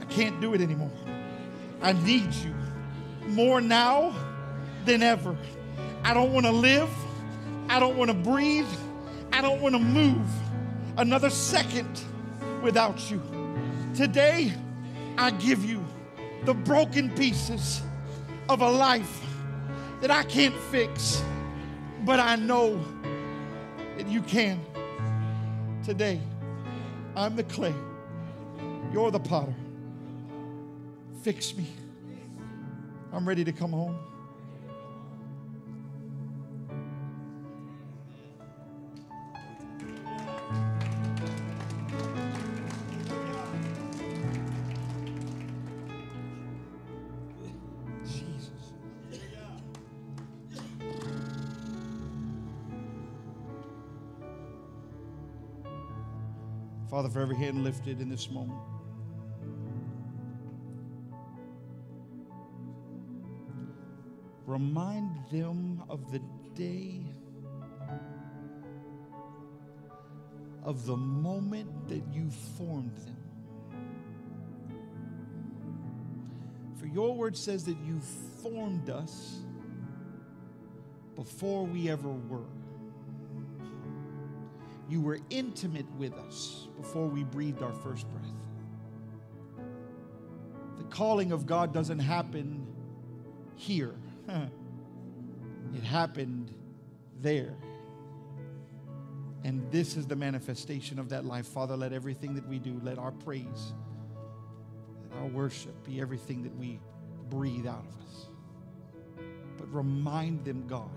I 0.00 0.04
can't 0.06 0.40
do 0.40 0.54
it 0.54 0.60
anymore. 0.60 0.90
I 1.84 1.92
need 1.92 2.32
you 2.32 2.54
more 3.26 3.60
now 3.60 4.14
than 4.86 5.02
ever. 5.02 5.36
I 6.02 6.14
don't 6.14 6.32
want 6.32 6.46
to 6.46 6.52
live. 6.52 6.88
I 7.68 7.78
don't 7.78 7.98
want 7.98 8.10
to 8.10 8.16
breathe. 8.16 8.66
I 9.34 9.42
don't 9.42 9.60
want 9.60 9.74
to 9.74 9.78
move 9.78 10.26
another 10.96 11.28
second 11.28 12.00
without 12.62 13.10
you. 13.10 13.20
Today, 13.94 14.50
I 15.18 15.30
give 15.32 15.62
you 15.62 15.84
the 16.46 16.54
broken 16.54 17.10
pieces 17.10 17.82
of 18.48 18.62
a 18.62 18.70
life 18.70 19.20
that 20.00 20.10
I 20.10 20.22
can't 20.22 20.56
fix, 20.70 21.22
but 22.06 22.18
I 22.18 22.36
know 22.36 22.82
that 23.98 24.08
you 24.08 24.22
can. 24.22 24.58
Today, 25.84 26.18
I'm 27.14 27.36
the 27.36 27.44
clay, 27.44 27.74
you're 28.90 29.10
the 29.10 29.20
potter 29.20 29.54
fix 31.24 31.56
me. 31.56 31.66
I'm 33.10 33.26
ready 33.26 33.44
to 33.44 33.52
come 33.52 33.72
home. 33.72 33.98
Father, 56.90 57.08
for 57.08 57.22
every 57.22 57.34
hand 57.34 57.64
lifted 57.64 58.02
in 58.02 58.10
this 58.10 58.30
moment. 58.30 58.73
Remind 64.54 65.16
them 65.32 65.82
of 65.88 66.12
the 66.12 66.20
day, 66.54 67.00
of 70.62 70.86
the 70.86 70.96
moment 70.96 71.88
that 71.88 72.04
you 72.12 72.30
formed 72.56 72.96
them. 72.98 73.16
For 76.76 76.86
your 76.86 77.16
word 77.16 77.36
says 77.36 77.64
that 77.64 77.76
you 77.84 77.98
formed 78.44 78.90
us 78.90 79.38
before 81.16 81.66
we 81.66 81.90
ever 81.90 82.10
were. 82.10 82.46
You 84.88 85.00
were 85.00 85.18
intimate 85.30 85.90
with 85.98 86.14
us 86.14 86.68
before 86.76 87.08
we 87.08 87.24
breathed 87.24 87.60
our 87.60 87.72
first 87.72 88.06
breath. 88.08 89.66
The 90.78 90.84
calling 90.84 91.32
of 91.32 91.44
God 91.44 91.74
doesn't 91.74 91.98
happen 91.98 92.64
here, 93.56 93.96
Hmm. 94.28 94.44
it 95.74 95.82
happened 95.82 96.54
there. 97.20 97.54
And 99.44 99.70
this 99.70 99.96
is 99.96 100.06
the 100.06 100.16
manifestation 100.16 100.98
of 100.98 101.10
that 101.10 101.26
life. 101.26 101.46
Father, 101.46 101.76
let 101.76 101.92
everything 101.92 102.34
that 102.34 102.48
we 102.48 102.58
do, 102.58 102.80
let 102.82 102.98
our 102.98 103.12
praise, 103.12 103.74
let 105.10 105.20
our 105.20 105.28
worship 105.28 105.84
be 105.84 106.00
everything 106.00 106.42
that 106.44 106.56
we 106.56 106.80
breathe 107.28 107.66
out 107.66 107.84
of 107.86 108.06
us. 108.06 108.26
But 109.58 109.72
remind 109.72 110.44
them, 110.44 110.66
God, 110.66 110.88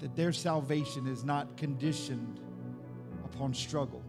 that 0.00 0.16
their 0.16 0.32
salvation 0.32 1.06
is 1.06 1.24
not 1.24 1.56
conditioned 1.56 2.40
upon 3.24 3.54
struggle. 3.54 4.02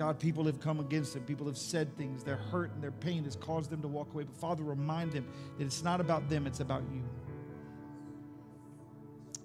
God, 0.00 0.18
people 0.18 0.44
have 0.44 0.60
come 0.60 0.80
against 0.80 1.12
them, 1.12 1.24
people 1.24 1.46
have 1.46 1.58
said 1.58 1.94
things, 1.98 2.24
their 2.24 2.36
hurt 2.36 2.72
and 2.72 2.82
their 2.82 2.90
pain 2.90 3.24
has 3.24 3.36
caused 3.36 3.68
them 3.68 3.82
to 3.82 3.88
walk 3.88 4.14
away. 4.14 4.24
But 4.24 4.34
Father, 4.34 4.62
remind 4.62 5.12
them 5.12 5.28
that 5.58 5.64
it's 5.66 5.84
not 5.84 6.00
about 6.00 6.26
them, 6.30 6.46
it's 6.46 6.60
about 6.60 6.82
you 6.90 7.02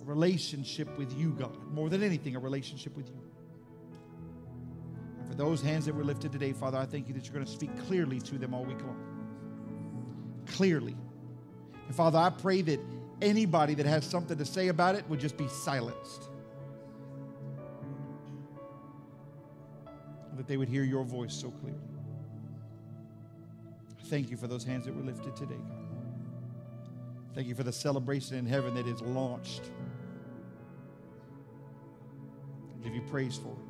relationship 0.05 0.97
with 0.97 1.11
you, 1.17 1.31
God. 1.31 1.57
More 1.73 1.89
than 1.89 2.03
anything, 2.03 2.37
a 2.37 2.39
relationship 2.39 2.95
with 2.95 3.09
you. 3.09 3.19
And 5.19 5.27
for 5.27 5.35
those 5.35 5.61
hands 5.61 5.85
that 5.87 5.95
were 5.95 6.05
lifted 6.05 6.31
today, 6.31 6.53
Father, 6.53 6.77
I 6.77 6.85
thank 6.85 7.09
you 7.09 7.13
that 7.15 7.25
you're 7.25 7.33
going 7.33 7.45
to 7.45 7.51
speak 7.51 7.75
clearly 7.87 8.21
to 8.21 8.37
them 8.37 8.53
all 8.53 8.63
week 8.63 8.79
long. 8.81 10.43
Clearly. 10.45 10.95
And 11.87 11.95
Father, 11.95 12.19
I 12.19 12.29
pray 12.29 12.61
that 12.61 12.79
anybody 13.21 13.73
that 13.73 13.85
has 13.85 14.05
something 14.05 14.37
to 14.37 14.45
say 14.45 14.69
about 14.69 14.95
it 14.95 15.09
would 15.09 15.19
just 15.19 15.37
be 15.37 15.47
silenced. 15.47 16.29
That 20.45 20.51
they 20.51 20.57
would 20.57 20.69
hear 20.69 20.83
your 20.83 21.03
voice 21.03 21.33
so 21.33 21.49
clearly. 21.49 21.79
Thank 24.09 24.29
you 24.29 24.37
for 24.37 24.45
those 24.45 24.63
hands 24.63 24.85
that 24.85 24.95
were 24.95 25.01
lifted 25.01 25.35
today, 25.35 25.55
God. 25.55 25.87
Thank 27.33 27.47
you 27.47 27.55
for 27.55 27.63
the 27.63 27.71
celebration 27.71 28.37
in 28.37 28.45
heaven 28.45 28.75
that 28.75 28.85
is 28.85 29.01
launched. 29.01 29.63
I 32.79 32.83
give 32.83 32.93
you 32.93 33.01
praise 33.09 33.37
for 33.37 33.53
it. 33.53 33.64